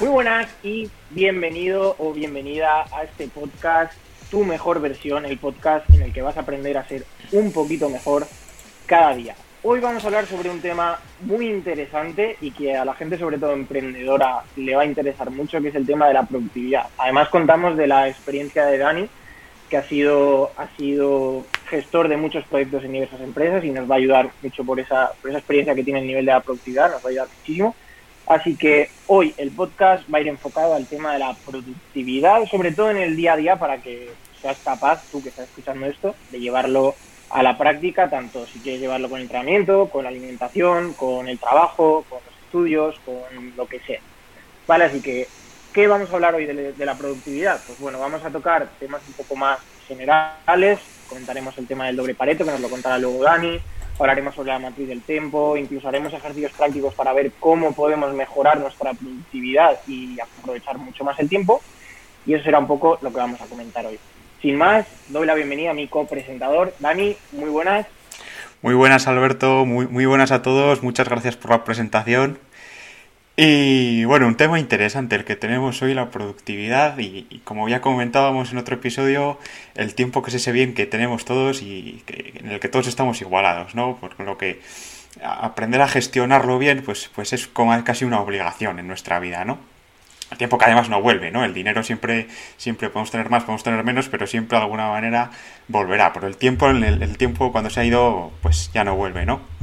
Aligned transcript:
Muy 0.00 0.08
buenas 0.08 0.52
y 0.64 0.90
bienvenido 1.10 1.94
o 1.98 2.12
bienvenida 2.12 2.84
a 2.92 3.04
este 3.04 3.28
podcast, 3.28 3.92
tu 4.28 4.42
mejor 4.44 4.80
versión, 4.80 5.24
el 5.24 5.38
podcast 5.38 5.88
en 5.90 6.02
el 6.02 6.12
que 6.12 6.20
vas 6.20 6.36
a 6.36 6.40
aprender 6.40 6.76
a 6.76 6.88
ser 6.88 7.04
un 7.30 7.52
poquito 7.52 7.88
mejor 7.88 8.26
cada 8.86 9.14
día. 9.14 9.36
Hoy 9.62 9.78
vamos 9.78 10.02
a 10.02 10.08
hablar 10.08 10.26
sobre 10.26 10.50
un 10.50 10.60
tema 10.60 10.98
muy 11.20 11.48
interesante 11.48 12.36
y 12.40 12.50
que 12.50 12.76
a 12.76 12.84
la 12.84 12.94
gente, 12.94 13.18
sobre 13.18 13.38
todo 13.38 13.52
emprendedora, 13.52 14.42
le 14.56 14.74
va 14.74 14.82
a 14.82 14.86
interesar 14.86 15.30
mucho, 15.30 15.62
que 15.62 15.68
es 15.68 15.74
el 15.76 15.86
tema 15.86 16.08
de 16.08 16.14
la 16.14 16.26
productividad. 16.26 16.88
Además 16.98 17.28
contamos 17.28 17.76
de 17.76 17.86
la 17.86 18.08
experiencia 18.08 18.66
de 18.66 18.78
Dani, 18.78 19.08
que 19.70 19.76
ha 19.76 19.84
sido, 19.84 20.50
ha 20.56 20.66
sido 20.76 21.46
gestor 21.68 22.08
de 22.08 22.16
muchos 22.16 22.44
proyectos 22.46 22.82
en 22.82 22.94
diversas 22.94 23.20
empresas 23.20 23.62
y 23.62 23.70
nos 23.70 23.88
va 23.88 23.94
a 23.94 23.98
ayudar 23.98 24.30
mucho 24.42 24.64
por 24.64 24.80
esa, 24.80 25.12
por 25.22 25.30
esa 25.30 25.38
experiencia 25.38 25.76
que 25.76 25.84
tiene 25.84 26.00
el 26.00 26.06
nivel 26.08 26.26
de 26.26 26.32
la 26.32 26.40
productividad, 26.40 26.90
nos 26.90 27.04
va 27.04 27.06
a 27.06 27.10
ayudar 27.10 27.28
muchísimo. 27.38 27.76
Así 28.26 28.56
que 28.56 28.88
hoy 29.06 29.34
el 29.36 29.50
podcast 29.50 30.04
va 30.12 30.18
a 30.18 30.20
ir 30.22 30.28
enfocado 30.28 30.74
al 30.74 30.86
tema 30.86 31.12
de 31.12 31.18
la 31.18 31.34
productividad, 31.46 32.46
sobre 32.46 32.72
todo 32.72 32.90
en 32.90 32.96
el 32.96 33.16
día 33.16 33.34
a 33.34 33.36
día, 33.36 33.56
para 33.56 33.78
que 33.78 34.10
seas 34.40 34.58
capaz, 34.64 35.02
tú 35.10 35.22
que 35.22 35.28
estás 35.28 35.48
escuchando 35.48 35.86
esto, 35.86 36.14
de 36.30 36.40
llevarlo 36.40 36.94
a 37.30 37.42
la 37.42 37.58
práctica, 37.58 38.08
tanto 38.08 38.46
si 38.46 38.60
quieres 38.60 38.80
llevarlo 38.80 39.08
con 39.08 39.18
el 39.18 39.24
entrenamiento, 39.24 39.88
con 39.90 40.04
la 40.04 40.10
alimentación, 40.10 40.94
con 40.94 41.28
el 41.28 41.38
trabajo, 41.38 42.04
con 42.08 42.20
los 42.24 42.34
estudios, 42.44 42.98
con 43.04 43.56
lo 43.56 43.66
que 43.66 43.80
sea. 43.80 44.00
Vale, 44.66 44.84
así 44.84 45.02
que, 45.02 45.28
¿qué 45.72 45.86
vamos 45.86 46.10
a 46.10 46.14
hablar 46.14 46.34
hoy 46.34 46.46
de, 46.46 46.72
de 46.72 46.86
la 46.86 46.96
productividad? 46.96 47.60
Pues 47.66 47.78
bueno, 47.78 47.98
vamos 47.98 48.24
a 48.24 48.30
tocar 48.30 48.68
temas 48.78 49.02
un 49.06 49.14
poco 49.14 49.36
más 49.36 49.58
generales, 49.86 50.78
comentaremos 51.08 51.56
el 51.58 51.66
tema 51.66 51.86
del 51.86 51.96
doble 51.96 52.14
pareto, 52.14 52.44
que 52.44 52.50
nos 52.50 52.60
lo 52.60 52.70
contará 52.70 52.98
luego 52.98 53.22
Dani, 53.22 53.60
hablaremos 53.98 54.34
sobre 54.34 54.50
la 54.50 54.58
matriz 54.58 54.88
del 54.88 55.02
tiempo, 55.02 55.56
incluso 55.56 55.88
haremos 55.88 56.12
ejercicios 56.12 56.52
prácticos 56.52 56.94
para 56.94 57.12
ver 57.12 57.32
cómo 57.38 57.72
podemos 57.72 58.12
mejorar 58.14 58.58
nuestra 58.58 58.92
productividad 58.94 59.78
y 59.86 60.18
aprovechar 60.20 60.78
mucho 60.78 61.04
más 61.04 61.18
el 61.20 61.28
tiempo. 61.28 61.62
Y 62.26 62.34
eso 62.34 62.44
será 62.44 62.58
un 62.58 62.66
poco 62.66 62.98
lo 63.02 63.10
que 63.10 63.16
vamos 63.16 63.40
a 63.40 63.46
comentar 63.46 63.86
hoy. 63.86 63.98
Sin 64.40 64.56
más, 64.56 64.86
doy 65.08 65.26
la 65.26 65.34
bienvenida 65.34 65.70
a 65.70 65.74
mi 65.74 65.88
copresentador, 65.88 66.74
Dani, 66.78 67.16
muy 67.32 67.48
buenas. 67.48 67.86
Muy 68.62 68.74
buenas, 68.74 69.06
Alberto, 69.06 69.66
muy, 69.66 69.86
muy 69.86 70.06
buenas 70.06 70.32
a 70.32 70.42
todos, 70.42 70.82
muchas 70.82 71.08
gracias 71.08 71.36
por 71.36 71.50
la 71.50 71.64
presentación. 71.64 72.38
Y 73.36 74.04
bueno, 74.04 74.28
un 74.28 74.36
tema 74.36 74.60
interesante 74.60 75.16
el 75.16 75.24
que 75.24 75.34
tenemos 75.34 75.82
hoy, 75.82 75.92
la 75.92 76.10
productividad 76.10 76.96
y, 76.98 77.40
como 77.42 77.68
ya 77.68 77.80
comentábamos 77.80 78.52
en 78.52 78.58
otro 78.58 78.76
episodio, 78.76 79.40
el 79.74 79.96
tiempo 79.96 80.22
que 80.22 80.30
es 80.30 80.36
ese 80.36 80.52
bien 80.52 80.72
que 80.72 80.86
tenemos 80.86 81.24
todos 81.24 81.60
y 81.60 82.04
en 82.06 82.52
el 82.52 82.60
que 82.60 82.68
todos 82.68 82.86
estamos 82.86 83.20
igualados, 83.20 83.74
¿no? 83.74 83.96
Por 83.96 84.20
lo 84.20 84.38
que 84.38 84.60
aprender 85.20 85.82
a 85.82 85.88
gestionarlo 85.88 86.58
bien, 86.60 86.82
pues, 86.84 87.10
pues 87.12 87.32
es 87.32 87.48
como 87.48 87.82
casi 87.82 88.04
una 88.04 88.20
obligación 88.20 88.78
en 88.78 88.86
nuestra 88.86 89.18
vida, 89.18 89.44
¿no? 89.44 89.58
El 90.30 90.38
tiempo 90.38 90.56
que 90.56 90.66
además 90.66 90.88
no 90.88 91.02
vuelve, 91.02 91.32
¿no? 91.32 91.44
El 91.44 91.54
dinero 91.54 91.82
siempre, 91.82 92.28
siempre 92.56 92.88
podemos 92.88 93.10
tener 93.10 93.30
más, 93.30 93.42
podemos 93.42 93.64
tener 93.64 93.82
menos, 93.82 94.08
pero 94.08 94.28
siempre 94.28 94.58
de 94.58 94.64
alguna 94.64 94.90
manera 94.90 95.30
volverá. 95.66 96.12
Pero 96.12 96.28
el 96.28 96.36
tiempo, 96.36 96.68
el, 96.70 96.84
el 96.84 97.18
tiempo 97.18 97.50
cuando 97.50 97.68
se 97.68 97.80
ha 97.80 97.84
ido, 97.84 98.32
pues 98.42 98.70
ya 98.72 98.84
no 98.84 98.94
vuelve, 98.94 99.26
¿no? 99.26 99.53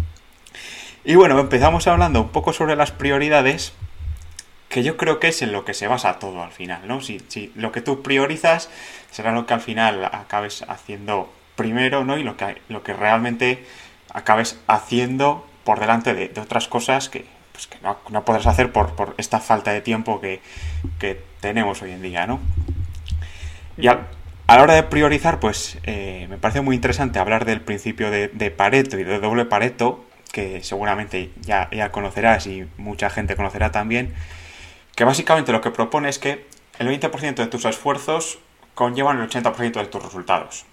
Y 1.04 1.16
bueno, 1.16 1.40
empezamos 1.40 1.88
hablando 1.88 2.22
un 2.22 2.30
poco 2.30 2.54
sobre 2.54 2.76
las 2.76 2.92
prioridades, 2.92 3.74
que 4.70 4.84
yo 4.84 4.98
creo 4.98 5.20
que 5.20 5.30
es 5.30 5.42
en 5.42 5.52
lo 5.52 5.66
que 5.66 5.74
se 5.74 5.88
basa 5.88 6.20
todo 6.20 6.44
al 6.44 6.52
final, 6.52 6.88
¿no? 6.88 7.02
Si, 7.02 7.52
lo 7.56 7.72
que 7.72 7.82
tú 7.82 8.04
priorizas 8.04 8.70
será 9.10 9.32
lo 9.32 9.46
que 9.48 9.54
al 9.54 9.62
final 9.62 10.06
acabes 10.06 10.64
haciendo 10.68 11.32
primero, 11.56 12.06
¿no? 12.06 12.18
Y 12.18 12.24
lo 12.24 12.38
que, 12.38 12.62
lo 12.70 12.84
que 12.84 12.94
realmente 12.94 13.66
acabes 14.14 14.60
haciendo 14.68 15.48
por 15.64 15.80
delante 15.80 16.14
de, 16.14 16.32
otras 16.40 16.68
cosas 16.68 17.10
que, 17.10 17.26
pues 17.52 17.66
que 17.66 17.80
no, 17.82 17.98
no, 18.10 18.24
podrás 18.24 18.46
hacer 18.46 18.72
por, 18.72 18.96
por 18.96 19.16
esta 19.18 19.40
falta 19.40 19.72
de 19.72 19.82
tiempo 19.82 20.22
que, 20.22 20.42
que, 21.00 21.22
tenemos 21.42 21.82
hoy 21.82 21.92
en 21.92 22.04
día, 22.04 22.28
¿no? 22.28 22.40
Y 23.76 23.88
a, 23.88 24.08
a 24.46 24.56
la 24.56 24.62
hora 24.62 24.76
de 24.76 24.84
priorizar, 24.84 25.40
pues 25.40 25.80
eh, 25.84 26.28
me 26.30 26.38
parece 26.38 26.62
muy 26.62 26.76
interesante 26.76 27.18
hablar 27.18 27.46
del 27.46 27.62
principio 27.62 28.12
de, 28.12 28.28
de 28.28 28.52
Pareto 28.52 29.00
y 29.00 29.04
de 29.04 29.20
doble 29.20 29.46
Pareto, 29.46 30.06
que 30.32 30.64
seguramente 30.64 31.32
ya, 31.42 31.70
ya 31.72 31.92
conocerás 31.92 32.48
y 32.48 32.68
mucha 32.78 33.10
gente 33.10 33.36
conocerá 33.36 33.72
también, 33.72 34.14
que 34.96 35.04
básicamente 35.04 35.52
lo 35.52 35.62
que 35.62 35.72
propone 35.72 36.10
es 36.10 36.20
que 36.20 36.46
el 36.80 36.88
20% 36.88 37.36
de 37.36 37.48
tus 37.48 37.66
esfuerzos 37.66 38.40
conllevan 38.74 39.20
el 39.20 39.30
80% 39.30 39.74
de 39.74 39.86
tus 39.88 40.04
resultados. 40.04 40.66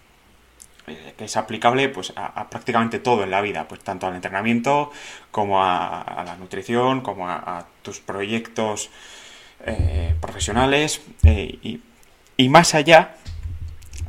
Eh, 0.87 1.15
que 1.19 1.25
es 1.27 1.37
aplicable 1.37 1.89
pues, 1.91 2.15
a, 2.17 2.49
prácticamente 2.49 2.99
todo 2.99 3.23
en 3.23 3.31
la 3.31 3.43
vida, 3.43 3.69
pues 3.69 3.81
tanto 3.81 4.07
al 4.07 4.15
entrenamiento 4.15 4.91
como 5.31 5.63
a, 5.63 6.23
la 6.25 6.37
nutrición, 6.37 7.03
como 7.03 7.29
a, 7.29 7.67
tus 7.83 8.01
proyectos 8.01 8.91
eh, 9.67 10.15
profesionales 10.21 11.03
eh, 11.25 11.59
y, 11.63 11.83
y, 12.37 12.49
más 12.49 12.75
allá 12.75 13.17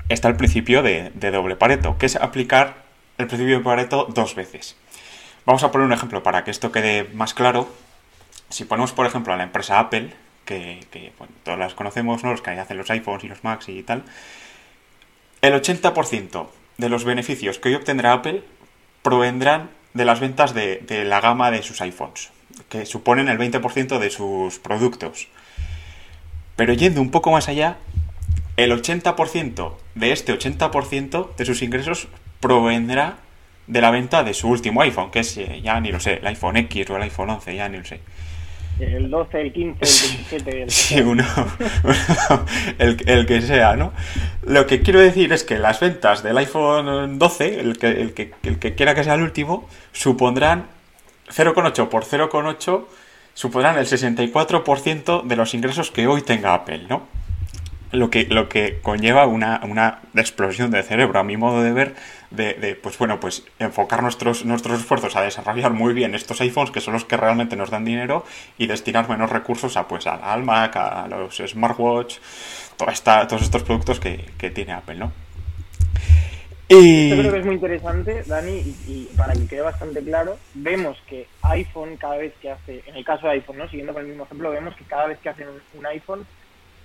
está 0.07 0.29
el 0.29 0.37
principio 0.37 0.81
de 0.81 1.11
doble 1.31 1.55
Pareto, 1.55 1.97
que 1.97 2.05
es 2.05 2.15
aplicar 2.15 2.83
el 3.17 3.27
principio 3.27 3.57
de 3.57 3.63
Pareto 3.63 4.07
dos 4.09 4.35
veces. 4.35 4.77
Vamos 5.49 5.63
a 5.63 5.71
poner 5.71 5.87
un 5.87 5.93
ejemplo 5.93 6.21
para 6.21 6.43
que 6.43 6.51
esto 6.51 6.71
quede 6.71 7.09
más 7.15 7.33
claro. 7.33 7.67
Si 8.49 8.65
ponemos, 8.65 8.91
por 8.91 9.07
ejemplo, 9.07 9.33
a 9.33 9.35
la 9.35 9.41
empresa 9.41 9.79
Apple, 9.79 10.13
que, 10.45 10.85
que 10.91 11.11
todas 11.41 11.57
las 11.57 11.73
conocemos, 11.73 12.23
¿no? 12.23 12.29
los 12.29 12.43
que 12.43 12.51
hacen 12.51 12.77
los 12.77 12.91
iPhones 12.91 13.23
y 13.23 13.29
los 13.29 13.43
Macs 13.43 13.67
y 13.67 13.81
tal, 13.81 14.03
el 15.41 15.53
80% 15.53 16.49
de 16.77 16.89
los 16.89 17.03
beneficios 17.03 17.57
que 17.57 17.69
hoy 17.69 17.73
obtendrá 17.73 18.13
Apple 18.13 18.43
provendrán 19.01 19.71
de 19.95 20.05
las 20.05 20.19
ventas 20.19 20.53
de, 20.53 20.83
de 20.85 21.03
la 21.03 21.19
gama 21.19 21.49
de 21.49 21.63
sus 21.63 21.81
iPhones, 21.81 22.29
que 22.69 22.85
suponen 22.85 23.27
el 23.27 23.39
20% 23.39 23.97
de 23.97 24.11
sus 24.11 24.59
productos. 24.59 25.29
Pero 26.57 26.73
yendo 26.73 27.01
un 27.01 27.09
poco 27.09 27.31
más 27.31 27.49
allá, 27.49 27.77
el 28.55 28.71
80% 28.71 29.73
de 29.95 30.11
este 30.11 30.31
80% 30.31 31.35
de 31.35 31.45
sus 31.45 31.63
ingresos 31.63 32.07
provendrá 32.39 33.17
de 33.69 33.81
la 33.81 33.91
venta 33.91 34.23
de 34.23 34.33
su 34.33 34.49
último 34.49 34.81
iPhone, 34.81 35.11
que 35.11 35.19
es, 35.19 35.37
eh, 35.37 35.61
ya 35.63 35.79
ni 35.79 35.91
lo 35.91 35.99
sé, 35.99 36.15
el 36.15 36.27
iPhone 36.27 36.57
X 36.57 36.89
o 36.89 36.97
el 36.97 37.03
iPhone 37.03 37.29
11, 37.29 37.55
ya 37.55 37.69
ni 37.69 37.77
lo 37.77 37.85
sé. 37.85 37.99
El 38.79 39.11
12, 39.11 39.41
el 39.41 39.53
15, 39.53 39.85
el 39.85 40.37
27. 40.39 40.63
El 40.63 40.71
sí, 40.71 41.01
uno, 41.01 41.23
el, 42.79 42.97
el, 43.05 43.25
que 43.27 43.41
sea, 43.41 43.75
¿no? 43.75 43.93
Lo 44.43 44.65
que 44.65 44.81
quiero 44.81 44.99
decir 44.99 45.31
es 45.33 45.43
que 45.43 45.59
las 45.59 45.79
ventas 45.81 46.23
del 46.23 46.37
iPhone 46.37 47.19
12, 47.19 47.59
el 47.59 47.77
que, 47.77 47.87
el 47.87 48.13
que, 48.13 48.31
el 48.43 48.57
que 48.57 48.73
quiera 48.73 48.95
que 48.95 49.03
sea 49.03 49.13
el 49.13 49.21
último, 49.21 49.69
supondrán 49.91 50.65
0,8 51.27 51.89
por 51.89 52.05
0,8, 52.05 52.85
supondrán 53.35 53.77
el 53.77 53.85
64% 53.85 55.23
de 55.23 55.35
los 55.35 55.53
ingresos 55.53 55.91
que 55.91 56.07
hoy 56.07 56.23
tenga 56.23 56.55
Apple, 56.55 56.85
¿no? 56.89 57.03
Lo 57.91 58.11
que, 58.11 58.25
lo 58.25 58.49
que 58.49 58.79
conlleva 58.81 59.25
una, 59.25 59.61
una 59.63 60.01
explosión 60.15 60.69
de 60.69 60.83
cerebro, 60.83 61.19
a 61.19 61.23
mi 61.23 61.37
modo 61.37 61.63
de 61.63 61.71
ver, 61.71 61.95
de, 62.29 62.53
de, 62.53 62.75
pues 62.75 62.97
bueno, 62.99 63.19
pues 63.19 63.45
enfocar 63.57 64.03
nuestros, 64.03 64.45
nuestros 64.45 64.79
esfuerzos 64.79 65.15
a 65.15 65.21
desarrollar 65.21 65.73
muy 65.73 65.93
bien 65.93 66.13
estos 66.13 66.39
iPhones, 66.41 66.69
que 66.71 66.81
son 66.81 66.93
los 66.93 67.05
que 67.05 67.17
realmente 67.17 67.55
nos 67.55 67.71
dan 67.71 67.85
dinero, 67.85 68.25
y 68.59 68.67
destinar 68.67 69.09
menos 69.09 69.31
recursos 69.31 69.75
a 69.75 69.87
pues 69.87 70.05
al 70.05 70.43
Mac, 70.43 70.75
a 70.75 71.07
los 71.07 71.37
smartwatch, 71.37 72.17
toda 72.77 72.91
esta, 72.91 73.27
todos 73.27 73.41
estos 73.41 73.63
productos 73.63 73.99
que, 73.99 74.23
que 74.37 74.51
tiene 74.51 74.73
Apple, 74.73 74.95
¿no? 74.95 75.11
Y... 76.71 77.09
Yo 77.09 77.17
creo 77.17 77.31
que 77.31 77.39
es 77.39 77.45
muy 77.45 77.55
interesante, 77.55 78.23
Dani, 78.27 78.51
y, 78.51 78.75
y, 78.87 79.09
para 79.17 79.33
que 79.33 79.47
quede 79.47 79.61
bastante 79.61 80.03
claro, 80.03 80.37
vemos 80.53 81.01
que 81.07 81.25
iPhone 81.41 81.97
cada 81.97 82.17
vez 82.17 82.31
que 82.39 82.51
hace, 82.51 82.83
en 82.85 82.95
el 82.95 83.03
caso 83.03 83.25
de 83.25 83.33
iPhone, 83.33 83.57
¿no? 83.57 83.67
siguiendo 83.67 83.91
con 83.91 84.03
el 84.03 84.09
mismo 84.09 84.25
ejemplo, 84.25 84.51
vemos 84.51 84.75
que 84.75 84.83
cada 84.83 85.07
vez 85.07 85.17
que 85.17 85.29
hacen 85.29 85.47
un 85.73 85.85
iPhone, 85.87 86.27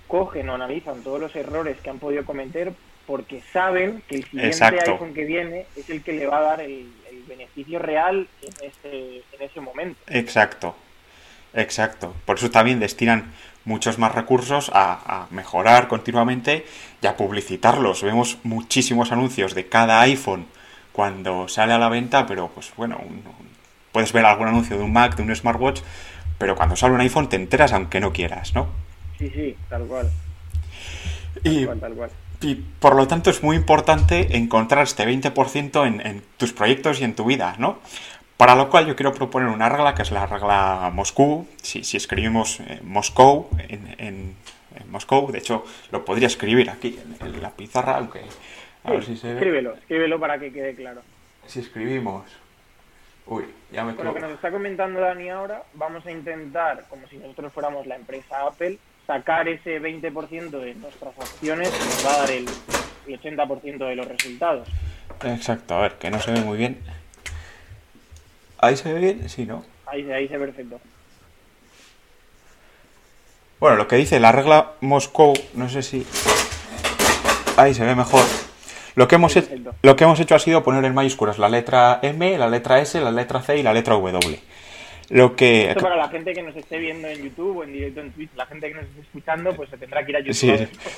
cogen 0.07 0.49
o 0.49 0.55
analizan 0.55 1.03
todos 1.03 1.19
los 1.19 1.35
errores 1.35 1.77
que 1.81 1.89
han 1.89 1.99
podido 1.99 2.25
cometer 2.25 2.73
porque 3.05 3.41
saben 3.53 4.01
que 4.07 4.17
el 4.17 4.23
siguiente 4.23 4.47
Exacto. 4.47 4.91
iPhone 4.91 5.13
que 5.13 5.25
viene 5.25 5.65
es 5.75 5.89
el 5.89 6.01
que 6.01 6.13
le 6.13 6.25
va 6.25 6.39
a 6.39 6.41
dar 6.41 6.61
el, 6.61 6.91
el 7.09 7.23
beneficio 7.27 7.79
real 7.79 8.27
en 8.41 8.53
ese, 8.67 9.23
en 9.31 9.41
ese 9.41 9.61
momento. 9.61 9.99
Exacto, 10.07 10.75
exacto. 11.53 12.15
Por 12.25 12.37
eso 12.37 12.49
también 12.49 12.79
destinan 12.79 13.31
muchos 13.63 13.97
más 13.97 14.13
recursos 14.13 14.71
a, 14.73 15.23
a, 15.23 15.27
mejorar 15.31 15.87
continuamente 15.87 16.65
y 17.01 17.07
a 17.07 17.15
publicitarlos. 17.15 18.03
Vemos 18.03 18.39
muchísimos 18.43 19.11
anuncios 19.11 19.53
de 19.53 19.67
cada 19.67 20.01
iPhone 20.01 20.47
cuando 20.91 21.47
sale 21.47 21.73
a 21.73 21.77
la 21.77 21.89
venta, 21.89 22.25
pero 22.25 22.49
pues 22.49 22.71
bueno, 22.75 22.97
un, 23.03 23.23
puedes 23.91 24.13
ver 24.13 24.25
algún 24.25 24.47
anuncio 24.47 24.77
de 24.77 24.83
un 24.83 24.93
Mac, 24.93 25.15
de 25.15 25.23
un 25.23 25.35
smartwatch, 25.35 25.81
pero 26.37 26.55
cuando 26.55 26.75
sale 26.75 26.93
un 26.93 27.01
iPhone 27.01 27.29
te 27.29 27.35
enteras 27.35 27.73
aunque 27.73 27.99
no 27.99 28.13
quieras, 28.13 28.53
¿no? 28.53 28.84
Sí, 29.17 29.29
sí, 29.29 29.55
tal 29.69 29.85
cual. 29.85 30.09
Tal 31.43 31.53
y, 31.53 31.65
cual, 31.65 31.79
tal 31.79 31.93
cual. 31.93 32.09
Y 32.41 32.55
por 32.55 32.95
lo 32.95 33.07
tanto 33.07 33.29
es 33.29 33.43
muy 33.43 33.55
importante 33.55 34.37
encontrar 34.37 34.83
este 34.83 35.05
20% 35.05 35.87
en, 35.87 36.05
en, 36.05 36.23
tus 36.37 36.53
proyectos 36.53 37.01
y 37.01 37.03
en 37.03 37.15
tu 37.15 37.25
vida, 37.25 37.55
¿no? 37.57 37.79
Para 38.37 38.55
lo 38.55 38.69
cual 38.69 38.85
yo 38.85 38.95
quiero 38.95 39.13
proponer 39.13 39.47
una 39.47 39.69
regla 39.69 39.95
que 39.95 40.01
es 40.01 40.11
la 40.11 40.25
regla 40.25 40.91
Moscú. 40.93 41.47
Si, 41.61 41.83
si 41.83 41.97
escribimos 41.97 42.59
eh, 42.59 42.81
Moscou 42.83 43.49
en, 43.69 43.95
en, 43.97 44.35
en, 44.75 44.91
Moscou, 44.91 45.31
de 45.31 45.39
hecho 45.39 45.63
lo 45.91 46.03
podría 46.03 46.27
escribir 46.27 46.69
aquí 46.69 46.99
en, 47.21 47.35
en 47.35 47.41
la 47.41 47.51
pizarra, 47.51 47.97
aunque 47.97 48.19
a 48.83 48.89
sí, 48.89 48.91
ver 48.91 49.05
si 49.05 49.17
se 49.17 49.27
ve. 49.27 49.33
Escríbelo, 49.35 49.73
escríbelo 49.75 50.19
para 50.19 50.37
que 50.37 50.51
quede 50.51 50.75
claro. 50.75 51.01
Si 51.47 51.59
escribimos. 51.59 52.23
Uy, 53.27 53.45
Ya 53.71 53.83
me 53.83 53.95
Con 53.95 54.05
lo 54.05 54.13
que 54.13 54.19
nos 54.19 54.31
está 54.31 54.51
comentando 54.51 54.99
Dani 54.99 55.29
ahora, 55.29 55.63
vamos 55.73 56.05
a 56.05 56.11
intentar, 56.11 56.85
como 56.89 57.07
si 57.07 57.17
nosotros 57.17 57.51
fuéramos 57.53 57.87
la 57.87 57.95
empresa 57.95 58.45
Apple, 58.45 58.77
sacar 59.05 59.47
ese 59.47 59.81
20% 59.81 60.49
de 60.49 60.75
nuestras 60.75 61.17
acciones 61.17 61.71
nos 61.71 62.05
va 62.05 62.15
a 62.15 62.17
dar 62.19 62.31
el, 62.31 62.45
el 63.07 63.21
80% 63.21 63.87
de 63.87 63.95
los 63.95 64.07
resultados. 64.07 64.67
Exacto, 65.23 65.75
a 65.75 65.81
ver, 65.81 65.93
que 65.93 66.11
no 66.11 66.19
se 66.19 66.31
ve 66.31 66.41
muy 66.41 66.57
bien. 66.57 66.79
¿Ahí 68.57 68.75
se 68.77 68.91
ve 68.91 68.99
bien? 68.99 69.29
Sí, 69.29 69.45
¿no? 69.45 69.63
Ahí, 69.85 70.09
ahí 70.11 70.27
se 70.27 70.37
ve 70.37 70.45
perfecto. 70.45 70.79
Bueno, 73.59 73.77
lo 73.77 73.87
que 73.87 73.95
dice 73.95 74.19
la 74.19 74.31
regla 74.31 74.71
Moscow, 74.81 75.33
no 75.53 75.69
sé 75.69 75.81
si... 75.81 76.05
Ahí 77.57 77.73
se 77.73 77.85
ve 77.85 77.95
mejor. 77.95 78.23
Lo 78.95 79.07
que, 79.07 79.15
hemos 79.15 79.33
Sí, 79.33 79.43
lo 79.81 79.95
que 79.95 80.03
hemos 80.03 80.19
hecho 80.19 80.35
ha 80.35 80.39
sido 80.39 80.63
poner 80.63 80.83
en 80.85 80.93
mayúsculas 80.93 81.37
la 81.37 81.49
letra 81.49 81.99
M, 82.01 82.37
la 82.37 82.49
letra 82.49 82.79
S, 82.79 82.99
la 82.99 83.11
letra 83.11 83.41
C 83.41 83.57
y 83.57 83.63
la 83.63 83.73
letra 83.73 83.95
W. 83.95 84.39
Lo 85.09 85.35
que... 85.35 85.69
Esto 85.69 85.81
para 85.81 85.97
la 85.97 86.09
gente 86.09 86.33
que 86.33 86.41
nos 86.41 86.55
esté 86.55 86.79
viendo 86.79 87.07
en 87.07 87.23
YouTube 87.23 87.57
o 87.57 87.63
en 87.63 87.73
directo 87.73 88.01
en 88.01 88.11
Twitch, 88.11 88.31
la 88.35 88.45
gente 88.47 88.69
que 88.69 88.75
nos 88.75 88.85
esté 88.85 89.01
escuchando, 89.01 89.55
pues 89.55 89.69
se 89.69 89.77
tendrá 89.77 90.03
que 90.03 90.11
ir 90.11 90.17
a 90.17 90.19
YouTube. 90.19 90.33
Sí, 90.33 90.53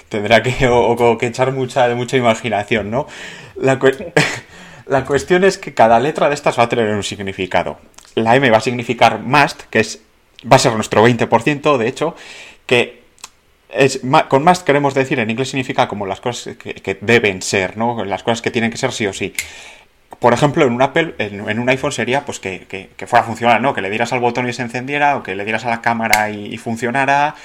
tendrá 0.09 0.41
que, 0.41 0.67
o, 0.67 0.91
o 0.91 1.17
que 1.17 1.27
echar 1.27 1.51
mucha, 1.51 1.93
mucha 1.95 2.15
imaginación, 2.15 2.89
¿no? 2.89 3.07
La, 3.55 3.79
la 4.85 5.05
cuestión 5.05 5.43
es 5.43 5.57
que 5.57 5.73
cada 5.73 5.99
letra 5.99 6.29
de 6.29 6.35
estas 6.35 6.57
va 6.57 6.63
a 6.63 6.69
tener 6.69 6.89
un 6.93 7.03
significado. 7.03 7.79
La 8.15 8.35
M 8.35 8.49
va 8.49 8.57
a 8.57 8.61
significar 8.61 9.19
must, 9.19 9.63
que 9.63 9.79
es, 9.79 10.01
va 10.49 10.55
a 10.55 10.59
ser 10.59 10.73
nuestro 10.73 11.05
20%, 11.05 11.77
de 11.77 11.87
hecho, 11.87 12.15
que 12.65 13.01
es, 13.69 14.01
con 14.29 14.43
must 14.43 14.65
queremos 14.65 14.93
decir, 14.93 15.19
en 15.19 15.29
inglés 15.29 15.49
significa 15.49 15.87
como 15.87 16.05
las 16.05 16.21
cosas 16.21 16.55
que, 16.55 16.73
que 16.75 16.97
deben 17.01 17.41
ser, 17.41 17.75
¿no? 17.75 18.05
Las 18.05 18.23
cosas 18.23 18.41
que 18.41 18.51
tienen 18.51 18.71
que 18.71 18.77
ser 18.77 18.93
sí 18.93 19.05
o 19.05 19.13
sí. 19.13 19.33
Por 20.19 20.33
ejemplo, 20.33 20.65
en 20.65 20.73
un 20.73 20.81
Apple, 20.81 21.13
en, 21.19 21.59
un 21.59 21.69
iPhone 21.69 21.91
sería 21.91 22.25
pues 22.25 22.39
que, 22.39 22.65
que- 22.67 23.07
fuera 23.07 23.23
a 23.23 23.27
funcionar, 23.27 23.61
¿no? 23.61 23.73
Que 23.75 23.81
le 23.81 23.89
dieras 23.91 24.13
al 24.13 24.19
botón 24.19 24.49
y 24.49 24.53
se 24.53 24.63
encendiera, 24.63 25.15
o 25.15 25.21
que 25.23 25.35
le 25.35 25.43
dieras 25.43 25.65
a 25.65 25.69
la 25.69 25.81
cámara 25.81 26.31
y, 26.31 26.47
y 26.53 26.57
funcionara, 26.57 27.35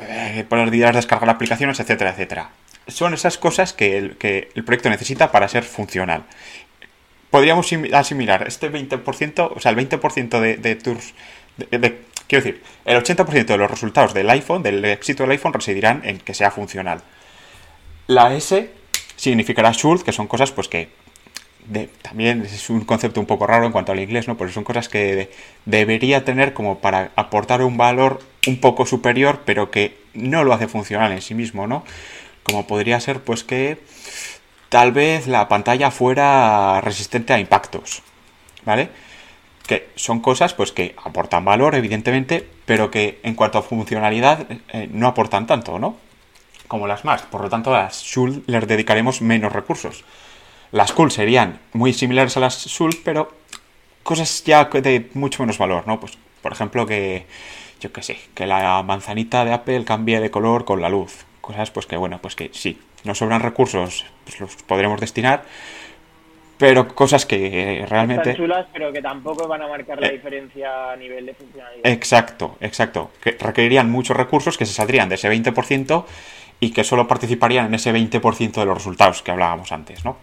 eh, 0.00 0.44
poder 0.48 0.70
descargar 0.92 1.30
aplicaciones, 1.30 1.78
etcétera, 1.78 2.10
etcétera. 2.10 2.50
Son 2.88 3.14
esas 3.14 3.38
cosas 3.38 3.72
que 3.72 3.96
el, 3.98 4.16
que 4.16 4.50
el 4.56 4.64
proyecto 4.64 4.90
necesita 4.90 5.30
para 5.30 5.46
ser 5.46 5.62
funcional. 5.62 6.24
Podríamos 7.30 7.68
sim- 7.68 7.92
asimilar 7.94 8.44
este 8.48 8.70
20%, 8.72 9.52
o 9.54 9.60
sea, 9.60 9.70
el 9.70 9.76
20% 9.76 10.40
de, 10.40 10.56
de 10.56 10.74
tus... 10.74 11.14
de- 11.56 11.78
de- 11.78 12.00
quiero 12.26 12.44
decir, 12.44 12.62
el 12.84 13.00
80% 13.02 13.44
de 13.46 13.56
los 13.58 13.70
resultados 13.70 14.12
del 14.14 14.28
iPhone, 14.30 14.62
del 14.64 14.84
éxito 14.84 15.22
del 15.22 15.32
iPhone, 15.32 15.52
residirán 15.52 16.00
en 16.04 16.18
que 16.18 16.34
sea 16.34 16.50
funcional. 16.50 17.00
La 18.06 18.34
S 18.34 18.70
significará 19.16 19.70
should, 19.72 20.02
que 20.02 20.12
son 20.12 20.26
cosas 20.26 20.50
pues 20.50 20.66
que 20.68 20.88
también 22.02 22.42
es 22.42 22.70
un 22.70 22.84
concepto 22.84 23.20
un 23.20 23.26
poco 23.26 23.46
raro 23.46 23.66
en 23.66 23.72
cuanto 23.72 23.92
al 23.92 24.00
inglés, 24.00 24.28
¿no? 24.28 24.36
Porque 24.36 24.52
son 24.52 24.64
cosas 24.64 24.88
que 24.88 25.14
de- 25.14 25.30
debería 25.66 26.24
tener 26.24 26.52
como 26.54 26.78
para 26.78 27.10
aportar 27.16 27.62
un 27.62 27.76
valor 27.76 28.20
un 28.46 28.60
poco 28.60 28.86
superior, 28.86 29.42
pero 29.44 29.70
que 29.70 29.96
no 30.14 30.44
lo 30.44 30.52
hace 30.54 30.68
funcional 30.68 31.12
en 31.12 31.20
sí 31.22 31.34
mismo, 31.34 31.66
¿no? 31.66 31.84
Como 32.42 32.66
podría 32.66 32.98
ser, 33.00 33.20
pues 33.20 33.44
que 33.44 33.78
tal 34.68 34.92
vez 34.92 35.26
la 35.26 35.48
pantalla 35.48 35.90
fuera 35.90 36.80
resistente 36.80 37.32
a 37.32 37.38
impactos, 37.38 38.02
¿vale? 38.64 38.88
Que 39.66 39.88
son 39.96 40.20
cosas, 40.20 40.54
pues 40.54 40.72
que 40.72 40.94
aportan 41.04 41.44
valor, 41.44 41.74
evidentemente, 41.74 42.46
pero 42.64 42.90
que 42.90 43.20
en 43.22 43.34
cuanto 43.34 43.58
a 43.58 43.62
funcionalidad 43.62 44.46
eh, 44.72 44.88
no 44.90 45.06
aportan 45.08 45.46
tanto, 45.46 45.78
¿no? 45.78 45.96
Como 46.68 46.86
las 46.86 47.04
más. 47.04 47.22
Por 47.22 47.42
lo 47.42 47.50
tanto, 47.50 47.74
a 47.74 47.82
las 47.84 48.02
Shul 48.02 48.44
les 48.46 48.66
dedicaremos 48.66 49.20
menos 49.22 49.52
recursos. 49.52 50.04
Las 50.72 50.92
cool 50.92 51.10
serían 51.10 51.60
muy 51.72 51.92
similares 51.92 52.36
a 52.36 52.40
las 52.40 52.66
Shul, 52.66 52.90
pero 53.04 53.32
cosas 54.02 54.44
ya 54.44 54.64
de 54.64 55.10
mucho 55.14 55.42
menos 55.42 55.58
valor, 55.58 55.86
¿no? 55.86 55.98
Pues, 56.00 56.18
por 56.42 56.52
ejemplo, 56.52 56.86
que, 56.86 57.26
yo 57.80 57.92
qué 57.92 58.02
sé, 58.02 58.18
que 58.34 58.46
la 58.46 58.82
manzanita 58.82 59.44
de 59.44 59.52
Apple 59.52 59.84
cambie 59.84 60.20
de 60.20 60.30
color 60.30 60.64
con 60.64 60.80
la 60.80 60.88
luz. 60.88 61.24
Cosas, 61.40 61.70
pues 61.70 61.86
que, 61.86 61.96
bueno, 61.96 62.18
pues 62.20 62.36
que 62.36 62.50
sí, 62.52 62.78
nos 63.04 63.18
sobran 63.18 63.40
recursos, 63.40 64.04
pues 64.24 64.40
los 64.40 64.56
podremos 64.56 65.00
destinar, 65.00 65.44
pero 66.58 66.88
cosas 66.94 67.24
que 67.24 67.86
realmente... 67.88 68.30
Están 68.30 68.44
chulas, 68.44 68.66
pero 68.72 68.92
que 68.92 69.00
tampoco 69.00 69.46
van 69.48 69.62
a 69.62 69.68
marcar 69.68 70.00
la 70.00 70.08
Eh. 70.08 70.12
diferencia 70.12 70.92
a 70.92 70.96
nivel 70.96 71.24
de 71.26 71.34
funcionalidad. 71.34 71.86
Exacto, 71.90 72.56
exacto. 72.60 73.10
Que 73.22 73.36
requerirían 73.38 73.90
muchos 73.90 74.16
recursos 74.16 74.58
que 74.58 74.66
se 74.66 74.72
saldrían 74.74 75.08
de 75.08 75.14
ese 75.14 75.28
20% 75.30 76.04
y 76.60 76.72
que 76.72 76.84
solo 76.84 77.06
participarían 77.06 77.66
en 77.66 77.74
ese 77.74 77.92
20% 77.92 78.60
de 78.60 78.66
los 78.66 78.76
resultados 78.76 79.22
que 79.22 79.30
hablábamos 79.30 79.70
antes, 79.72 80.04
¿no? 80.04 80.16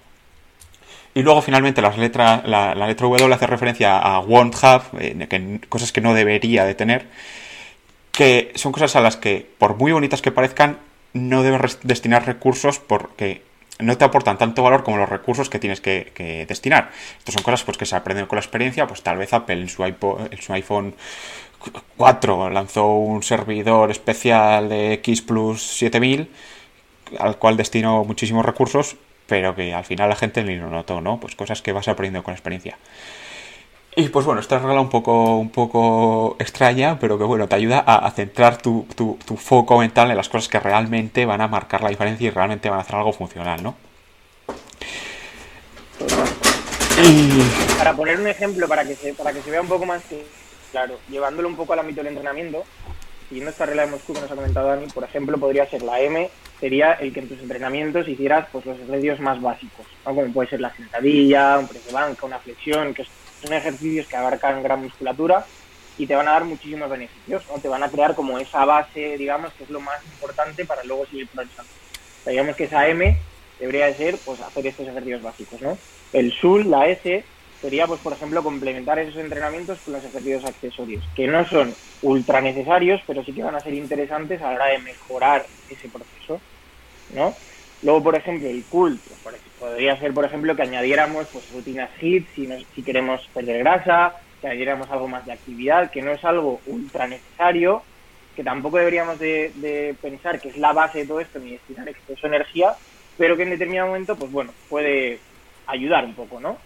Y 1.16 1.24
luego 1.24 1.42
finalmente 1.42 1.82
las 1.82 1.98
letras, 1.98 2.46
la, 2.46 2.76
la 2.76 2.86
letra 2.88 3.08
W 3.08 3.34
hace 3.34 3.48
referencia 3.48 3.98
a 3.98 4.20
won't 4.20 4.56
have, 4.62 4.84
eh, 5.00 5.60
cosas 5.70 5.92
que 5.92 6.02
no 6.02 6.14
debería 6.14 6.66
de 6.66 6.76
tener, 6.76 7.08
que 8.12 8.52
son 8.56 8.72
cosas 8.72 8.96
a 8.96 9.02
las 9.02 9.18
que, 9.18 9.50
por 9.58 9.76
muy 9.78 9.92
bonitas 9.92 10.22
que 10.22 10.32
parezcan, 10.32 10.78
no 11.14 11.42
debes 11.42 11.80
destinar 11.84 12.26
recursos 12.26 12.80
porque 12.80 13.44
no 13.80 13.98
te 13.98 14.06
aportan 14.06 14.38
tanto 14.38 14.62
valor 14.62 14.84
como 14.84 14.98
los 14.98 15.10
recursos 15.10 15.50
que 15.50 15.60
tienes 15.60 15.80
que, 15.82 16.46
destinar. 16.48 16.92
Estas 17.18 17.34
son 17.34 17.44
cosas 17.44 17.64
pues, 17.64 17.78
que 17.78 17.86
se 17.86 17.96
aprenden 17.96 18.26
con 18.26 18.36
la 18.36 18.42
experiencia, 18.42 18.86
pues 18.86 19.02
tal 19.02 19.18
vez 19.18 19.34
Apple 19.34 19.62
en 19.62 19.70
su, 19.70 19.84
iPo- 19.84 20.28
en 20.30 20.42
su 20.42 20.54
iPhone 20.54 20.96
4 21.98 22.50
lanzó 22.50 22.88
un 22.88 23.24
servidor 23.24 23.90
especial 23.92 24.70
de 24.70 24.94
X 24.94 25.22
Plus 25.22 25.62
7000 25.62 26.30
al 27.20 27.38
cual 27.38 27.56
destinó 27.56 28.04
muchísimos 28.04 28.46
recursos, 28.46 28.96
pero 29.28 29.56
que 29.56 29.74
al 29.74 29.84
final 29.86 30.10
la 30.10 30.16
gente 30.16 30.44
ni 30.44 30.56
lo 30.58 30.70
notó, 30.70 31.02
¿no? 31.02 31.20
Pues 31.20 31.36
cosas 31.36 31.62
que 31.62 31.72
vas 31.72 31.88
aprendiendo 31.88 32.24
con 32.24 32.34
experiencia. 32.34 32.78
Y 33.98 34.10
pues 34.10 34.26
bueno, 34.26 34.42
esta 34.42 34.60
regla 34.60 34.82
un 34.82 34.90
poco, 34.90 35.38
un 35.38 35.50
poco 35.50 36.36
extraña, 36.40 37.00
pero 37.00 37.18
que 37.18 37.24
bueno, 37.24 37.48
te 37.48 37.56
ayuda 37.56 37.80
a, 37.80 38.12
centrar 38.12 38.58
tu, 38.62 38.86
tu- 38.96 39.18
tu 39.26 39.38
foco 39.38 39.78
mental 39.80 40.12
en 40.12 40.18
las 40.18 40.28
cosas 40.28 40.50
que 40.50 40.60
realmente 40.60 41.26
van 41.26 41.40
a 41.40 41.48
marcar 41.48 41.82
la 41.82 41.90
diferencia 41.90 42.28
y 42.28 42.30
realmente 42.30 42.70
van 42.70 42.80
a 42.80 42.82
hacer 42.82 42.96
algo 42.96 43.14
funcional, 43.14 43.64
¿no? 43.64 43.76
Para 47.78 47.94
poner 47.94 48.20
un 48.20 48.28
ejemplo, 48.28 48.68
para 48.68 48.84
que 48.86 48.96
se, 48.96 49.14
para 49.14 49.32
que 49.34 49.42
se 49.42 49.52
vea 49.52 49.62
un 49.62 49.68
poco 49.68 49.86
más 49.86 50.02
claro, 50.72 51.00
llevándolo 51.10 51.48
un 51.48 51.56
poco 51.56 51.72
al 51.74 51.80
ámbito 51.80 52.02
del 52.02 52.08
entrenamiento, 52.08 52.64
siguiendo 53.28 53.52
esta 53.52 53.66
regla 53.66 53.86
de 53.86 53.92
Moscú 53.92 54.14
que 54.14 54.22
nos 54.22 54.32
ha 54.32 54.36
comentado 54.36 54.68
Dani, 54.68 54.88
por 54.88 55.04
ejemplo, 55.04 55.38
podría 55.38 55.70
ser 55.70 55.82
la 55.82 56.00
M, 56.00 56.30
sería 56.60 56.94
el 56.94 57.14
que 57.14 57.22
en 57.22 57.30
tus 57.30 57.40
entrenamientos 57.40 58.08
hicieras 58.08 58.48
pues 58.52 58.66
los 58.66 58.80
ejercicios 58.80 59.20
más 59.20 59.42
básicos, 59.42 59.86
¿no? 60.06 60.16
como 60.16 60.32
puede 60.34 60.50
ser 60.50 60.62
la 60.62 60.76
sentadilla, 60.76 61.60
un 61.60 61.68
press 61.68 61.86
de 61.86 61.94
banca, 61.94 62.26
una 62.26 62.40
flexión, 62.40 62.94
que 62.94 63.06
son 63.42 63.54
ejercicios 63.54 64.08
que 64.08 64.16
abarcan 64.16 64.64
gran 64.64 64.82
musculatura 64.82 65.46
y 65.98 66.08
te 66.08 66.16
van 66.16 66.28
a 66.28 66.32
dar 66.32 66.46
muchísimos 66.46 66.90
beneficios, 66.90 67.44
¿no? 67.48 67.60
te 67.60 67.68
van 67.68 67.84
a 67.84 67.90
crear 67.90 68.16
como 68.16 68.38
esa 68.38 68.66
base, 68.66 69.18
digamos, 69.18 69.54
que 69.54 69.64
es 69.64 69.70
lo 69.70 69.80
más 69.80 70.04
importante 70.06 70.66
para 70.66 70.84
luego 70.84 71.06
seguir 71.06 71.28
progresando. 71.28 71.72
O 71.72 72.24
sea, 72.24 72.32
digamos 72.32 72.56
que 72.56 72.66
esa 72.66 72.88
M 72.88 73.18
debería 73.60 73.86
de 73.86 73.96
ser 73.96 74.18
pues 74.26 74.42
hacer 74.42 74.68
estos 74.68 74.88
ejercicios 74.88 75.22
básicos, 75.22 75.62
¿no? 75.62 75.78
El 76.14 76.32
SUL, 76.34 76.70
la 76.70 76.88
S, 76.88 77.24
sería, 77.62 77.88
pues, 77.88 78.02
por 78.02 78.14
ejemplo, 78.14 78.44
complementar 78.44 79.00
esos 79.00 79.18
entrenamientos 79.18 79.82
con 79.82 79.94
los 79.94 80.06
ejercicios 80.06 80.46
accesorios, 80.46 81.10
que 81.16 81.28
no 81.28 81.48
son 81.50 81.78
ultra 82.02 82.42
necesarios, 82.42 83.02
pero 83.08 83.24
sí 83.24 83.34
que 83.34 83.44
van 83.44 83.56
a 83.56 83.64
ser 83.64 83.74
interesantes 83.74 84.42
a 84.42 84.50
la 84.50 84.56
hora 84.56 84.68
de 84.68 84.80
mejorar 84.80 85.50
ese 85.68 85.90
proceso, 85.90 86.44
¿no? 87.10 87.40
Luego, 87.82 88.04
por 88.04 88.16
ejemplo, 88.18 88.50
el 88.50 88.68
cool, 88.68 89.02
pues, 89.06 89.22
podría 89.58 90.00
ser, 90.00 90.14
por 90.14 90.26
ejemplo, 90.26 90.56
que 90.56 90.64
añadiéramos 90.64 91.28
pues, 91.32 91.50
rutinas 91.50 91.92
HIIT 92.02 92.30
si, 92.34 92.48
nos- 92.48 92.68
si 92.74 92.84
queremos 92.84 93.22
perder 93.34 93.60
grasa, 93.60 94.16
que 94.42 94.48
añadiéramos 94.48 94.90
algo 94.90 95.08
más 95.08 95.26
de 95.26 95.34
actividad, 95.34 95.92
que 95.92 96.02
no 96.02 96.12
es 96.14 96.24
algo 96.24 96.62
ultra 96.66 97.08
necesario, 97.08 97.88
que 98.34 98.44
tampoco 98.44 98.78
deberíamos 98.78 99.20
de, 99.20 99.52
de 99.56 99.98
pensar 100.02 100.42
que 100.42 100.50
es 100.50 100.58
la 100.58 100.74
base 100.74 101.00
de 101.00 101.08
todo 101.08 101.20
esto 101.22 101.40
ni 101.40 101.52
destinar 101.54 101.88
exceso 101.90 102.28
de 102.28 102.36
energía, 102.36 102.78
pero 103.18 103.38
que 103.38 103.44
en 103.44 103.52
determinado 103.52 103.88
momento, 103.88 104.18
pues 104.18 104.32
bueno, 104.32 104.56
puede 104.68 105.26
ayudar 105.66 106.06
un 106.06 106.16
poco, 106.16 106.40
¿no? 106.42 106.66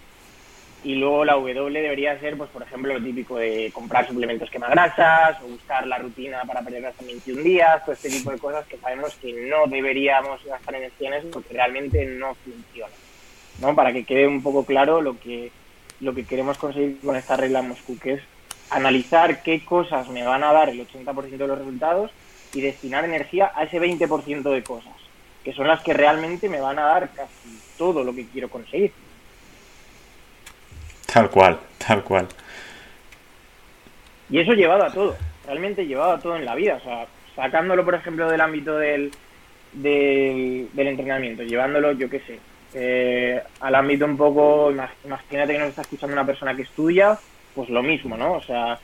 Y 0.83 0.95
luego 0.95 1.25
la 1.25 1.33
W 1.33 1.81
debería 1.81 2.17
ser, 2.19 2.37
pues 2.37 2.49
por 2.51 2.63
ejemplo, 2.63 2.93
lo 2.93 3.03
típico 3.03 3.37
de 3.37 3.69
comprar 3.73 4.07
suplementos 4.07 4.49
quemagrasas 4.49 5.41
o 5.41 5.47
buscar 5.47 5.85
la 5.85 5.97
rutina 5.97 6.43
para 6.45 6.61
perder 6.61 6.93
en 6.99 7.07
21 7.07 7.41
días, 7.43 7.83
todo 7.83 7.93
este 7.93 8.09
tipo 8.09 8.31
de 8.31 8.37
cosas 8.37 8.65
que 8.65 8.77
sabemos 8.77 9.13
que 9.15 9.33
no 9.49 9.67
deberíamos 9.67 10.43
gastar 10.45 10.75
energía 10.75 11.09
en 11.09 11.13
eso 11.15 11.31
porque 11.31 11.53
realmente 11.53 12.05
no 12.05 12.33
funciona, 12.35 12.93
¿no? 13.59 13.75
Para 13.75 13.91
que 13.91 14.05
quede 14.05 14.25
un 14.25 14.41
poco 14.41 14.63
claro 14.63 15.01
lo 15.01 15.19
que, 15.19 15.51
lo 15.99 16.15
que 16.15 16.25
queremos 16.25 16.57
conseguir 16.57 16.97
con 17.03 17.17
esta 17.17 17.35
regla 17.35 17.61
Moscú, 17.61 17.99
que 17.99 18.13
es 18.13 18.21
analizar 18.69 19.43
qué 19.43 19.65
cosas 19.65 20.07
me 20.07 20.23
van 20.23 20.43
a 20.43 20.53
dar 20.53 20.69
el 20.69 20.87
80% 20.87 21.29
de 21.29 21.47
los 21.47 21.57
resultados 21.57 22.11
y 22.53 22.61
destinar 22.61 23.03
energía 23.03 23.51
a 23.53 23.63
ese 23.63 23.81
20% 23.81 24.49
de 24.49 24.63
cosas, 24.63 24.93
que 25.43 25.51
son 25.51 25.67
las 25.67 25.81
que 25.81 25.93
realmente 25.93 26.47
me 26.47 26.61
van 26.61 26.79
a 26.79 26.83
dar 26.83 27.09
casi 27.09 27.59
todo 27.77 28.03
lo 28.03 28.15
que 28.15 28.27
quiero 28.27 28.49
conseguir. 28.49 28.93
Tal 31.11 31.29
cual, 31.29 31.57
tal 31.77 32.03
cual. 32.03 32.27
Y 34.29 34.39
eso 34.39 34.53
llevado 34.53 34.83
a 34.83 34.91
todo, 34.91 35.15
realmente 35.45 35.87
llevado 35.87 36.13
a 36.13 36.19
todo 36.19 36.35
en 36.35 36.45
la 36.45 36.55
vida. 36.55 36.75
O 36.75 36.79
sea, 36.81 37.07
sacándolo, 37.35 37.83
por 37.83 37.95
ejemplo, 37.95 38.29
del 38.29 38.41
ámbito 38.41 38.77
del, 38.77 39.11
del, 39.73 40.69
entrenamiento, 40.75 41.43
llevándolo, 41.43 41.93
yo 41.93 42.09
qué 42.09 42.19
sé, 42.19 42.39
eh, 42.73 43.41
al 43.59 43.75
ámbito 43.75 44.05
un 44.05 44.17
poco, 44.17 44.71
imag- 44.71 44.89
imagínate 45.03 45.53
que 45.53 45.59
nos 45.59 45.69
está 45.69 45.81
escuchando 45.81 46.13
una 46.13 46.25
persona 46.25 46.55
que 46.55 46.61
estudia, 46.61 47.17
pues 47.55 47.69
lo 47.69 47.81
mismo, 47.81 48.15
¿no? 48.15 48.33
O 48.33 48.43
sea, 48.43 48.77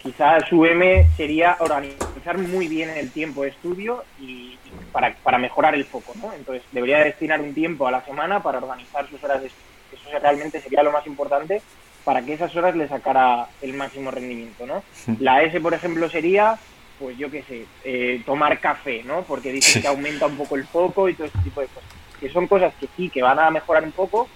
quizás 0.00 0.48
su 0.48 0.64
M 0.64 1.06
sería 1.16 1.56
organizar 1.58 2.38
muy 2.38 2.68
bien 2.68 2.90
el 2.90 3.10
tiempo 3.10 3.42
de 3.42 3.48
estudio 3.48 4.04
y, 4.20 4.56
para, 4.92 5.14
para, 5.16 5.38
mejorar 5.38 5.74
el 5.74 5.84
foco, 5.84 6.12
¿no? 6.22 6.32
Entonces, 6.32 6.62
debería 6.70 6.98
destinar 6.98 7.40
un 7.40 7.52
tiempo 7.52 7.88
a 7.88 7.90
la 7.90 8.04
semana 8.04 8.40
para 8.40 8.58
organizar 8.58 9.08
sus 9.08 9.22
horas 9.24 9.40
de 9.40 9.48
estudio. 9.48 9.65
Eso 10.08 10.18
realmente 10.18 10.60
sería 10.60 10.82
lo 10.82 10.92
más 10.92 11.06
importante 11.06 11.62
para 12.04 12.22
que 12.22 12.34
esas 12.34 12.54
horas 12.54 12.76
le 12.76 12.86
sacara 12.86 13.48
el 13.60 13.74
máximo 13.74 14.12
rendimiento, 14.12 14.64
¿no? 14.64 14.82
La 15.18 15.42
S, 15.42 15.60
por 15.60 15.74
ejemplo, 15.74 16.08
sería, 16.08 16.56
pues 17.00 17.18
yo 17.18 17.30
qué 17.30 17.42
sé, 17.42 17.66
eh, 17.84 18.22
tomar 18.24 18.60
café, 18.60 19.02
¿no? 19.04 19.22
Porque 19.22 19.50
dicen 19.50 19.82
que 19.82 19.88
aumenta 19.88 20.26
un 20.26 20.36
poco 20.36 20.54
el 20.54 20.66
foco 20.66 21.08
y 21.08 21.14
todo 21.14 21.26
ese 21.26 21.38
tipo 21.38 21.60
de 21.60 21.66
cosas. 21.66 21.90
Que 22.20 22.30
son 22.30 22.46
cosas 22.46 22.72
que 22.78 22.88
sí, 22.96 23.10
que 23.10 23.22
van 23.22 23.38
a 23.40 23.50
mejorar 23.50 23.82
un 23.82 23.92
poco, 23.92 24.28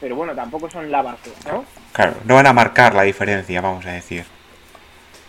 pero 0.00 0.16
bueno, 0.16 0.34
tampoco 0.34 0.68
son 0.68 0.90
la 0.90 1.02
base, 1.02 1.30
¿no? 1.46 1.64
Claro, 1.92 2.16
no 2.24 2.34
van 2.34 2.48
a 2.48 2.52
marcar 2.52 2.94
la 2.94 3.04
diferencia, 3.04 3.60
vamos 3.60 3.86
a 3.86 3.92
decir. 3.92 4.24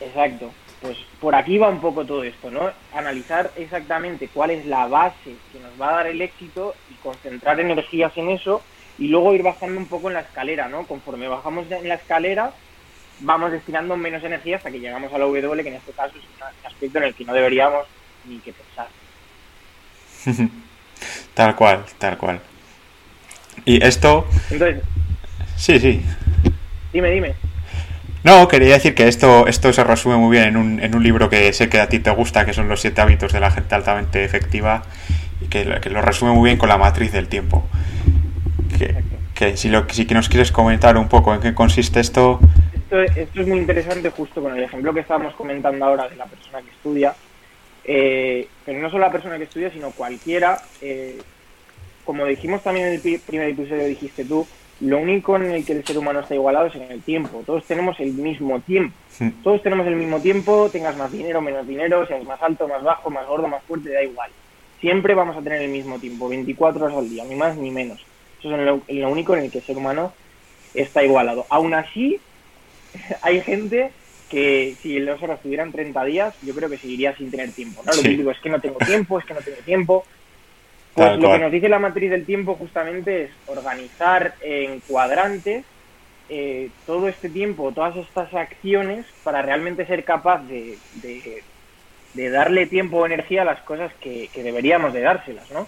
Exacto. 0.01 0.51
Pues 0.81 0.97
por 1.19 1.35
aquí 1.35 1.57
va 1.57 1.69
un 1.69 1.79
poco 1.79 2.03
todo 2.03 2.23
esto, 2.23 2.49
¿no? 2.49 2.71
Analizar 2.93 3.51
exactamente 3.55 4.27
cuál 4.27 4.51
es 4.51 4.65
la 4.65 4.87
base 4.87 5.35
que 5.53 5.59
nos 5.59 5.79
va 5.79 5.89
a 5.89 5.95
dar 5.97 6.07
el 6.07 6.21
éxito 6.21 6.75
y 6.91 6.95
concentrar 6.95 7.59
energías 7.59 8.11
en 8.17 8.31
eso 8.31 8.61
y 8.97 9.07
luego 9.07 9.33
ir 9.33 9.43
bajando 9.43 9.77
un 9.77 9.87
poco 9.87 10.07
en 10.07 10.15
la 10.15 10.21
escalera, 10.21 10.67
¿no? 10.67 10.85
Conforme 10.87 11.27
bajamos 11.27 11.69
en 11.69 11.87
la 11.87 11.95
escalera, 11.95 12.51
vamos 13.19 13.51
destinando 13.51 13.97
menos 13.97 14.23
energía 14.23 14.57
hasta 14.57 14.71
que 14.71 14.79
llegamos 14.79 15.13
a 15.13 15.17
la 15.17 15.25
W, 15.25 15.63
que 15.63 15.69
en 15.69 15.75
este 15.75 15.91
caso 15.91 16.13
es 16.17 16.23
un 16.23 16.67
aspecto 16.67 16.97
en 16.99 17.03
el 17.05 17.13
que 17.13 17.25
no 17.25 17.33
deberíamos 17.33 17.85
ni 18.25 18.39
que 18.39 18.53
pensar. 18.53 18.87
tal 21.33 21.55
cual, 21.55 21.83
tal 21.97 22.17
cual. 22.17 22.39
Y 23.65 23.83
esto... 23.83 24.27
Entonces... 24.49 24.83
Sí, 25.57 25.79
sí. 25.79 26.01
Dime, 26.91 27.11
dime. 27.11 27.33
No, 28.23 28.47
quería 28.47 28.73
decir 28.73 28.95
que 28.95 29.07
esto, 29.07 29.47
esto 29.47 29.71
se 29.71 29.83
resume 29.83 30.17
muy 30.17 30.35
bien 30.35 30.49
en 30.49 30.57
un, 30.57 30.79
en 30.81 30.95
un 30.95 31.03
libro 31.03 31.29
que 31.29 31.53
sé 31.53 31.69
que 31.69 31.79
a 31.79 31.87
ti 31.87 31.99
te 31.99 32.09
gusta, 32.09 32.45
que 32.45 32.53
son 32.53 32.67
los 32.67 32.81
siete 32.81 33.01
hábitos 33.01 33.31
de 33.31 33.39
la 33.39 33.51
gente 33.51 33.75
altamente 33.75 34.23
efectiva, 34.23 34.83
y 35.41 35.47
que, 35.47 35.79
que 35.79 35.89
lo 35.89 36.01
resume 36.01 36.31
muy 36.31 36.49
bien 36.49 36.57
con 36.57 36.69
la 36.69 36.77
matriz 36.77 37.11
del 37.11 37.27
tiempo 37.27 37.67
que, 39.33 39.57
si, 39.57 39.69
lo, 39.69 39.87
si 39.89 40.05
nos 40.05 40.29
quieres 40.29 40.51
comentar 40.51 40.97
un 40.97 41.07
poco 41.07 41.33
en 41.33 41.41
qué 41.41 41.53
consiste 41.53 41.99
esto. 41.99 42.39
esto. 42.73 43.01
Esto 43.01 43.41
es 43.41 43.47
muy 43.47 43.57
interesante 43.57 44.09
justo 44.09 44.41
con 44.41 44.55
el 44.55 44.63
ejemplo 44.63 44.93
que 44.93 45.01
estábamos 45.01 45.33
comentando 45.35 45.85
ahora 45.85 46.07
de 46.09 46.15
la 46.15 46.25
persona 46.25 46.61
que 46.61 46.69
estudia, 46.69 47.15
eh, 47.83 48.47
pero 48.65 48.79
no 48.79 48.89
solo 48.89 49.05
la 49.05 49.11
persona 49.11 49.37
que 49.37 49.43
estudia, 49.43 49.71
sino 49.71 49.91
cualquiera. 49.91 50.59
Eh, 50.81 51.19
como 52.03 52.25
dijimos 52.25 52.61
también 52.61 52.87
en 52.87 52.93
el 52.93 53.19
primer 53.19 53.49
episodio, 53.49 53.85
dijiste 53.85 54.25
tú, 54.25 54.47
lo 54.81 54.99
único 54.99 55.37
en 55.37 55.51
el 55.51 55.65
que 55.65 55.73
el 55.73 55.85
ser 55.85 55.97
humano 55.97 56.19
está 56.19 56.35
igualado 56.35 56.67
es 56.67 56.75
en 56.75 56.91
el 56.91 57.01
tiempo. 57.01 57.43
Todos 57.45 57.63
tenemos 57.65 57.99
el 57.99 58.13
mismo 58.13 58.59
tiempo. 58.59 58.95
Todos 59.43 59.63
tenemos 59.63 59.87
el 59.87 59.95
mismo 59.95 60.19
tiempo, 60.19 60.69
tengas 60.69 60.97
más 60.97 61.11
dinero, 61.11 61.41
menos 61.41 61.65
dinero, 61.65 62.05
seas 62.05 62.23
más 62.25 62.41
alto, 62.41 62.67
más 62.67 62.83
bajo, 62.83 63.09
más 63.09 63.25
gordo, 63.25 63.47
más 63.47 63.63
fuerte, 63.63 63.91
da 63.91 64.03
igual. 64.03 64.29
Siempre 64.81 65.15
vamos 65.15 65.37
a 65.37 65.41
tener 65.41 65.61
el 65.61 65.71
mismo 65.71 65.97
tiempo, 65.99 66.27
24 66.27 66.85
horas 66.85 66.97
al 66.97 67.09
día, 67.09 67.23
ni 67.23 67.35
más 67.35 67.55
ni 67.55 67.71
menos. 67.71 68.05
Eso 68.45 68.55
es 68.55 68.99
lo, 68.99 69.09
único 69.09 69.35
en 69.35 69.45
el 69.45 69.51
que 69.51 69.57
el 69.57 69.63
ser 69.63 69.77
humano 69.77 70.13
está 70.73 71.03
igualado. 71.03 71.47
Aún 71.49 71.73
así, 71.73 72.19
hay 73.21 73.41
gente 73.41 73.91
que 74.29 74.75
si 74.81 74.99
las 74.99 75.21
horas 75.21 75.41
tuvieran 75.41 75.71
30 75.71 76.03
días, 76.05 76.35
yo 76.43 76.53
creo 76.53 76.69
que 76.69 76.77
seguiría 76.77 77.15
sin 77.15 77.31
tener 77.31 77.51
tiempo. 77.51 77.81
¿no? 77.83 77.93
Lo 77.93 78.01
que 78.01 78.09
digo 78.09 78.31
es 78.31 78.39
que 78.39 78.49
no 78.49 78.59
tengo 78.61 78.77
tiempo, 78.79 79.19
es 79.19 79.25
que 79.25 79.33
no 79.33 79.41
tengo 79.41 79.57
tiempo. 79.57 80.05
Pues 80.93 81.17
lo 81.17 81.31
que 81.31 81.39
nos 81.39 81.51
dice 81.51 81.69
la 81.69 81.79
matriz 81.79 82.09
del 82.09 82.25
tiempo 82.25 82.55
justamente 82.55 83.23
es 83.23 83.31
organizar 83.47 84.35
en 84.41 84.79
cuadrantes 84.79 85.65
eh, 86.29 86.69
todo 86.85 87.09
este 87.09 87.29
tiempo, 87.29 87.71
todas 87.73 87.97
estas 87.97 88.33
acciones 88.33 89.05
para 89.23 89.41
realmente 89.41 89.85
ser 89.85 90.05
capaz 90.05 90.39
de, 90.47 90.77
de, 92.13 92.29
darle 92.29 92.65
tiempo 92.65 92.97
o 92.97 93.05
energía 93.05 93.41
a 93.41 93.45
las 93.45 93.61
cosas 93.61 93.93
que, 93.95 94.29
que 94.33 94.41
deberíamos 94.41 94.93
de 94.93 95.01
dárselas, 95.01 95.51
¿no? 95.51 95.67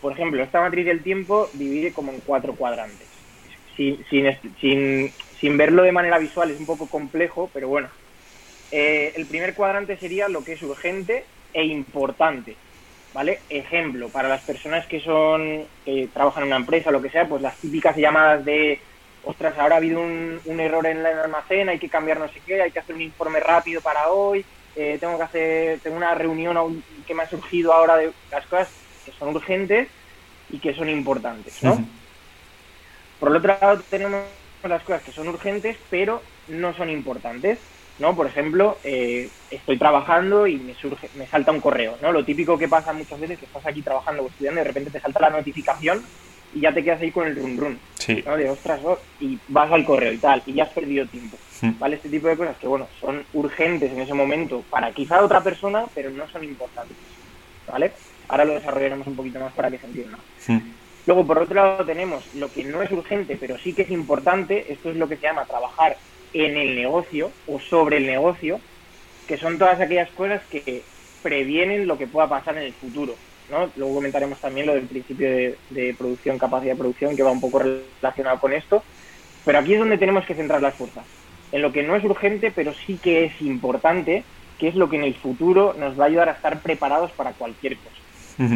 Por 0.00 0.12
ejemplo, 0.12 0.42
esta 0.42 0.60
matriz 0.60 0.86
del 0.86 1.02
tiempo 1.02 1.50
divide 1.52 1.92
como 1.92 2.12
en 2.12 2.20
cuatro 2.20 2.54
cuadrantes. 2.54 3.06
Sin, 3.76 4.04
sin, 4.10 5.12
sin, 5.40 5.56
verlo 5.56 5.82
de 5.82 5.92
manera 5.92 6.18
visual 6.18 6.50
es 6.50 6.58
un 6.58 6.66
poco 6.66 6.86
complejo, 6.86 7.50
pero 7.52 7.68
bueno. 7.68 7.88
Eh, 8.72 9.12
el 9.16 9.26
primer 9.26 9.54
cuadrante 9.54 9.96
sería 9.96 10.28
lo 10.28 10.44
que 10.44 10.52
es 10.52 10.62
urgente 10.62 11.24
e 11.52 11.64
importante. 11.64 12.56
¿Vale? 13.12 13.40
Ejemplo, 13.48 14.08
para 14.08 14.28
las 14.28 14.42
personas 14.42 14.86
que 14.86 15.00
son, 15.00 15.64
que 15.84 16.08
trabajan 16.12 16.44
en 16.44 16.48
una 16.48 16.56
empresa 16.56 16.92
lo 16.92 17.02
que 17.02 17.10
sea, 17.10 17.28
pues 17.28 17.42
las 17.42 17.56
típicas 17.56 17.96
llamadas 17.96 18.44
de, 18.44 18.78
ostras, 19.24 19.58
ahora 19.58 19.74
ha 19.74 19.78
habido 19.78 20.00
un, 20.00 20.60
error 20.60 20.86
en 20.86 20.98
el 20.98 21.06
almacén, 21.06 21.68
hay 21.68 21.80
que 21.80 21.88
cambiar 21.88 22.20
no 22.20 22.28
sé 22.28 22.40
qué, 22.46 22.62
hay 22.62 22.70
que 22.70 22.78
hacer 22.78 22.94
un 22.94 23.02
informe 23.02 23.40
rápido 23.40 23.80
para 23.80 24.10
hoy, 24.10 24.44
eh, 24.76 24.96
tengo 25.00 25.16
que 25.16 25.24
hacer, 25.24 25.80
tengo 25.80 25.96
una 25.96 26.14
reunión 26.14 26.84
que 27.04 27.14
me 27.14 27.24
ha 27.24 27.28
surgido 27.28 27.72
ahora 27.72 27.96
de 27.96 28.12
las 28.30 28.46
cosas 28.46 28.68
que 29.10 29.18
son 29.18 29.34
urgentes 29.34 29.88
y 30.50 30.58
que 30.58 30.74
son 30.74 30.88
importantes, 30.88 31.62
¿no? 31.62 31.84
Por 33.18 33.30
el 33.30 33.36
otro 33.36 33.56
lado 33.60 33.82
tenemos 33.90 34.24
las 34.62 34.82
cosas 34.82 35.02
que 35.02 35.12
son 35.12 35.28
urgentes 35.28 35.76
pero 35.90 36.22
no 36.48 36.74
son 36.74 36.90
importantes, 36.90 37.58
¿no? 37.98 38.16
Por 38.16 38.26
ejemplo, 38.26 38.78
eh, 38.82 39.28
estoy 39.50 39.78
trabajando 39.78 40.46
y 40.46 40.56
me 40.56 40.74
surge, 40.74 41.08
me 41.16 41.26
salta 41.26 41.52
un 41.52 41.60
correo, 41.60 41.96
¿no? 42.02 42.12
Lo 42.12 42.24
típico 42.24 42.58
que 42.58 42.68
pasa 42.68 42.92
muchas 42.92 43.20
veces 43.20 43.38
que 43.38 43.44
estás 43.44 43.66
aquí 43.66 43.82
trabajando 43.82 44.22
o 44.22 44.28
estudiando 44.28 44.60
y 44.60 44.64
de 44.64 44.68
repente 44.68 44.90
te 44.90 45.00
salta 45.00 45.20
la 45.20 45.30
notificación 45.30 46.02
y 46.54 46.60
ya 46.60 46.72
te 46.72 46.82
quedas 46.82 47.00
ahí 47.00 47.10
con 47.12 47.26
el 47.26 47.36
run 47.36 47.56
run, 47.56 47.78
¿no? 48.26 48.36
De 48.36 48.50
ostras, 48.50 48.80
oh", 48.84 48.98
y 49.20 49.38
vas 49.48 49.70
al 49.70 49.84
correo 49.84 50.12
y 50.12 50.18
tal, 50.18 50.42
y 50.46 50.54
ya 50.54 50.64
has 50.64 50.70
perdido 50.70 51.06
tiempo, 51.06 51.36
¿vale? 51.78 51.96
Este 51.96 52.08
tipo 52.08 52.26
de 52.28 52.36
cosas 52.36 52.56
que, 52.56 52.66
bueno, 52.66 52.88
son 53.00 53.24
urgentes 53.34 53.92
en 53.92 54.00
ese 54.00 54.14
momento 54.14 54.64
para 54.68 54.90
quizá 54.92 55.22
otra 55.22 55.42
persona, 55.42 55.84
pero 55.94 56.10
no 56.10 56.28
son 56.28 56.42
importantes, 56.42 56.96
¿vale? 57.70 57.92
Ahora 58.30 58.44
lo 58.44 58.54
desarrollaremos 58.54 59.08
un 59.08 59.16
poquito 59.16 59.40
más 59.40 59.52
para 59.52 59.70
que 59.70 59.78
se 59.78 59.86
entienda. 59.86 60.16
Luego, 61.04 61.26
por 61.26 61.38
otro 61.38 61.56
lado, 61.56 61.84
tenemos 61.84 62.24
lo 62.36 62.48
que 62.52 62.62
no 62.62 62.80
es 62.80 62.92
urgente, 62.92 63.36
pero 63.38 63.58
sí 63.58 63.72
que 63.72 63.82
es 63.82 63.90
importante. 63.90 64.72
Esto 64.72 64.90
es 64.90 64.96
lo 64.96 65.08
que 65.08 65.16
se 65.16 65.22
llama 65.22 65.46
trabajar 65.46 65.96
en 66.32 66.56
el 66.56 66.76
negocio 66.76 67.32
o 67.48 67.58
sobre 67.58 67.96
el 67.96 68.06
negocio, 68.06 68.60
que 69.26 69.36
son 69.36 69.58
todas 69.58 69.80
aquellas 69.80 70.10
cosas 70.10 70.42
que 70.48 70.84
previenen 71.24 71.88
lo 71.88 71.98
que 71.98 72.06
pueda 72.06 72.28
pasar 72.28 72.56
en 72.56 72.62
el 72.62 72.72
futuro. 72.72 73.16
¿no? 73.50 73.68
Luego 73.74 73.96
comentaremos 73.96 74.38
también 74.38 74.68
lo 74.68 74.74
del 74.74 74.86
principio 74.86 75.28
de, 75.28 75.94
producción, 75.98 76.38
capacidad 76.38 76.74
de 76.74 76.78
producción, 76.78 77.16
que 77.16 77.24
va 77.24 77.32
un 77.32 77.40
poco 77.40 77.58
relacionado 77.58 78.38
con 78.38 78.52
esto. 78.52 78.84
Pero 79.44 79.58
aquí 79.58 79.72
es 79.72 79.80
donde 79.80 79.98
tenemos 79.98 80.24
que 80.24 80.36
centrar 80.36 80.62
las 80.62 80.74
fuerzas. 80.74 81.04
En 81.50 81.62
lo 81.62 81.72
que 81.72 81.82
no 81.82 81.96
es 81.96 82.04
urgente, 82.04 82.52
pero 82.54 82.72
sí 82.86 82.96
que 83.02 83.24
es 83.24 83.42
importante, 83.42 84.22
que 84.56 84.68
es 84.68 84.76
lo 84.76 84.88
que 84.88 84.96
en 84.96 85.04
el 85.04 85.14
futuro 85.14 85.74
nos 85.76 85.98
va 85.98 86.04
a 86.04 86.06
ayudar 86.06 86.28
a 86.28 86.32
estar 86.32 86.60
preparados 86.60 87.10
para 87.10 87.32
cualquier 87.32 87.76
cosa. 87.78 87.99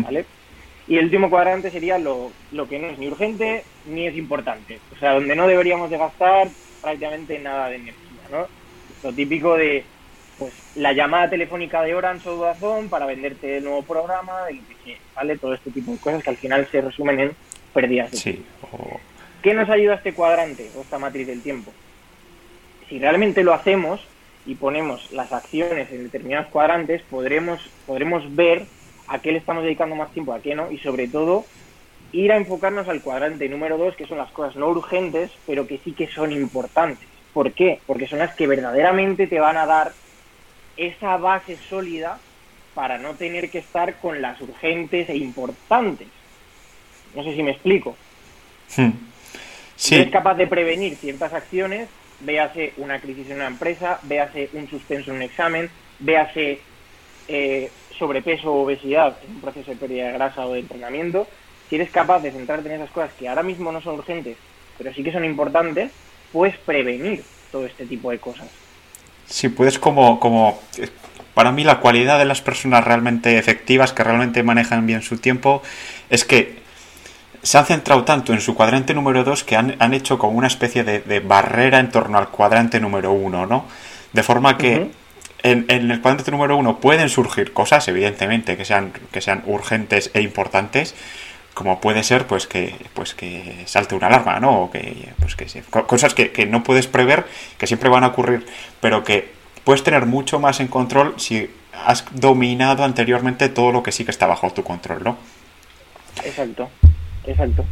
¿Vale? 0.02 0.24
Y 0.86 0.98
el 0.98 1.06
último 1.06 1.30
cuadrante 1.30 1.70
sería 1.70 1.98
lo, 1.98 2.30
lo, 2.52 2.68
que 2.68 2.78
no 2.78 2.88
es 2.88 2.98
ni 2.98 3.08
urgente 3.08 3.64
ni 3.86 4.06
es 4.06 4.16
importante. 4.16 4.80
O 4.94 4.98
sea, 4.98 5.14
donde 5.14 5.34
no 5.34 5.46
deberíamos 5.46 5.90
de 5.90 5.98
gastar 5.98 6.48
prácticamente 6.82 7.38
nada 7.38 7.68
de 7.68 7.76
energía, 7.76 8.20
¿no? 8.30 8.46
Lo 9.02 9.12
típico 9.12 9.56
de, 9.56 9.84
pues, 10.38 10.52
la 10.76 10.92
llamada 10.92 11.30
telefónica 11.30 11.82
de 11.82 11.94
Orange 11.94 12.28
o 12.28 12.36
Vodafone 12.36 12.88
para 12.88 13.06
venderte 13.06 13.58
el 13.58 13.64
nuevo 13.64 13.82
programa, 13.82 14.40
¿vale? 15.14 15.38
Todo 15.38 15.54
este 15.54 15.70
tipo 15.70 15.92
de 15.92 15.98
cosas 15.98 16.22
que 16.22 16.30
al 16.30 16.36
final 16.36 16.68
se 16.70 16.80
resumen 16.80 17.20
en 17.20 17.32
pérdidas 17.72 18.10
de 18.10 18.16
sí. 18.18 18.44
¿Qué 19.42 19.54
nos 19.54 19.68
ayuda 19.68 19.94
este 19.94 20.14
cuadrante 20.14 20.70
o 20.76 20.82
esta 20.82 20.98
matriz 20.98 21.26
del 21.26 21.42
tiempo? 21.42 21.72
Si 22.88 22.98
realmente 22.98 23.42
lo 23.42 23.54
hacemos 23.54 24.00
y 24.46 24.54
ponemos 24.54 25.10
las 25.12 25.32
acciones 25.32 25.90
en 25.90 26.04
determinados 26.04 26.48
cuadrantes, 26.48 27.02
podremos, 27.02 27.70
podremos 27.86 28.34
ver 28.34 28.66
a 29.08 29.18
qué 29.20 29.32
le 29.32 29.38
estamos 29.38 29.62
dedicando 29.62 29.96
más 29.96 30.12
tiempo, 30.12 30.32
a 30.32 30.40
qué 30.40 30.54
no, 30.54 30.70
y 30.70 30.78
sobre 30.78 31.08
todo 31.08 31.44
ir 32.12 32.32
a 32.32 32.36
enfocarnos 32.36 32.88
al 32.88 33.02
cuadrante 33.02 33.48
número 33.48 33.76
dos, 33.76 33.96
que 33.96 34.06
son 34.06 34.18
las 34.18 34.30
cosas 34.30 34.56
no 34.56 34.68
urgentes, 34.68 35.30
pero 35.46 35.66
que 35.66 35.78
sí 35.78 35.92
que 35.92 36.06
son 36.08 36.32
importantes. 36.32 37.08
¿Por 37.32 37.52
qué? 37.52 37.80
Porque 37.86 38.06
son 38.06 38.20
las 38.20 38.34
que 38.34 38.46
verdaderamente 38.46 39.26
te 39.26 39.40
van 39.40 39.56
a 39.56 39.66
dar 39.66 39.92
esa 40.76 41.16
base 41.16 41.56
sólida 41.68 42.18
para 42.74 42.98
no 42.98 43.14
tener 43.14 43.50
que 43.50 43.58
estar 43.58 43.96
con 43.98 44.22
las 44.22 44.40
urgentes 44.40 45.08
e 45.08 45.16
importantes. 45.16 46.08
No 47.14 47.24
sé 47.24 47.34
si 47.34 47.42
me 47.42 47.52
explico. 47.52 47.96
Hmm. 48.76 48.90
Si 49.76 49.96
eres 49.96 50.10
capaz 50.10 50.34
de 50.34 50.46
prevenir 50.46 50.96
ciertas 50.96 51.32
acciones, 51.32 51.88
véase 52.20 52.72
una 52.76 53.00
crisis 53.00 53.28
en 53.30 53.36
una 53.36 53.48
empresa, 53.48 53.98
véase 54.02 54.50
un 54.52 54.68
suspenso 54.68 55.10
en 55.10 55.16
un 55.16 55.22
examen, 55.22 55.70
véase 55.98 56.60
eh, 57.28 57.70
sobrepeso 57.98 58.52
o 58.52 58.62
obesidad 58.62 59.16
en 59.24 59.36
un 59.36 59.40
proceso 59.40 59.70
de 59.70 59.76
pérdida 59.76 60.06
de 60.06 60.12
grasa 60.12 60.46
o 60.46 60.52
de 60.52 60.60
entrenamiento, 60.60 61.26
si 61.68 61.76
eres 61.76 61.90
capaz 61.90 62.20
de 62.20 62.32
centrarte 62.32 62.68
en 62.68 62.80
esas 62.80 62.90
cosas 62.90 63.12
que 63.18 63.28
ahora 63.28 63.42
mismo 63.42 63.72
no 63.72 63.80
son 63.80 63.96
urgentes, 63.96 64.36
pero 64.76 64.92
sí 64.92 65.02
que 65.02 65.12
son 65.12 65.24
importantes, 65.24 65.92
puedes 66.32 66.56
prevenir 66.58 67.22
todo 67.50 67.66
este 67.66 67.86
tipo 67.86 68.10
de 68.10 68.18
cosas. 68.18 68.48
Sí, 69.26 69.48
puedes 69.48 69.78
como, 69.78 70.20
como 70.20 70.60
para 71.32 71.52
mí 71.52 71.64
la 71.64 71.80
cualidad 71.80 72.18
de 72.18 72.24
las 72.24 72.42
personas 72.42 72.84
realmente 72.84 73.38
efectivas, 73.38 73.92
que 73.92 74.04
realmente 74.04 74.42
manejan 74.42 74.86
bien 74.86 75.02
su 75.02 75.18
tiempo, 75.18 75.62
es 76.10 76.24
que 76.24 76.62
se 77.42 77.58
han 77.58 77.66
centrado 77.66 78.04
tanto 78.04 78.32
en 78.32 78.40
su 78.40 78.54
cuadrante 78.54 78.94
número 78.94 79.22
2 79.22 79.44
que 79.44 79.56
han, 79.56 79.94
hecho 79.94 80.18
como 80.18 80.38
una 80.38 80.46
especie 80.46 80.82
de, 80.82 81.20
barrera 81.20 81.78
en 81.78 81.90
torno 81.90 82.18
al 82.18 82.30
cuadrante 82.30 82.80
número 82.80 83.12
1, 83.12 83.46
¿no? 83.46 83.66
De 84.12 84.22
forma 84.22 84.56
que 84.56 84.90
en, 85.44 85.66
el 85.68 86.00
cuadrante 86.00 86.30
número 86.30 86.56
1 86.56 86.80
pueden 86.80 87.08
surgir 87.08 87.52
cosas, 87.52 87.86
evidentemente, 87.88 88.56
que 88.56 88.64
sean, 88.64 88.92
que 89.12 89.20
sean 89.20 89.42
urgentes 89.46 90.10
e 90.14 90.22
importantes, 90.22 90.94
como 91.52 91.80
puede 91.80 92.02
ser 92.02 92.26
pues 92.26 92.46
que 92.48 92.74
pues 92.94 93.14
que 93.14 93.62
salte 93.66 93.94
una 93.94 94.08
alarma 94.08 94.40
no 94.40 94.62
o 94.62 94.70
que 94.72 95.12
pues 95.20 95.36
que 95.36 95.46
cosas 95.86 96.12
que, 96.12 96.32
que, 96.32 96.46
no 96.46 96.64
puedes 96.64 96.88
prever 96.88 97.26
que 97.58 97.68
siempre 97.68 97.88
van 97.88 98.02
a 98.02 98.08
ocurrir 98.08 98.44
pero 98.80 99.04
que 99.04 99.30
puedes 99.62 99.84
tener 99.84 100.04
mucho 100.04 100.40
más 100.40 100.58
en 100.58 100.66
control 100.66 101.14
si 101.16 101.48
has 101.86 102.04
dominado 102.10 102.82
anteriormente 102.82 103.48
todo 103.48 103.70
lo 103.70 103.84
que 103.84 103.92
sí 103.92 104.04
que 104.04 104.10
está 104.10 104.26
bajo 104.26 104.50
tu 104.50 104.64
control 104.64 105.04
no 105.04 105.16
exacto 106.24 106.68
exacto. 107.26 107.64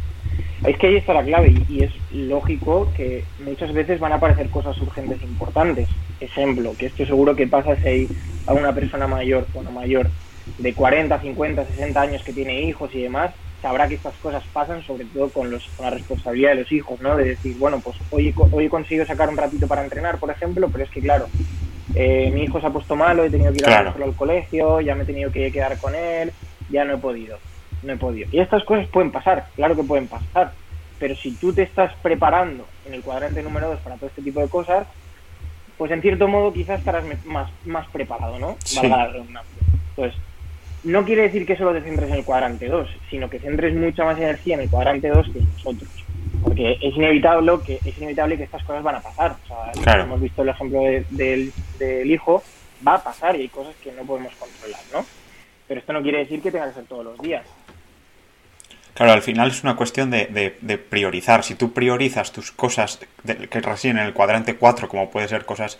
Es 0.65 0.77
que 0.77 0.87
ahí 0.87 0.95
está 0.95 1.13
la 1.13 1.23
clave 1.23 1.53
y, 1.67 1.83
es 1.83 1.91
lógico 2.11 2.89
que 2.95 3.25
muchas 3.43 3.73
veces 3.73 3.99
van 3.99 4.13
a 4.13 4.15
aparecer 4.15 4.49
cosas 4.49 4.79
urgentes 4.81 5.21
e 5.21 5.25
importantes. 5.25 5.89
Ejemplo, 6.21 6.73
que 6.77 6.85
esto 6.85 7.05
seguro 7.05 7.35
que 7.35 7.47
pasa 7.47 7.75
si 7.75 7.87
hay 7.87 8.07
a 8.47 8.53
una 8.53 8.73
persona 8.73 9.05
mayor, 9.05 9.45
bueno, 9.53 9.71
mayor, 9.71 10.09
de 10.57 10.73
40, 10.73 11.19
50, 11.19 11.65
60 11.65 12.01
años 12.01 12.23
que 12.23 12.31
tiene 12.31 12.61
hijos 12.61 12.95
y 12.95 13.01
demás, 13.01 13.31
sabrá 13.61 13.89
que 13.89 13.95
estas 13.95 14.15
cosas 14.15 14.43
pasan 14.53 14.83
sobre 14.83 15.05
todo 15.05 15.29
con, 15.29 15.51
los, 15.51 15.67
con 15.75 15.85
la 15.85 15.91
responsabilidad 15.91 16.51
de 16.51 16.61
los 16.61 16.71
hijos, 16.71 17.01
¿no? 17.01 17.17
De 17.17 17.25
decir, 17.25 17.57
bueno, 17.57 17.81
pues 17.81 17.97
hoy, 18.11 18.33
hoy 18.51 18.65
he 18.65 18.69
conseguido 18.69 19.05
sacar 19.05 19.29
un 19.29 19.37
ratito 19.37 19.67
para 19.67 19.83
entrenar, 19.83 20.17
por 20.17 20.31
ejemplo, 20.31 20.69
pero 20.71 20.85
es 20.85 20.89
que 20.89 21.01
claro, 21.01 21.27
eh, 21.93 22.31
mi 22.33 22.43
hijo 22.43 22.61
se 22.61 22.67
ha 22.67 22.71
puesto 22.71 22.95
malo, 22.95 23.25
he 23.25 23.29
tenido 23.29 23.51
que 23.51 23.59
ir 23.59 23.67
a 23.67 23.79
al 23.79 24.15
colegio, 24.15 24.79
ya 24.79 24.95
me 24.95 25.03
he 25.03 25.05
tenido 25.05 25.31
que 25.31 25.51
quedar 25.51 25.77
con 25.77 25.93
él, 25.93 26.31
ya 26.69 26.85
no 26.85 26.93
he 26.93 26.97
podido 26.97 27.37
no 27.83 27.93
he 27.93 27.97
podido. 27.97 28.29
Y 28.31 28.39
estas 28.39 28.63
cosas 28.63 28.87
pueden 28.87 29.11
pasar, 29.11 29.47
claro 29.55 29.75
que 29.75 29.83
pueden 29.83 30.07
pasar, 30.07 30.53
pero 30.99 31.15
si 31.15 31.31
tú 31.31 31.53
te 31.53 31.63
estás 31.63 31.93
preparando 32.01 32.65
en 32.85 32.93
el 32.93 33.01
cuadrante 33.01 33.43
número 33.43 33.69
2 33.69 33.79
para 33.79 33.95
todo 33.95 34.07
este 34.07 34.21
tipo 34.21 34.39
de 34.39 34.49
cosas, 34.49 34.87
pues 35.77 35.91
en 35.91 36.01
cierto 36.01 36.27
modo 36.27 36.53
quizás 36.53 36.79
estarás 36.79 37.03
más, 37.25 37.51
más 37.65 37.87
preparado, 37.89 38.39
¿no? 38.39 38.57
Entonces, 39.89 40.19
no 40.83 41.05
quiere 41.05 41.23
decir 41.23 41.45
que 41.45 41.55
solo 41.55 41.73
te 41.73 41.81
centres 41.81 42.09
en 42.09 42.15
el 42.15 42.25
cuadrante 42.25 42.67
2, 42.67 42.89
sino 43.09 43.29
que 43.29 43.39
centres 43.39 43.75
mucha 43.75 44.03
más 44.03 44.17
energía 44.17 44.55
en 44.55 44.61
el 44.61 44.69
cuadrante 44.69 45.09
2 45.09 45.29
que 45.31 45.39
en 45.39 45.49
nosotros. 45.51 45.89
Porque 46.43 46.77
es 46.81 46.95
inevitable 46.95 47.53
que, 47.65 47.79
es 47.83 47.97
inevitable 47.97 48.37
que 48.37 48.43
estas 48.43 48.63
cosas 48.63 48.83
van 48.83 48.95
a 48.95 49.01
pasar. 49.01 49.35
O 49.43 49.83
sea, 49.83 50.01
hemos 50.01 50.19
visto 50.19 50.41
el 50.41 50.49
ejemplo 50.49 50.81
del, 50.81 51.53
del 51.79 52.11
hijo, 52.11 52.43
va 52.85 52.95
a 52.95 53.03
pasar 53.03 53.35
y 53.35 53.41
hay 53.41 53.47
cosas 53.47 53.75
que 53.81 53.91
no 53.93 54.03
podemos 54.03 54.33
controlar, 54.35 54.81
¿no? 54.91 55.05
Pero 55.67 55.79
esto 55.79 55.93
no 55.93 56.01
quiere 56.01 56.19
decir 56.19 56.41
que 56.41 56.51
tenga 56.51 56.67
que 56.67 56.73
ser 56.73 56.85
todos 56.85 57.05
los 57.05 57.17
días. 57.19 57.45
Claro, 58.93 59.13
al 59.13 59.23
final 59.23 59.49
es 59.49 59.63
una 59.63 59.75
cuestión 59.75 60.11
de, 60.11 60.55
de, 60.61 60.77
priorizar. 60.77 61.43
Si 61.43 61.55
tú 61.55 61.73
priorizas 61.73 62.31
tus 62.31 62.51
cosas 62.51 62.99
que 63.49 63.61
residen 63.61 63.97
en 63.97 64.05
el 64.05 64.13
cuadrante 64.13 64.55
4, 64.55 64.87
como 64.87 65.09
puede 65.09 65.27
ser 65.27 65.45
cosas 65.45 65.79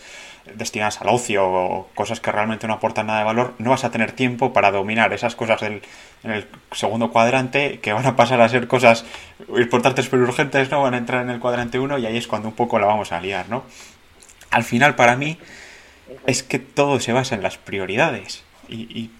destinadas 0.55 0.99
al 0.99 1.09
ocio 1.09 1.45
o 1.45 1.89
cosas 1.93 2.19
que 2.19 2.31
realmente 2.31 2.65
no 2.65 2.73
aportan 2.73 3.07
nada 3.07 3.19
de 3.19 3.25
valor, 3.25 3.53
no 3.59 3.69
vas 3.69 3.83
a 3.83 3.91
tener 3.91 4.13
tiempo 4.13 4.51
para 4.51 4.71
dominar 4.71 5.13
esas 5.13 5.35
cosas 5.35 5.61
del, 5.61 5.83
en 6.23 6.31
el 6.31 6.47
segundo 6.71 7.11
cuadrante 7.11 7.79
que 7.81 7.93
van 7.93 8.05
a 8.07 8.15
pasar 8.15 8.41
a 8.41 8.49
ser 8.49 8.67
cosas 8.67 9.05
importantes 9.47 10.09
pero 10.09 10.23
urgentes, 10.23 10.71
¿no? 10.71 10.81
Van 10.81 10.95
a 10.95 10.97
entrar 10.97 11.21
en 11.21 11.29
el 11.29 11.39
cuadrante 11.39 11.77
1 11.77 11.99
y 11.99 12.07
ahí 12.07 12.17
es 12.17 12.27
cuando 12.27 12.47
un 12.47 12.55
poco 12.55 12.79
la 12.79 12.87
vamos 12.87 13.11
a 13.11 13.21
liar, 13.21 13.47
¿no? 13.47 13.63
Al 14.49 14.63
final, 14.63 14.95
para 14.95 15.15
mí, 15.15 15.37
es 16.25 16.41
que 16.41 16.57
todo 16.57 16.99
se 16.99 17.13
basa 17.13 17.35
en 17.35 17.43
las 17.43 17.57
prioridades. 17.59 18.43
y, 18.67 18.81
y 18.99 19.11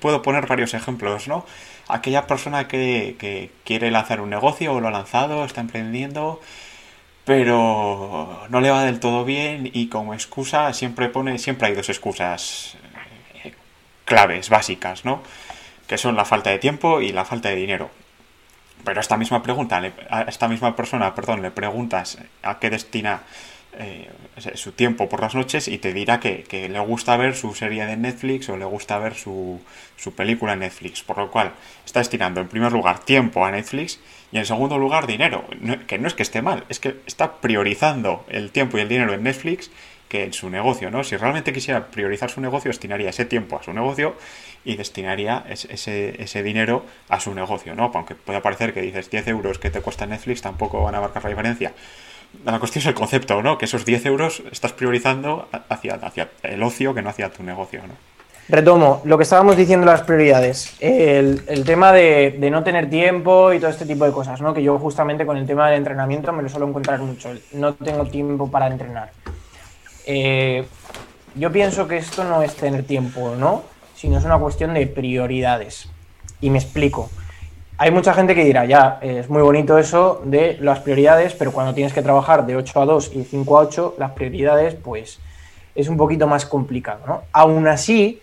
puedo 0.00 0.22
poner 0.22 0.46
varios 0.46 0.74
ejemplos, 0.74 1.28
¿no? 1.28 1.44
Aquella 1.92 2.26
persona 2.26 2.68
que, 2.68 3.50
quiere 3.64 3.90
lanzar 3.90 4.20
un 4.20 4.30
negocio 4.30 4.72
o 4.72 4.80
lo 4.80 4.88
ha 4.88 4.90
lanzado, 4.90 5.44
está 5.44 5.60
emprendiendo, 5.60 6.40
pero 7.24 8.46
no 8.48 8.60
le 8.60 8.70
va 8.70 8.84
del 8.84 9.00
todo 9.00 9.24
bien 9.24 9.70
y 9.72 9.88
como 9.88 10.14
excusa 10.14 10.72
siempre 10.72 11.08
pone, 11.08 11.38
siempre 11.38 11.68
hay 11.68 11.74
dos 11.74 11.88
excusas 11.88 12.76
eh, 13.44 13.54
claves, 14.04 14.48
básicas, 14.48 15.04
¿no? 15.04 15.22
Que 15.86 15.98
son 15.98 16.16
la 16.16 16.24
falta 16.24 16.50
de 16.50 16.58
tiempo 16.58 17.00
y 17.00 17.12
la 17.12 17.24
falta 17.24 17.48
de 17.50 17.56
dinero. 17.56 17.90
Pero 18.84 19.00
esta 19.00 19.16
misma 19.16 19.42
pregunta, 19.42 19.82
a 20.10 20.22
esta 20.22 20.48
misma 20.48 20.74
persona, 20.74 21.14
perdón, 21.14 21.42
le 21.42 21.50
preguntas 21.50 22.18
a 22.42 22.58
qué 22.58 22.70
destina 22.70 23.22
eh, 23.78 24.10
su 24.54 24.72
tiempo 24.72 25.08
por 25.08 25.20
las 25.20 25.34
noches 25.34 25.68
y 25.68 25.78
te 25.78 25.92
dirá 25.92 26.18
que, 26.18 26.44
le 26.50 26.80
gusta 26.80 27.16
ver 27.16 27.36
su 27.36 27.54
serie 27.54 27.86
de 27.86 27.96
Netflix 27.96 28.48
o 28.48 28.56
le 28.56 28.64
gusta 28.64 28.98
ver 28.98 29.14
su, 29.14 29.60
su 29.96 30.14
película 30.14 30.54
en 30.54 30.60
Netflix. 30.60 31.02
Por 31.02 31.18
lo 31.18 31.30
cual 31.30 31.52
está 31.84 32.00
destinando 32.00 32.40
en 32.40 32.48
primer 32.48 32.72
lugar 32.72 33.00
tiempo 33.00 33.44
a 33.44 33.50
Netflix 33.50 34.00
y 34.32 34.38
en 34.38 34.46
segundo 34.46 34.78
lugar 34.78 35.06
dinero. 35.06 35.44
que 35.86 35.98
no 35.98 36.08
es 36.08 36.14
que 36.14 36.22
esté 36.22 36.42
mal, 36.42 36.64
es 36.68 36.80
que 36.80 36.96
está 37.06 37.40
priorizando 37.40 38.24
el 38.28 38.50
tiempo 38.50 38.78
y 38.78 38.80
el 38.80 38.88
dinero 38.88 39.12
en 39.12 39.22
Netflix 39.22 39.70
que 40.08 40.24
en 40.24 40.32
su 40.32 40.50
negocio, 40.50 40.90
¿no? 40.90 41.04
Si 41.04 41.16
realmente 41.16 41.52
quisiera 41.52 41.86
priorizar 41.86 42.30
su 42.30 42.40
negocio, 42.40 42.70
destinaría 42.70 43.10
ese 43.10 43.24
tiempo 43.24 43.56
a 43.56 43.62
su 43.62 43.72
negocio 43.72 44.16
y 44.64 44.74
destinaría 44.74 45.44
ese, 45.48 46.20
ese 46.20 46.42
dinero 46.42 46.84
a 47.08 47.20
su 47.20 47.32
negocio, 47.32 47.76
¿no? 47.76 47.92
Aunque 47.94 48.16
pueda 48.16 48.42
parecer 48.42 48.74
que 48.74 48.82
dices 48.82 49.08
10 49.08 49.28
euros 49.28 49.60
que 49.60 49.70
te 49.70 49.80
cuesta 49.80 50.06
Netflix, 50.06 50.42
tampoco 50.42 50.82
van 50.82 50.96
a 50.96 51.00
marcar 51.00 51.22
la 51.22 51.30
diferencia 51.30 51.72
la 52.44 52.58
cuestión 52.58 52.80
es 52.80 52.86
el 52.86 52.94
concepto, 52.94 53.42
¿no? 53.42 53.58
Que 53.58 53.66
esos 53.66 53.84
10 53.84 54.06
euros 54.06 54.42
estás 54.50 54.72
priorizando 54.72 55.48
hacia, 55.68 55.94
hacia 55.94 56.30
el 56.42 56.62
ocio 56.62 56.94
que 56.94 57.02
no 57.02 57.10
hacia 57.10 57.30
tu 57.30 57.42
negocio, 57.42 57.80
¿no? 57.86 57.94
Retomo 58.50 59.00
lo 59.04 59.16
que 59.16 59.22
estábamos 59.22 59.56
diciendo 59.56 59.86
las 59.86 60.02
prioridades. 60.02 60.74
El, 60.80 61.64
tema 61.64 61.92
de, 61.92 62.36
no 62.50 62.64
tener 62.64 62.90
tiempo 62.90 63.52
y 63.52 63.60
todo 63.60 63.70
este 63.70 63.86
tipo 63.86 64.04
de 64.04 64.10
cosas, 64.10 64.40
¿no? 64.40 64.52
Que 64.52 64.62
yo 64.62 64.76
justamente 64.78 65.24
con 65.24 65.36
el 65.36 65.46
tema 65.46 65.68
del 65.68 65.78
entrenamiento 65.78 66.32
me 66.32 66.42
lo 66.42 66.48
suelo 66.48 66.66
encontrar 66.66 66.98
mucho. 66.98 67.30
No 67.52 67.74
tengo 67.74 68.06
tiempo 68.06 68.50
para 68.50 68.66
entrenar. 68.66 69.12
Eh, 70.04 70.64
yo 71.36 71.52
pienso 71.52 71.86
que 71.86 71.98
esto 71.98 72.24
no 72.24 72.42
es 72.42 72.56
tener 72.56 72.82
tiempo, 72.82 73.36
¿no? 73.38 73.62
Sino 73.94 74.18
es 74.18 74.24
una 74.24 74.38
cuestión 74.38 74.74
de 74.74 74.84
prioridades. 74.88 75.88
Y 76.40 76.50
me 76.50 76.58
explico 76.58 77.08
hay 77.82 77.90
mucha 77.90 78.12
gente 78.12 78.34
que 78.34 78.44
dirá, 78.44 78.66
ya, 78.66 78.98
es 79.00 79.30
muy 79.30 79.40
bonito 79.40 79.78
eso 79.78 80.20
de 80.26 80.58
las 80.60 80.80
prioridades, 80.80 81.32
pero 81.32 81.50
cuando 81.50 81.72
tienes 81.72 81.94
que 81.94 82.02
trabajar 82.02 82.44
de 82.44 82.54
8 82.54 82.82
a 82.82 82.84
2 82.84 83.12
y 83.14 83.24
5 83.24 83.56
a 83.58 83.60
8, 83.62 83.94
las 83.96 84.10
prioridades, 84.10 84.74
pues 84.74 85.18
es 85.74 85.88
un 85.88 85.96
poquito 85.96 86.26
más 86.26 86.44
complicado, 86.44 87.00
¿no? 87.06 87.22
Aún 87.32 87.66
así, 87.66 88.20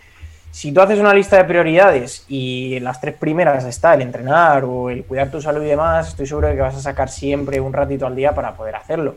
si 0.51 0.71
tú 0.71 0.79
haces 0.79 0.99
una 0.99 1.11
lista 1.11 1.37
de 1.37 1.45
prioridades 1.45 2.23
y 2.27 2.79
las 2.81 3.01
tres 3.01 3.15
primeras 3.15 3.65
está 3.65 3.95
el 3.95 4.03
entrenar 4.03 4.63
o 4.63 4.91
el 4.91 5.03
cuidar 5.05 5.31
tu 5.31 5.41
salud 5.41 5.63
y 5.63 5.69
demás, 5.69 6.09
estoy 6.09 6.27
seguro 6.27 6.49
de 6.49 6.53
que 6.53 6.61
vas 6.61 6.75
a 6.75 6.81
sacar 6.81 7.09
siempre 7.09 7.59
un 7.59 7.73
ratito 7.73 8.05
al 8.05 8.15
día 8.15 8.35
para 8.35 8.53
poder 8.53 8.75
hacerlo. 8.75 9.15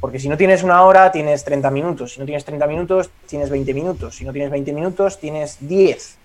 Porque 0.00 0.18
si 0.18 0.28
no 0.28 0.36
tienes 0.36 0.64
una 0.64 0.82
hora, 0.82 1.10
tienes 1.10 1.44
30 1.44 1.70
minutos. 1.70 2.12
Si 2.12 2.20
no 2.20 2.26
tienes 2.26 2.44
30 2.44 2.66
minutos, 2.66 3.08
tienes 3.26 3.48
20 3.48 3.72
minutos. 3.72 4.16
Si 4.16 4.26
no 4.26 4.34
tienes 4.34 4.50
20 4.50 4.74
minutos, 4.74 5.18
tienes 5.18 5.56
10. 5.66 6.18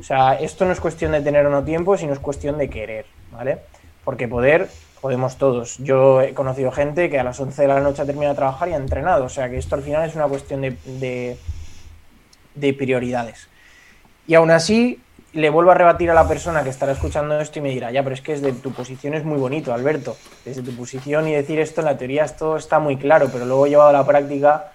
O 0.00 0.02
sea, 0.02 0.34
esto 0.34 0.64
no 0.64 0.72
es 0.72 0.80
cuestión 0.80 1.12
de 1.12 1.20
tener 1.20 1.44
o 1.44 1.50
no 1.50 1.62
tiempo, 1.62 1.96
sino 1.96 2.14
es 2.14 2.18
cuestión 2.18 2.56
de 2.56 2.70
querer, 2.70 3.04
¿vale? 3.30 3.58
Porque 4.02 4.26
poder, 4.26 4.68
podemos 5.02 5.36
todos. 5.36 5.76
Yo 5.78 6.22
he 6.22 6.32
conocido 6.32 6.72
gente 6.72 7.10
que 7.10 7.18
a 7.18 7.24
las 7.24 7.38
11 7.38 7.60
de 7.60 7.68
la 7.68 7.80
noche 7.80 8.00
ha 8.00 8.06
terminado 8.06 8.32
de 8.32 8.38
trabajar 8.38 8.70
y 8.70 8.72
ha 8.72 8.76
entrenado. 8.76 9.24
O 9.24 9.28
sea, 9.28 9.50
que 9.50 9.58
esto 9.58 9.74
al 9.74 9.82
final 9.82 10.08
es 10.08 10.14
una 10.14 10.26
cuestión 10.26 10.62
de, 10.62 11.36
de, 12.54 12.72
prioridades. 12.72 13.48
Y 14.26 14.34
aún 14.34 14.50
así, 14.50 15.02
le 15.34 15.50
vuelvo 15.50 15.70
a 15.70 15.74
rebatir 15.74 16.10
a 16.10 16.14
la 16.14 16.26
persona 16.26 16.62
que 16.62 16.70
estará 16.70 16.92
escuchando 16.92 17.38
esto 17.38 17.58
y 17.58 17.62
me 17.62 17.68
dirá, 17.68 17.90
ya, 17.90 18.02
pero 18.02 18.14
es 18.14 18.22
que 18.22 18.32
desde 18.32 18.52
tu 18.52 18.72
posición 18.72 19.12
es 19.12 19.24
muy 19.24 19.38
bonito, 19.38 19.74
Alberto. 19.74 20.16
Desde 20.46 20.62
tu 20.62 20.74
posición 20.74 21.28
y 21.28 21.34
decir 21.34 21.60
esto, 21.60 21.82
en 21.82 21.86
la 21.86 21.98
teoría 21.98 22.24
esto 22.24 22.56
está 22.56 22.78
muy 22.78 22.96
claro, 22.96 23.28
pero 23.30 23.44
luego 23.44 23.66
llevado 23.66 23.90
a 23.90 23.92
la 23.92 24.06
práctica, 24.06 24.72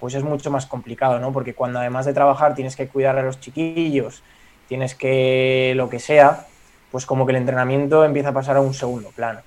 pues 0.00 0.14
es 0.14 0.22
mucho 0.22 0.50
más 0.50 0.64
complicado, 0.64 1.18
¿no? 1.18 1.32
Porque 1.32 1.54
cuando 1.54 1.80
además 1.80 2.06
de 2.06 2.14
trabajar 2.14 2.54
tienes 2.54 2.76
que 2.76 2.88
cuidar 2.88 3.18
a 3.18 3.22
los 3.22 3.40
chiquillos, 3.40 4.22
tienes 4.68 4.94
que 4.94 5.72
lo 5.76 5.88
que 5.88 5.98
sea, 5.98 6.46
pues 6.90 7.06
como 7.06 7.26
que 7.26 7.32
el 7.32 7.38
entrenamiento 7.38 8.04
empieza 8.04 8.30
a 8.30 8.32
pasar 8.32 8.56
a 8.56 8.60
un 8.60 8.74
segundo 8.74 9.10
plano. 9.10 9.40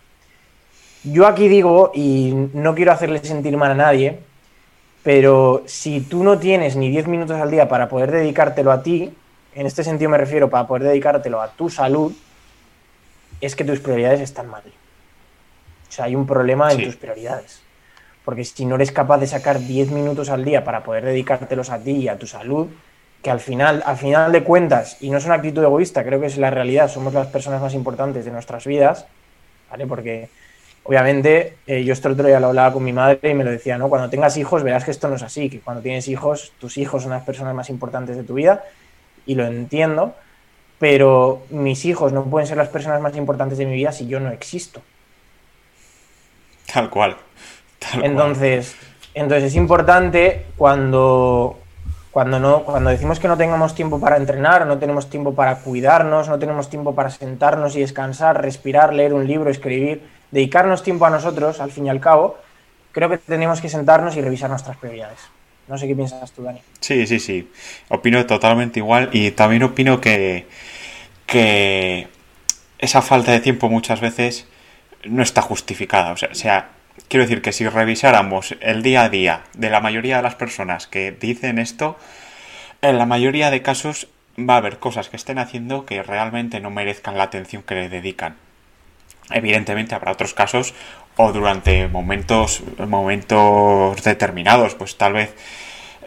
Yo 1.04 1.28
aquí 1.28 1.48
digo, 1.48 1.92
y 1.94 2.34
no 2.54 2.76
quiero 2.76 2.92
hacerle 2.92 3.20
sentir 3.24 3.56
mal 3.56 3.72
a 3.72 3.76
nadie, 3.76 4.20
pero 5.04 5.64
si 5.66 6.02
tú 6.02 6.24
no 6.24 6.38
tienes 6.38 6.76
ni 6.76 6.90
10 6.90 7.08
minutos 7.08 7.40
al 7.40 7.50
día 7.50 7.70
para 7.70 7.88
poder 7.88 8.12
dedicártelo 8.12 8.72
a 8.72 8.84
ti, 8.84 9.14
en 9.56 9.66
este 9.66 9.84
sentido 9.84 10.10
me 10.10 10.18
refiero 10.18 10.50
para 10.50 10.68
poder 10.68 10.84
dedicártelo 10.84 11.42
a 11.42 11.50
tu 11.52 11.70
salud, 11.70 12.14
es 13.40 13.56
que 13.56 13.64
tus 13.64 13.80
prioridades 13.80 14.20
están 14.20 14.50
mal. 14.50 14.64
O 15.88 15.92
sea, 15.92 16.06
hay 16.06 16.16
un 16.16 16.28
problema 16.28 16.72
en 16.72 16.84
tus 16.84 16.98
prioridades. 16.98 17.62
Porque 18.26 18.44
si 18.44 18.66
no 18.66 18.76
eres 18.76 18.92
capaz 18.92 19.20
de 19.20 19.28
sacar 19.28 19.60
10 19.60 19.92
minutos 19.92 20.30
al 20.30 20.44
día 20.44 20.66
para 20.66 20.84
poder 20.84 21.06
dedicártelos 21.06 21.70
a 21.70 21.80
ti 21.80 21.92
y 21.92 22.08
a 22.10 22.18
tu 22.18 22.28
salud, 22.28 22.68
que 23.28 23.32
al 23.32 23.42
final, 23.42 23.84
al 23.86 23.98
final 23.98 24.32
de 24.32 24.42
cuentas, 24.42 24.96
y 25.02 25.10
no 25.10 25.18
es 25.18 25.26
una 25.26 25.34
actitud 25.34 25.62
egoísta, 25.62 26.02
creo 26.06 26.22
que 26.22 26.28
es 26.28 26.38
la 26.38 26.50
realidad, 26.50 26.90
somos 26.90 27.14
las 27.14 27.28
personas 27.28 27.62
más 27.62 27.74
importantes 27.74 28.24
de 28.24 28.32
nuestras 28.32 28.66
vidas, 28.66 29.06
¿vale? 29.70 29.86
Porque 29.86 30.30
obviamente 30.84 31.58
eh, 31.68 31.84
yo 31.84 31.92
esto 31.92 32.08
otro 32.08 32.26
día 32.26 32.40
lo 32.40 32.48
hablaba 32.48 32.72
con 32.72 32.86
mi 32.86 32.94
madre 32.94 33.32
y 33.32 33.34
me 33.34 33.44
lo 33.44 33.52
decía, 33.52 33.78
¿no? 33.78 33.90
Cuando 33.90 34.10
tengas 34.10 34.38
hijos 34.38 34.64
verás 34.64 34.86
que 34.86 34.92
esto 34.92 35.10
no 35.10 35.18
es 35.18 35.24
así, 35.24 35.50
que 35.50 35.60
cuando 35.60 35.84
tienes 35.84 36.08
hijos, 36.08 36.54
tus 36.58 36.78
hijos 36.78 37.04
son 37.04 37.12
las 37.12 37.24
personas 37.24 37.54
más 37.54 37.70
importantes 37.70 38.16
de 38.16 38.24
tu 38.24 38.36
vida, 38.36 38.64
y 39.26 39.36
lo 39.36 39.46
entiendo, 39.46 40.16
pero 40.80 41.42
mis 41.50 41.84
hijos 41.84 42.14
no 42.14 42.24
pueden 42.24 42.48
ser 42.48 42.56
las 42.56 42.70
personas 42.70 43.02
más 43.02 43.18
importantes 43.18 43.58
de 43.58 43.66
mi 43.66 43.74
vida 43.74 43.92
si 43.92 44.08
yo 44.08 44.22
no 44.22 44.32
existo. 44.32 44.82
Tal 46.74 46.90
cual. 46.90 47.18
entonces, 48.02 48.74
entonces 49.14 49.50
es 49.50 49.56
importante 49.58 50.46
cuando, 50.56 51.60
cuando, 52.18 52.40
no, 52.40 52.64
cuando 52.64 52.90
decimos 52.90 53.20
que 53.20 53.28
no 53.28 53.38
tengamos 53.38 53.76
tiempo 53.76 54.00
para 54.00 54.18
entrenar, 54.18 54.66
no 54.66 54.80
tenemos 54.80 55.08
tiempo 55.08 55.36
para 55.36 55.58
cuidarnos, 55.60 56.28
no 56.28 56.40
tenemos 56.40 56.68
tiempo 56.68 56.96
para 56.96 57.12
sentarnos 57.12 57.76
y 57.76 57.82
descansar, 57.82 58.42
respirar, 58.42 58.92
leer 58.92 59.14
un 59.14 59.28
libro, 59.28 59.52
escribir, 59.52 60.02
dedicarnos 60.32 60.82
tiempo 60.82 61.06
a 61.06 61.12
nosotros, 61.12 61.60
al 61.60 61.70
fin 61.70 61.86
y 61.86 61.90
al 61.90 62.00
cabo, 62.00 62.40
creo 62.92 63.08
que 63.08 63.20
tenemos 63.20 63.62
que 63.62 63.70
sentarnos 63.70 64.16
y 64.16 64.22
revisar 64.22 64.50
nuestras 64.50 64.78
prioridades. 64.78 65.20
No 65.68 65.78
sé 65.78 65.88
qué 65.88 65.94
piensas 65.94 66.32
tú, 66.32 66.42
Dani. 66.42 66.60
Sí, 66.80 67.06
sí, 67.06 67.20
sí. 67.20 67.52
Opino 67.90 68.26
totalmente 68.26 68.80
igual 68.80 69.12
y 69.14 69.30
también 69.30 69.62
opino 69.62 70.02
que, 70.02 70.48
que 71.28 72.08
esa 72.80 73.04
falta 73.04 73.32
de 73.32 73.42
tiempo 73.42 73.70
muchas 73.70 74.02
veces 74.02 74.48
no 75.04 75.22
está 75.22 75.44
justificada. 75.44 76.14
O 76.14 76.18
sea, 76.18 76.34
sea, 76.34 76.70
quiero 77.10 77.24
decir 77.24 77.42
que 77.42 77.54
si 77.54 77.68
revisáramos 77.68 78.56
el 78.62 78.84
día 78.84 79.04
a 79.04 79.10
día 79.10 79.44
de 79.54 79.70
la 79.70 79.80
mayoría 79.80 80.18
de 80.18 80.24
las 80.24 80.36
personas 80.36 80.88
que 80.88 81.12
dicen 81.12 81.60
esto, 81.60 81.98
en 82.82 82.98
la 82.98 83.06
mayoría 83.06 83.50
de 83.50 83.62
casos 83.62 84.08
va 84.38 84.56
a 84.56 84.58
haber 84.58 84.80
cosas 84.80 85.10
que 85.10 85.16
estén 85.16 85.40
haciendo 85.40 85.86
que 85.86 86.04
realmente 86.04 86.60
no 86.60 86.70
merezcan 86.70 87.18
la 87.18 87.24
atención 87.24 87.64
que 87.64 87.76
le 87.76 87.90
dedican. 87.90 88.36
Evidentemente 89.32 89.96
habrá 89.96 90.12
otros 90.12 90.34
casos 90.34 90.74
o 91.18 91.34
durante 91.34 91.88
momentos, 91.88 92.62
momentos 92.88 94.02
determinados, 94.04 94.76
pues 94.76 94.98
tal 94.98 95.14
vez 95.14 95.34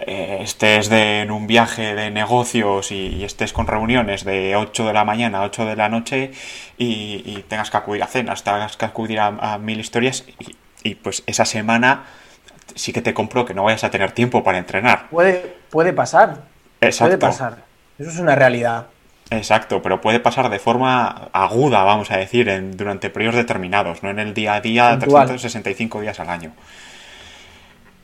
eh, 0.07 0.39
estés 0.41 0.91
en 0.91 1.31
un 1.31 1.47
viaje 1.47 1.95
de 1.95 2.11
negocios 2.11 2.91
y, 2.91 3.23
estés 3.25 3.53
con 3.53 3.67
reuniones 3.67 4.25
de 4.25 4.57
8 4.57 4.87
de 4.87 4.93
la 4.95 5.05
mañana 5.05 5.41
a 5.41 5.45
8 5.45 5.67
de 5.67 5.77
la 5.77 5.89
noche 5.91 6.31
y, 6.79 7.45
tengas 7.49 7.71
que 7.71 7.77
acudir 7.77 8.03
a 8.03 8.07
cenas, 8.07 8.43
tengas 8.43 8.77
que 8.79 8.87
acudir 8.87 9.21
a, 9.21 9.59
mil 9.59 9.81
historias 9.81 10.25
y, 10.39 10.57
pues 11.03 11.23
esa 11.27 11.45
semana 11.45 12.05
sí 12.75 12.93
que 12.93 13.03
te 13.03 13.15
compro 13.15 13.45
que 13.45 13.55
no 13.55 13.65
vayas 13.65 13.85
a 13.85 13.91
tener 13.91 14.13
tiempo 14.13 14.43
para 14.43 14.59
entrenar. 14.59 15.09
Puede, 15.11 15.57
puede 15.71 15.93
pasar. 15.93 16.43
Puede 16.79 17.19
pasar. 17.19 17.65
Eso 17.99 18.11
es 18.11 18.19
una 18.19 18.35
realidad. 18.35 18.87
Exacto, 19.31 19.81
pero 19.81 20.01
puede 20.01 20.19
pasar 20.19 20.51
de 20.51 20.59
forma 20.59 21.29
aguda, 21.33 21.85
vamos 21.85 22.11
a 22.11 22.17
decir, 22.17 22.49
en, 22.49 22.77
durante 22.77 23.11
periodos 23.11 23.37
determinados, 23.37 24.03
no 24.03 24.11
en 24.11 24.19
el 24.19 24.35
día 24.35 24.55
a 24.55 24.61
día, 24.61 24.99
365 24.99 26.01
días 26.01 26.19
al 26.19 26.31
año. 26.31 26.53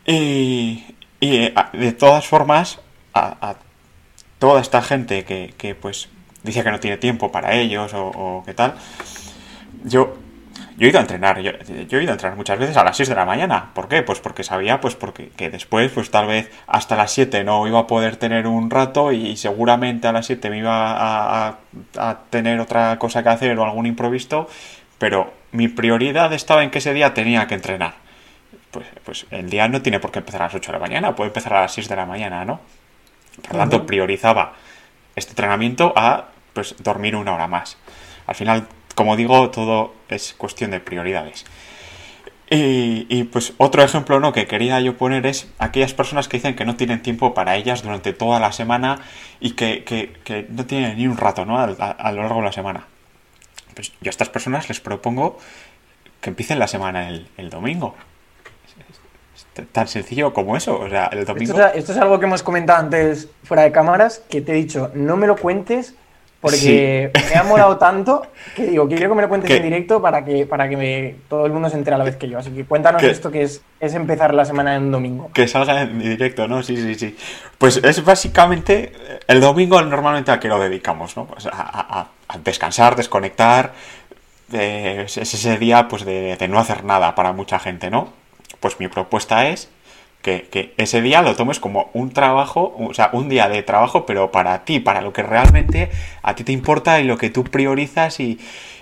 Y, 0.07 0.85
y 1.19 1.37
eh, 1.37 1.55
de 1.73 1.93
todas 1.93 2.29
formas, 2.29 2.79
a, 3.13 3.57
toda 4.39 4.61
esta 4.61 4.83
gente 4.83 5.25
que, 5.25 5.75
pues 5.75 6.09
dice 6.43 6.63
que 6.63 6.71
no 6.71 6.79
tiene 6.79 6.97
tiempo 6.97 7.33
para 7.33 7.55
ellos 7.55 7.93
o, 7.95 8.43
qué 8.47 8.55
tal, 8.55 8.75
yo, 9.85 10.17
yo 10.77 10.87
he 10.87 10.91
ido 10.91 10.99
a 10.99 11.03
entrenar, 11.03 11.41
yo, 11.41 11.51
he 11.51 12.03
ido 12.03 12.11
a 12.11 12.15
entrenar 12.15 12.37
muchas 12.37 12.59
veces 12.59 12.77
a 12.77 12.85
las 12.85 12.97
6 12.97 13.09
de 13.09 13.15
la 13.15 13.25
mañana. 13.25 13.71
¿Por 13.75 13.89
qué? 13.89 14.03
Pues 14.03 14.21
porque 14.21 14.45
sabía 14.45 14.81
pues 14.81 14.95
porque 14.95 15.31
que 15.31 15.51
después, 15.51 15.91
pues 15.93 16.11
tal 16.11 16.27
vez 16.27 16.51
hasta 16.67 16.97
las 16.97 17.13
7 17.13 17.45
no 17.45 17.67
iba 17.67 17.81
a 17.81 17.87
poder 17.87 18.17
tener 18.17 18.47
un 18.47 18.71
rato 18.71 19.13
y, 19.13 19.37
seguramente 19.37 20.09
a 20.09 20.13
las 20.13 20.27
7 20.27 20.51
me 20.51 20.59
iba 20.59 21.49
a, 21.49 21.59
a 21.97 22.19
tener 22.31 22.61
otra 22.61 22.99
cosa 22.99 23.23
que 23.23 23.29
hacer 23.29 23.59
o 23.59 23.65
algún 23.65 23.87
improviso, 23.87 24.49
pero 24.99 25.33
mi 25.53 25.69
prioridad 25.69 26.33
estaba 26.33 26.63
en 26.63 26.71
que 26.71 26.79
ese 26.79 26.93
día 26.93 27.15
tenía 27.15 27.47
que 27.47 27.55
entrenar 27.55 28.07
pues, 28.77 28.87
pues 29.05 29.27
el 29.31 29.49
día 29.49 29.69
no 29.69 29.81
tiene 29.81 30.01
por 30.01 30.11
qué 30.11 30.19
empezar 30.19 30.43
a 30.43 30.45
las 30.47 30.55
8 30.55 30.71
de 30.71 30.79
la 30.79 30.85
mañana, 30.85 31.17
puede 31.17 31.29
empezar 31.29 31.55
a 31.55 31.63
las 31.63 31.73
6 31.73 31.89
de 31.89 31.97
la 31.97 32.05
mañana, 32.05 32.45
¿no? 32.45 32.61
Por 33.43 33.53
lo 33.53 33.59
tanto, 33.59 33.87
priorizaba 33.87 34.53
este 35.15 35.31
entrenamiento 35.31 35.95
a 35.97 36.27
pues 36.53 36.75
dormir 36.79 37.17
una 37.17 37.35
hora 37.35 37.47
más. 37.47 37.79
Al 38.27 38.35
final, 38.35 38.67
como 38.97 39.15
digo, 39.15 39.51
todo 39.51 39.95
es 40.09 40.35
cuestión 40.35 40.73
de 40.73 40.81
prioridades. 40.81 41.45
Y, 42.49 43.25
pues 43.25 43.55
otro 43.59 43.83
ejemplo 43.83 44.21
¿no? 44.21 44.33
que 44.33 44.47
quería 44.47 44.81
yo 44.81 44.97
poner 44.97 45.27
es 45.27 45.49
aquellas 45.59 45.95
personas 45.95 46.29
que 46.29 46.37
dicen 46.37 46.55
que 46.55 46.65
no 46.65 46.77
tienen 46.77 47.03
tiempo 47.03 47.35
para 47.35 47.57
ellas 47.57 47.83
durante 47.83 48.13
toda 48.13 48.39
la 48.41 48.53
semana 48.53 49.01
y 49.41 49.53
que, 49.53 50.47
no 50.51 50.65
tienen 50.67 50.97
ni 50.97 51.07
un 51.07 51.17
rato 51.17 51.45
¿no? 51.45 51.59
a, 51.59 52.13
lo 52.13 52.23
largo 52.23 52.39
de 52.39 52.45
la 52.47 52.53
semana. 52.53 52.87
Pues 53.75 53.93
yo 54.01 54.09
a 54.09 54.11
estas 54.11 54.29
personas 54.29 54.69
les 54.69 54.81
propongo 54.81 55.39
que 56.21 56.31
empiecen 56.31 56.59
la 56.59 56.67
semana 56.67 57.09
el 57.09 57.51
domingo 57.51 57.95
tan 59.65 59.89
sencillo 59.89 60.33
como 60.33 60.57
eso. 60.57 60.79
O 60.79 60.89
sea, 60.89 61.07
el 61.07 61.25
domingo. 61.25 61.61
Esto 61.75 61.93
es, 61.93 61.99
algo 61.99 62.19
que 62.19 62.27
hemos 62.27 62.43
comentado 62.43 62.81
antes 62.81 63.29
fuera 63.45 63.63
de 63.63 63.73
cámaras, 63.73 64.23
que 64.29 64.41
te 64.41 64.53
he 64.53 64.55
dicho, 64.55 64.91
no 64.95 65.17
me 65.17 65.27
lo 65.27 65.37
cuentes 65.37 65.95
porque 66.47 67.11
me 67.29 67.35
ha 67.35 67.43
molado 67.43 67.77
tanto 67.79 68.27
que 68.55 68.67
digo, 68.67 68.87
quiero 68.89 69.09
que 69.09 69.15
me 69.15 69.23
lo 69.23 69.29
cuentes 69.29 69.51
en 69.51 69.63
directo 69.63 70.01
para 70.01 70.25
que, 70.25 70.47
para 70.47 70.69
que 70.69 70.77
me, 70.77 71.17
todo 71.29 71.45
el 71.47 71.53
mundo 71.53 71.69
se 71.69 71.77
entere 71.77 71.95
a 71.95 71.99
la 71.99 72.05
vez 72.05 72.17
que 72.17 72.29
yo. 72.29 72.39
Así 72.39 72.51
que 72.51 72.65
cuéntanos 72.65 73.03
esto 73.03 73.31
que 73.31 73.43
es, 73.43 73.63
es 73.81 73.95
empezar 73.95 74.33
la 74.33 74.45
semana 74.45 74.77
en 74.77 74.85
un 74.85 74.93
domingo. 74.93 75.31
Que 75.33 75.49
salga 75.49 75.83
en 75.83 75.99
directo, 75.99 76.47
¿no? 76.49 76.63
Sí, 76.63 76.77
sí, 76.77 76.95
sí. 76.95 77.17
Pues 77.59 77.79
es 77.79 78.05
básicamente 78.05 78.93
el 79.27 79.41
domingo 79.41 79.81
normalmente 79.83 80.31
a 80.31 80.41
que 80.41 80.49
lo 80.49 80.59
dedicamos, 80.59 81.17
¿no? 81.17 81.27
Pues 81.27 81.47
a, 81.51 82.09
descansar, 82.43 82.97
desconectar. 82.97 83.73
Eh, 84.53 85.03
es 85.07 85.17
ese 85.17 85.59
día 85.59 85.89
pues 85.89 86.05
de, 86.05 86.37
de 86.37 86.49
no 86.49 86.59
hacer 86.59 86.85
nada 86.85 87.15
para 87.15 87.33
mucha 87.33 87.59
gente, 87.59 87.91
¿no? 87.91 88.13
Pues 88.61 88.79
mi 88.79 88.89
propuesta 88.89 89.49
es 89.49 89.69
que, 90.27 90.75
ese 90.77 91.03
día 91.03 91.23
lo 91.23 91.37
tomes 91.37 91.61
como 91.61 91.91
un 91.93 92.11
trabajo, 92.11 92.75
o 92.79 92.93
sea, 92.95 93.11
un 93.13 93.29
día 93.29 93.49
de 93.49 93.63
trabajo, 93.63 94.07
pero 94.07 94.33
para 94.33 94.65
ti, 94.65 94.81
para 94.81 95.01
lo 95.01 95.13
que 95.13 95.23
realmente 95.23 95.91
a 96.23 96.35
ti 96.35 96.43
te 96.43 96.53
importa 96.53 97.01
y 97.01 97.05
lo 97.05 97.17
que 97.17 97.31
tú 97.31 97.45
priorizas 97.45 98.19
y, 98.19 98.39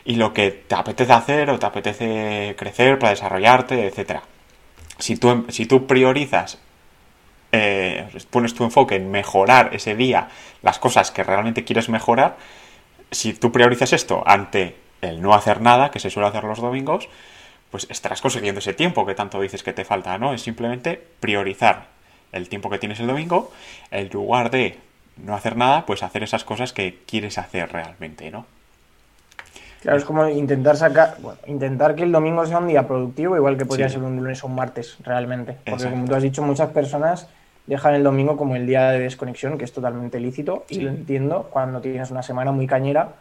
lo 0.07 0.33
que 0.33 0.51
te 0.51 0.75
apetece 0.75 1.13
hacer 1.13 1.51
o 1.51 1.59
te 1.59 1.67
apetece 1.67 2.55
crecer 2.59 2.99
para 2.99 3.11
desarrollarte, 3.11 3.87
etcétera. 3.87 4.23
Si 4.99 5.17
tú, 5.17 5.47
si 5.49 5.67
tú 5.67 5.87
priorizas, 5.87 6.59
eh, 7.53 8.07
pones 8.31 8.55
tu 8.55 8.65
enfoque 8.65 8.97
en 8.97 9.11
mejorar 9.11 9.71
ese 9.73 9.95
día 9.95 10.29
las 10.63 10.79
cosas 10.79 11.11
que 11.11 11.25
realmente 11.25 11.65
quieres 11.65 11.89
mejorar, 11.89 12.37
si 13.11 13.33
tú 13.35 13.53
priorizas 13.53 13.93
esto 13.93 14.23
ante 14.27 14.77
el 15.01 15.21
no 15.21 15.35
hacer 15.35 15.61
nada, 15.61 15.91
que 15.91 16.01
se 16.01 16.11
suele 16.11 16.29
hacer 16.29 16.45
los 16.45 16.61
domingos, 16.61 17.09
pues 17.75 17.89
estarás 17.91 18.23
consiguiendo 18.23 18.61
ese 18.61 18.73
tiempo 18.73 19.05
que 19.05 19.17
tanto 19.17 19.41
dices 19.41 19.65
que 19.65 19.73
te 19.73 19.85
falta, 19.85 20.17
¿no? 20.17 20.33
Es 20.33 20.43
simplemente 20.43 20.97
priorizar 21.19 21.87
el 22.31 22.49
tiempo 22.49 22.71
que 22.71 22.79
tienes 22.79 23.01
el 23.01 23.09
domingo, 23.09 23.51
en 23.91 24.09
lugar 24.11 24.53
de 24.53 24.79
no 25.17 25.35
hacer 25.35 25.57
nada, 25.57 25.85
pues 25.85 26.05
hacer 26.05 26.23
esas 26.23 26.45
cosas 26.45 26.73
que 26.73 27.01
quieres 27.05 27.37
hacer 27.37 27.73
realmente, 27.73 28.31
¿no? 28.31 28.47
Claro, 29.83 29.99
es 29.99 30.05
como 30.05 30.29
intentar 30.29 30.77
sacar, 30.77 31.17
bueno, 31.21 31.41
intentar 31.49 31.97
que 31.97 32.05
el 32.05 32.13
domingo 32.13 32.47
sea 32.47 32.59
un 32.59 32.69
día 32.69 32.87
productivo, 32.87 33.35
igual 33.35 33.57
que 33.57 33.67
podría 33.67 33.89
ser 33.89 34.05
un 34.05 34.19
lunes 34.19 34.45
o 34.45 34.47
un 34.47 34.55
martes, 34.55 34.97
realmente. 35.03 35.57
Porque 35.69 35.91
como 35.91 36.05
tú 36.05 36.15
has 36.15 36.23
dicho, 36.23 36.43
muchas 36.43 36.71
personas 36.71 37.27
dejan 37.67 37.97
el 37.97 38.05
domingo 38.05 38.37
como 38.37 38.55
el 38.55 38.69
día 38.69 38.93
de 38.93 39.01
desconexión, 39.01 39.59
que 39.59 39.65
es 39.65 39.73
totalmente 39.73 40.21
lícito, 40.21 40.65
y 40.69 40.79
lo 40.79 40.91
entiendo 40.91 41.49
cuando 41.51 41.81
tienes 41.81 42.13
una 42.13 42.23
semana 42.23 42.53
muy 42.53 42.69
cañera 42.69 43.15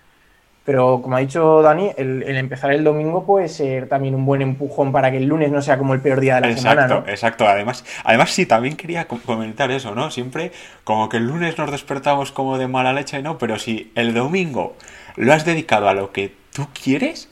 pero 0.65 1.01
como 1.01 1.17
ha 1.17 1.19
dicho 1.19 1.61
Dani, 1.61 1.91
el, 1.97 2.23
empezar 2.23 2.71
el 2.71 2.83
domingo 2.83 3.25
puede 3.25 3.49
ser 3.49 3.89
también 3.89 4.15
un 4.15 4.25
buen 4.25 4.41
empujón 4.41 4.91
para 4.91 5.11
que 5.11 5.17
el 5.17 5.25
lunes 5.25 5.51
no 5.51 5.61
sea 5.61 5.77
como 5.77 5.93
el 5.93 5.99
peor 5.99 6.21
día 6.21 6.35
de 6.39 6.49
la 6.49 6.57
semana, 6.57 6.87
¿no? 6.87 7.03
Exacto, 7.07 7.47
además, 7.47 7.83
además 8.03 8.31
sí, 8.31 8.45
también 8.45 8.77
quería 8.77 9.07
comentar 9.07 9.71
eso, 9.71 9.93
¿no? 9.93 10.09
Siempre 10.09 10.51
como 10.83 11.09
que 11.09 11.17
el 11.17 11.27
lunes 11.27 11.57
nos 11.57 11.69
despertamos 11.69 12.31
como 12.31 12.57
de 12.57 12.67
mala 12.67 12.93
leche, 12.93 13.21
¿no? 13.21 13.37
Pero 13.37 13.59
si 13.59 13.91
el 13.95 14.13
domingo 14.13 14.75
lo 15.17 15.33
has 15.33 15.43
dedicado 15.43 15.89
a 15.89 15.93
lo 15.93 16.11
que 16.11 16.33
tú 16.53 16.67
quieres, 16.73 17.29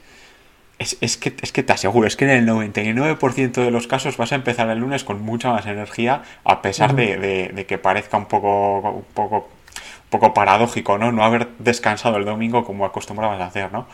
es, 0.78 1.16
que, 1.16 1.34
es 1.40 1.52
que 1.52 1.62
te 1.62 1.72
aseguro, 1.72 2.06
es 2.06 2.16
que 2.16 2.24
en 2.24 2.30
el 2.30 2.46
99% 2.46 3.52
de 3.52 3.70
los 3.70 3.86
casos 3.86 4.16
vas 4.16 4.32
a 4.32 4.34
empezar 4.34 4.68
el 4.68 4.78
lunes 4.78 5.04
con 5.04 5.22
mucha 5.22 5.50
más 5.52 5.66
energía, 5.66 6.22
a 6.44 6.60
pesar 6.62 6.94
de, 6.94 7.16
de, 7.54 7.66
que 7.66 7.78
parezca 7.78 8.16
un 8.16 8.26
poco, 8.26 8.80
un 8.80 9.04
poco 9.14 9.48
poco 10.12 10.34
paradójico, 10.34 10.98
¿no? 10.98 11.10
No 11.10 11.24
haber 11.24 11.48
descansado 11.58 12.18
el 12.18 12.24
domingo 12.24 12.64
como 12.64 12.84
acostumbrabas 12.86 13.40
a 13.40 13.46
hacer, 13.46 13.72
¿no? 13.72 13.88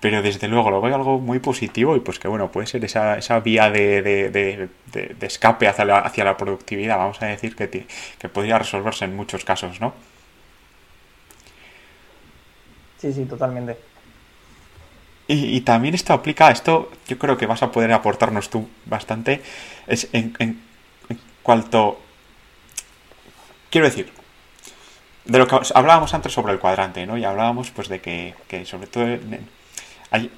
Pero 0.00 0.22
desde 0.22 0.46
luego 0.46 0.70
lo 0.70 0.80
veo 0.80 0.94
algo 0.94 1.18
muy 1.18 1.40
positivo 1.40 1.96
y 1.96 2.00
pues 2.00 2.20
que 2.20 2.28
bueno, 2.28 2.52
puede 2.52 2.68
ser 2.68 2.84
esa, 2.84 3.18
esa 3.18 3.40
vía 3.40 3.70
de, 3.70 4.02
de, 4.02 4.30
de, 4.30 5.26
escape 5.26 5.66
hacia 5.66 5.84
la, 5.84 5.98
hacia 5.98 6.22
la 6.22 6.36
productividad, 6.36 6.98
vamos 6.98 7.20
a 7.22 7.26
decir, 7.26 7.56
que, 7.56 7.68
que 7.68 8.28
podría 8.28 8.58
resolverse 8.58 9.06
en 9.06 9.16
muchos 9.16 9.44
casos, 9.44 9.80
¿no? 9.80 9.92
Sí, 12.98 13.12
sí, 13.12 13.24
totalmente. 13.24 13.76
Y, 15.30 15.60
también 15.60 15.94
esto 15.94 16.14
aplica, 16.14 16.50
esto 16.50 16.90
yo 17.06 17.18
creo 17.18 17.36
que 17.36 17.44
vas 17.46 17.62
a 17.62 17.70
poder 17.70 17.92
aportarnos 17.92 18.48
tú 18.48 18.66
bastante, 18.86 19.42
es 19.86 20.08
en, 20.12 20.34
en, 20.38 20.60
en 21.10 21.20
cuanto... 21.42 22.00
Quiero 23.70 23.86
decir, 23.86 24.10
de 25.28 25.38
lo 25.38 25.46
que 25.46 25.56
hablábamos 25.74 26.12
antes 26.14 26.32
sobre 26.32 26.52
el 26.52 26.58
cuadrante, 26.58 27.06
¿no? 27.06 27.16
Y 27.16 27.24
hablábamos 27.24 27.70
pues 27.70 27.88
de 27.88 28.00
que, 28.00 28.34
sobre 28.64 28.88
todo 28.88 29.06
hay, 30.10 30.30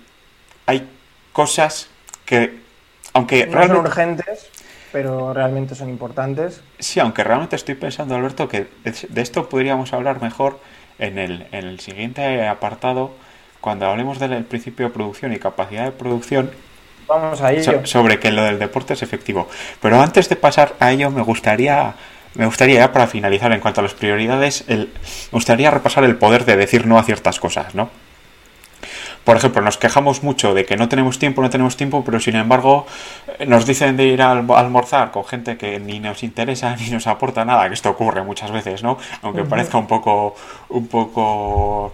hay 0.67 0.89
cosas 1.33 1.89
que, 2.27 2.59
aunque 3.15 3.47
no 3.47 3.53
realmente... 3.53 3.77
son 3.77 3.87
urgentes, 3.87 4.51
pero 4.93 5.33
realmente 5.33 5.75
son 5.75 5.89
importantes. 5.89 6.61
Sí, 6.79 7.01
aunque 7.01 7.25
realmente 7.25 7.57
estoy 7.57 7.77
pensando, 7.77 8.15
Alberto, 8.17 8.49
que 8.49 8.67
de 8.85 9.21
esto 9.23 9.49
podríamos 9.49 9.93
hablar 9.93 10.21
mejor 10.21 10.61
en 10.99 11.19
el, 11.19 11.47
en 11.53 11.67
el 11.67 11.81
siguiente 11.81 12.47
apartado, 12.47 13.13
cuando 13.61 13.87
hablemos 13.87 14.19
del 14.19 14.45
principio 14.45 14.87
de 14.87 14.93
producción 14.93 15.33
y 15.33 15.39
capacidad 15.39 15.85
de 15.85 15.93
producción, 15.93 16.51
Vamos 17.07 17.41
a 17.43 17.53
ello. 17.53 17.87
sobre 17.87 18.19
que 18.21 18.31
lo 18.31 18.43
del 18.43 18.59
deporte 18.59 18.95
es 18.95 19.03
efectivo. 19.03 19.49
Pero 19.81 20.01
antes 20.01 20.29
de 20.29 20.37
pasar 20.37 20.75
a 20.79 20.93
ello, 20.93 21.11
me 21.11 21.23
gustaría, 21.23 21.95
me 22.35 22.47
gustaría 22.47 22.79
ya 22.81 22.93
para 22.93 23.07
finalizar 23.07 23.53
en 23.53 23.61
cuanto 23.61 23.81
a 23.81 23.83
las 23.83 23.95
prioridades, 23.95 24.65
el, 24.69 24.89
me 25.33 25.33
gustaría 25.33 25.71
repasar 25.71 26.05
el 26.05 26.17
poder 26.17 26.45
de 26.45 26.57
decir 26.57 26.87
no 26.87 26.99
a 26.99 27.03
ciertas 27.03 27.41
cosas, 27.41 27.75
¿no? 27.75 27.91
Por 29.25 29.37
ejemplo, 29.37 29.61
nos 29.61 29.77
quejamos 29.77 30.23
mucho 30.23 30.55
de 30.55 30.65
que 30.65 30.77
no 30.79 30.89
tenemos 30.89 31.19
tiempo, 31.19 31.43
no 31.43 31.51
tenemos 31.51 31.77
tiempo, 31.77 32.03
pero 32.05 32.19
sin 32.21 32.37
embargo 32.37 32.87
eh, 33.39 33.45
nos 33.45 33.67
dicen 33.67 33.97
de 33.99 34.05
ir 34.07 34.23
a 34.23 34.33
alm- 34.35 34.57
a 34.57 34.59
almorzar 34.61 35.11
con 35.11 35.25
gente 35.27 35.59
que 35.59 35.79
ni 35.79 36.01
nos 36.01 36.23
interesa 36.23 36.75
ni 36.81 36.89
nos 36.89 37.07
aporta 37.07 37.45
nada, 37.45 37.69
que 37.69 37.75
esto 37.75 37.91
ocurre 37.91 38.23
muchas 38.23 38.51
veces, 38.51 38.83
¿no? 38.83 38.97
Aunque 39.23 39.45
parezca 39.45 39.77
un 39.77 39.87
poco, 39.87 40.35
un 40.71 40.87
poco, 40.89 41.93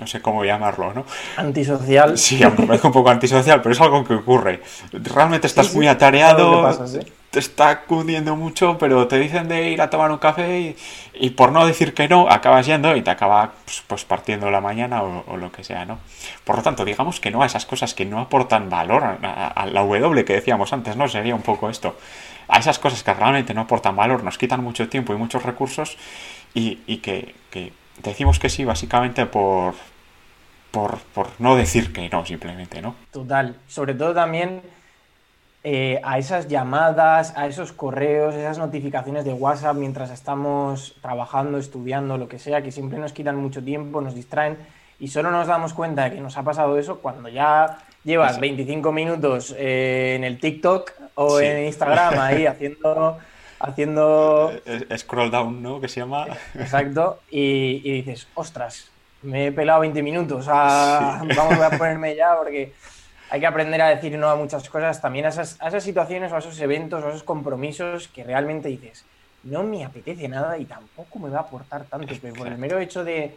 no 0.00 0.06
sé 0.06 0.22
cómo 0.22 0.42
llamarlo, 0.44 0.94
¿no? 0.94 1.04
Antisocial. 1.36 2.16
Sí, 2.16 2.42
aunque 2.42 2.62
parezca 2.62 2.88
un 2.88 2.94
poco 2.94 3.10
antisocial, 3.10 3.60
pero 3.60 3.72
es 3.74 3.80
algo 3.82 4.02
que 4.02 4.14
ocurre. 4.14 4.62
Realmente 4.92 5.46
estás 5.46 5.66
Sí, 5.66 5.72
sí, 5.72 5.76
muy 5.76 5.84
claro 5.84 5.96
atareado, 5.98 6.56
que 6.56 6.62
pasa, 6.62 6.86
sí. 6.86 7.00
Te 7.34 7.40
está 7.40 7.80
cundiendo 7.80 8.36
mucho, 8.36 8.78
pero 8.78 9.08
te 9.08 9.18
dicen 9.18 9.48
de 9.48 9.70
ir 9.70 9.82
a 9.82 9.90
tomar 9.90 10.12
un 10.12 10.18
café 10.18 10.76
y, 11.12 11.30
por 11.30 11.50
no 11.50 11.66
decir 11.66 11.92
que 11.92 12.06
no, 12.06 12.30
acabas 12.30 12.64
yendo 12.64 12.94
y 12.94 13.02
te 13.02 13.10
acaba 13.10 13.54
pues, 13.64 13.82
pues, 13.88 14.04
partiendo 14.04 14.52
la 14.52 14.60
mañana 14.60 15.02
o, 15.02 15.36
lo 15.36 15.50
que 15.50 15.64
sea, 15.64 15.84
¿no? 15.84 15.98
Por 16.44 16.58
lo 16.58 16.62
tanto, 16.62 16.84
digamos 16.84 17.18
que 17.18 17.32
no 17.32 17.42
a 17.42 17.46
esas 17.46 17.66
cosas 17.66 17.92
que 17.92 18.04
no 18.04 18.20
aportan 18.20 18.70
valor 18.70 19.02
a, 19.02 19.66
la 19.66 19.80
W 19.80 20.24
que 20.24 20.34
decíamos 20.34 20.72
antes, 20.72 20.96
¿no? 20.96 21.08
Sería 21.08 21.34
un 21.34 21.42
poco 21.42 21.68
esto. 21.68 21.96
A 22.46 22.60
esas 22.60 22.78
cosas 22.78 23.02
que 23.02 23.12
realmente 23.12 23.52
no 23.52 23.62
aportan 23.62 23.96
valor, 23.96 24.22
nos 24.22 24.38
quitan 24.38 24.62
mucho 24.62 24.88
tiempo 24.88 25.12
y 25.12 25.16
muchos 25.16 25.42
recursos 25.42 25.98
y, 26.54 26.76
que, 26.98 27.34
decimos 28.00 28.38
que 28.38 28.48
sí 28.48 28.64
básicamente 28.64 29.26
por, 29.26 29.74
por 30.70 31.00
no 31.40 31.56
decir 31.56 31.92
que 31.92 32.08
no, 32.08 32.24
simplemente, 32.24 32.80
¿no? 32.80 32.94
Total. 33.10 33.56
Sobre 33.66 33.94
todo 33.94 34.14
también 34.14 34.62
eh, 35.64 35.98
a 36.04 36.18
esas 36.18 36.46
llamadas, 36.48 37.32
a 37.36 37.46
esos 37.46 37.72
correos, 37.72 38.34
esas 38.34 38.58
notificaciones 38.58 39.24
de 39.24 39.32
WhatsApp 39.32 39.76
mientras 39.76 40.10
estamos 40.10 40.94
trabajando, 41.00 41.56
estudiando, 41.58 42.18
lo 42.18 42.28
que 42.28 42.38
sea, 42.38 42.62
que 42.62 42.70
siempre 42.70 42.98
nos 42.98 43.12
quitan 43.14 43.36
mucho 43.36 43.64
tiempo, 43.64 44.00
nos 44.02 44.14
distraen 44.14 44.58
y 45.00 45.08
solo 45.08 45.30
nos 45.30 45.46
damos 45.48 45.72
cuenta 45.72 46.04
de 46.04 46.12
que 46.16 46.20
nos 46.20 46.36
ha 46.36 46.42
pasado 46.42 46.78
eso 46.78 47.00
cuando 47.00 47.28
ya 47.28 47.78
llevas 48.04 48.32
Eso. 48.32 48.40
25 48.42 48.92
minutos 48.92 49.54
eh, 49.58 50.14
en 50.16 50.24
el 50.24 50.38
TikTok 50.38 50.92
o 51.14 51.38
Sí. 51.38 51.46
en 51.46 51.64
Instagram 51.64 52.18
ahí 52.20 52.44
haciendo, 52.46 53.16
haciendo 53.58 54.52
Scroll 54.96 55.30
down, 55.30 55.62
¿no? 55.62 55.80
Que 55.80 55.88
se 55.88 56.00
llama. 56.00 56.26
Exacto, 56.54 57.20
y, 57.30 57.80
y 57.82 57.92
dices, 58.02 58.28
ostras, 58.34 58.90
me 59.22 59.46
he 59.46 59.52
pelado 59.52 59.80
20 59.80 60.02
minutos, 60.02 60.46
a- 60.50 61.22
vamos 61.34 61.58
a 61.58 61.70
ponerme 61.70 62.14
ya 62.14 62.36
porque 62.36 62.72
hay 63.34 63.40
que 63.40 63.48
aprender 63.48 63.82
a 63.82 63.88
decir 63.88 64.16
no 64.16 64.30
a 64.30 64.36
muchas 64.36 64.70
cosas, 64.70 65.00
también 65.02 65.26
a 65.26 65.30
esas, 65.30 65.60
a 65.60 65.66
esas 65.66 65.82
situaciones 65.82 66.30
o 66.30 66.36
a 66.36 66.38
esos 66.38 66.56
eventos 66.60 67.02
o 67.02 67.08
a 67.08 67.10
esos 67.10 67.24
compromisos 67.24 68.06
que 68.06 68.22
realmente 68.22 68.68
dices, 68.68 69.04
no 69.42 69.64
me 69.64 69.84
apetece 69.84 70.28
nada 70.28 70.56
y 70.56 70.66
tampoco 70.66 71.18
me 71.18 71.30
va 71.30 71.38
a 71.38 71.40
aportar 71.40 71.82
tanto, 71.82 72.14
pero 72.22 72.32
por 72.32 72.46
el 72.46 72.58
mero 72.58 72.78
hecho 72.78 73.02
de 73.02 73.34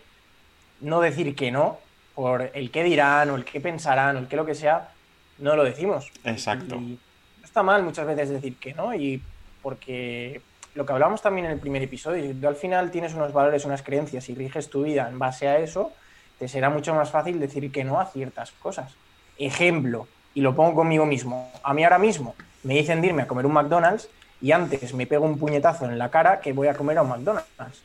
no 0.82 1.02
decir 1.02 1.36
que 1.36 1.50
no, 1.50 1.80
por 2.14 2.52
el 2.54 2.70
qué 2.70 2.84
dirán 2.84 3.32
o 3.32 3.38
el 3.38 3.44
qué 3.44 3.60
pensarán 3.60 4.18
o 4.18 4.20
el 4.20 4.28
qué 4.28 4.36
lo 4.36 4.46
que 4.46 4.54
sea, 4.54 4.92
no 5.40 5.56
lo 5.56 5.64
decimos. 5.64 6.12
Exacto. 6.24 6.76
Y 6.76 7.00
está 7.44 7.64
mal 7.64 7.82
muchas 7.82 8.06
veces 8.06 8.30
decir 8.30 8.56
que 8.58 8.76
no, 8.76 8.94
y 8.94 9.20
porque 9.64 10.42
lo 10.76 10.86
que 10.86 10.94
hablamos 10.94 11.24
también 11.24 11.48
en 11.48 11.54
el 11.54 11.60
primer 11.60 11.82
episodio, 11.82 12.24
si 12.24 12.36
tú 12.36 12.48
al 12.48 12.56
final 12.56 12.92
tienes 12.92 13.16
unos 13.16 13.34
valores, 13.34 13.66
unas 13.66 13.82
creencias 13.82 14.30
y 14.30 14.36
riges 14.36 14.70
tu 14.70 14.84
vida 14.84 15.10
en 15.10 15.18
base 15.18 15.48
a 15.48 15.58
eso, 15.58 15.92
te 16.38 16.48
será 16.48 16.70
mucho 16.70 16.94
más 16.94 17.10
fácil 17.10 17.40
decir 17.40 17.72
que 17.72 17.84
no 17.84 18.00
a 18.00 18.06
ciertas 18.06 18.52
cosas. 18.52 18.94
Ejemplo, 19.38 20.08
y 20.34 20.42
lo 20.42 20.56
pongo 20.56 20.76
conmigo 20.76 21.06
mismo, 21.06 21.52
a 21.64 21.74
mí 21.74 21.84
ahora 21.84 22.00
mismo 22.00 22.36
me 22.64 22.76
dicen 22.76 23.02
de 23.02 23.08
irme 23.08 23.24
a 23.24 23.28
comer 23.28 23.46
un 23.46 23.54
McDonald's 23.54 24.10
y 24.42 24.52
antes 24.52 24.94
me 24.94 25.08
pego 25.08 25.26
un 25.26 25.40
puñetazo 25.40 25.86
en 25.86 25.98
la 25.98 26.12
cara 26.12 26.42
que 26.42 26.54
voy 26.54 26.68
a 26.68 26.76
comer 26.76 26.98
a 26.98 27.02
un 27.02 27.10
McDonald's, 27.10 27.84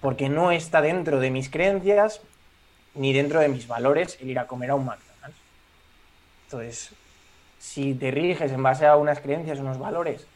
porque 0.00 0.28
no 0.28 0.50
está 0.50 0.80
dentro 0.80 1.20
de 1.20 1.30
mis 1.30 1.50
creencias 1.50 2.20
ni 2.94 3.12
dentro 3.12 3.40
de 3.40 3.48
mis 3.48 3.66
valores 3.66 4.18
el 4.20 4.30
ir 4.30 4.38
a 4.38 4.46
comer 4.46 4.70
a 4.70 4.74
un 4.76 4.86
McDonald's. 4.86 5.38
Entonces, 6.46 6.90
si 7.58 7.94
te 7.94 8.10
riges 8.10 8.52
en 8.52 8.62
base 8.62 8.86
a 8.86 8.96
unas 8.96 9.20
creencias, 9.20 9.58
unos 9.58 9.78
valores 9.78 10.26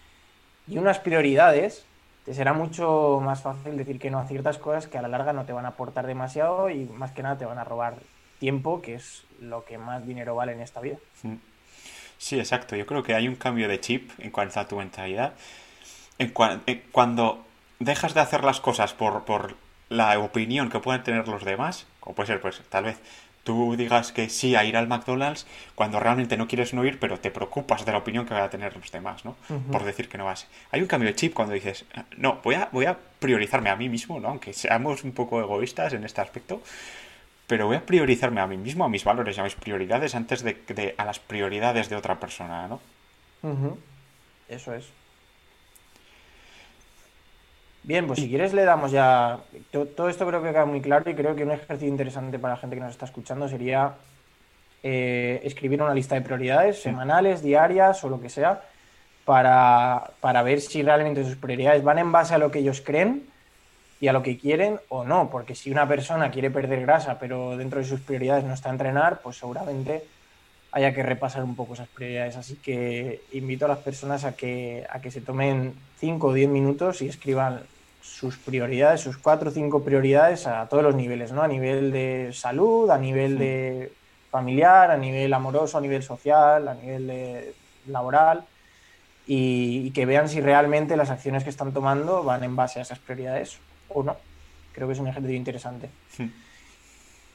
y 0.66 0.78
unas 0.78 0.98
prioridades, 0.98 1.84
te 2.24 2.34
será 2.34 2.52
mucho 2.52 3.20
más 3.22 3.42
fácil 3.42 3.76
decir 3.76 3.98
que 3.98 4.10
no 4.10 4.18
a 4.18 4.26
ciertas 4.26 4.58
cosas 4.58 4.86
que 4.86 4.98
a 4.98 5.02
la 5.02 5.08
larga 5.08 5.32
no 5.32 5.44
te 5.44 5.52
van 5.52 5.64
a 5.64 5.68
aportar 5.68 6.06
demasiado 6.06 6.68
y 6.68 6.84
más 6.84 7.12
que 7.12 7.22
nada 7.22 7.38
te 7.38 7.46
van 7.46 7.58
a 7.58 7.64
robar 7.64 7.94
tiempo, 8.38 8.80
que 8.82 8.94
es 8.94 9.24
lo 9.40 9.64
que 9.64 9.78
más 9.78 10.06
dinero 10.06 10.34
vale 10.34 10.52
en 10.52 10.60
esta 10.60 10.80
vida. 10.80 10.96
Sí, 12.18 12.38
exacto. 12.38 12.74
Yo 12.76 12.86
creo 12.86 13.02
que 13.02 13.14
hay 13.14 13.28
un 13.28 13.36
cambio 13.36 13.68
de 13.68 13.80
chip 13.80 14.10
en 14.18 14.30
cuanto 14.30 14.58
a 14.60 14.66
tu 14.66 14.76
mentalidad. 14.76 15.34
En 16.18 16.34
cua- 16.34 16.60
en 16.66 16.82
cuando 16.90 17.44
dejas 17.78 18.14
de 18.14 18.20
hacer 18.20 18.42
las 18.44 18.60
cosas 18.60 18.92
por, 18.92 19.24
por 19.24 19.56
la 19.88 20.18
opinión 20.18 20.68
que 20.68 20.80
pueden 20.80 21.02
tener 21.04 21.28
los 21.28 21.44
demás, 21.44 21.86
como 22.00 22.16
puede 22.16 22.26
ser, 22.26 22.40
pues, 22.40 22.60
tal 22.68 22.84
vez 22.84 22.98
tú 23.44 23.76
digas 23.76 24.12
que 24.12 24.28
sí 24.28 24.56
a 24.56 24.64
ir 24.64 24.76
al 24.76 24.88
McDonald's 24.88 25.46
cuando 25.74 26.00
realmente 26.00 26.36
no 26.36 26.48
quieres 26.48 26.74
no 26.74 26.84
ir, 26.84 26.98
pero 26.98 27.18
te 27.20 27.30
preocupas 27.30 27.86
de 27.86 27.92
la 27.92 27.98
opinión 27.98 28.26
que 28.26 28.34
van 28.34 28.42
a 28.42 28.50
tener 28.50 28.76
los 28.76 28.90
demás, 28.90 29.24
¿no? 29.24 29.36
Por 29.70 29.84
decir 29.84 30.08
que 30.08 30.18
no 30.18 30.24
vas. 30.26 30.48
Hay 30.72 30.82
un 30.82 30.86
cambio 30.88 31.08
de 31.08 31.14
chip 31.14 31.32
cuando 31.34 31.54
dices, 31.54 31.84
no, 32.16 32.40
voy 32.42 32.56
a, 32.56 32.68
voy 32.72 32.84
a 32.86 32.98
priorizarme 33.20 33.70
a 33.70 33.76
mí 33.76 33.88
mismo, 33.88 34.18
¿no? 34.20 34.28
Aunque 34.28 34.52
seamos 34.52 35.04
un 35.04 35.12
poco 35.12 35.40
egoístas 35.40 35.92
en 35.94 36.04
este 36.04 36.20
aspecto, 36.20 36.60
pero 37.48 37.66
voy 37.66 37.76
a 37.76 37.84
priorizarme 37.84 38.40
a 38.40 38.46
mí 38.46 38.56
mismo, 38.56 38.84
a 38.84 38.88
mis 38.88 39.02
valores 39.02 39.36
y 39.36 39.40
a 39.40 39.44
mis 39.44 39.56
prioridades 39.56 40.14
antes 40.14 40.42
de, 40.44 40.54
de 40.68 40.94
a 40.96 41.04
las 41.04 41.18
prioridades 41.18 41.88
de 41.88 41.96
otra 41.96 42.20
persona, 42.20 42.68
¿no? 42.68 42.80
Eso 44.48 44.72
es. 44.74 44.86
Bien, 47.82 48.06
pues 48.06 48.18
si 48.18 48.28
quieres 48.28 48.52
le 48.52 48.64
damos 48.64 48.90
ya... 48.90 49.38
to- 49.70 49.86
Todo 49.86 50.08
esto 50.08 50.26
creo 50.26 50.42
que 50.42 50.50
queda 50.50 50.66
muy 50.66 50.80
claro 50.80 51.10
y 51.10 51.14
creo 51.14 51.34
que 51.34 51.44
un 51.44 51.52
ejercicio 51.52 51.88
interesante 51.88 52.38
para 52.38 52.54
la 52.54 52.60
gente 52.60 52.76
que 52.76 52.82
nos 52.82 52.90
está 52.90 53.06
escuchando 53.06 53.48
sería 53.48 53.94
eh, 54.82 55.40
escribir 55.44 55.80
una 55.82 55.94
lista 55.94 56.14
de 56.14 56.20
prioridades 56.20 56.82
semanales, 56.82 57.42
diarias 57.42 58.04
o 58.04 58.08
lo 58.10 58.20
que 58.20 58.28
sea 58.28 58.62
para, 59.24 60.10
para 60.20 60.42
ver 60.42 60.60
si 60.60 60.82
realmente 60.82 61.24
sus 61.24 61.36
prioridades 61.36 61.82
van 61.82 61.98
en 61.98 62.12
base 62.12 62.34
a 62.34 62.38
lo 62.38 62.50
que 62.50 62.58
ellos 62.58 62.82
creen 62.82 63.26
y 64.00 64.08
a 64.08 64.12
lo 64.12 64.22
que 64.22 64.38
quieren 64.38 64.80
o 64.88 65.04
no, 65.04 65.28
porque 65.30 65.54
si 65.54 65.70
una 65.70 65.88
persona 65.88 66.30
quiere 66.30 66.50
perder 66.50 66.82
grasa 66.82 67.18
pero 67.18 67.56
dentro 67.56 67.80
de 67.80 67.84
sus 67.84 68.00
prioridades 68.00 68.44
no 68.44 68.54
está 68.54 68.70
entrenar, 68.70 69.20
pues 69.22 69.38
seguramente 69.38 70.04
haya 70.70 70.94
que 70.94 71.02
repasar 71.02 71.42
un 71.44 71.56
poco 71.56 71.74
esas 71.74 71.88
prioridades. 71.88 72.36
Así 72.36 72.56
que 72.56 73.22
invito 73.32 73.64
a 73.64 73.68
las 73.68 73.78
personas 73.78 74.24
a 74.24 74.36
que, 74.36 74.86
a 74.88 75.00
que 75.00 75.10
se 75.10 75.20
tomen 75.20 75.74
5 75.98 76.26
o 76.26 76.32
10 76.32 76.48
minutos 76.48 77.02
y 77.02 77.08
escriban 77.08 77.62
sus 78.00 78.36
prioridades, 78.36 79.00
sus 79.00 79.18
4 79.18 79.50
o 79.50 79.52
5 79.52 79.82
prioridades 79.82 80.46
a 80.46 80.66
todos 80.68 80.82
los 80.82 80.94
niveles, 80.94 81.32
¿no? 81.32 81.42
A 81.42 81.48
nivel 81.48 81.90
de 81.90 82.30
salud, 82.32 82.90
a 82.90 82.98
nivel 82.98 83.38
de 83.38 83.92
familiar, 84.30 84.90
a 84.90 84.96
nivel 84.96 85.32
amoroso, 85.32 85.78
a 85.78 85.80
nivel 85.80 86.02
social, 86.02 86.68
a 86.68 86.74
nivel 86.74 87.06
de 87.06 87.54
laboral 87.86 88.44
y, 89.26 89.86
y 89.86 89.90
que 89.90 90.06
vean 90.06 90.28
si 90.28 90.40
realmente 90.40 90.96
las 90.96 91.10
acciones 91.10 91.44
que 91.44 91.50
están 91.50 91.72
tomando 91.72 92.22
van 92.22 92.44
en 92.44 92.54
base 92.54 92.78
a 92.78 92.82
esas 92.82 92.98
prioridades 92.98 93.58
o 93.88 94.02
no. 94.02 94.16
Creo 94.72 94.86
que 94.86 94.94
es 94.94 95.00
un 95.00 95.08
ejercicio 95.08 95.36
interesante. 95.36 95.90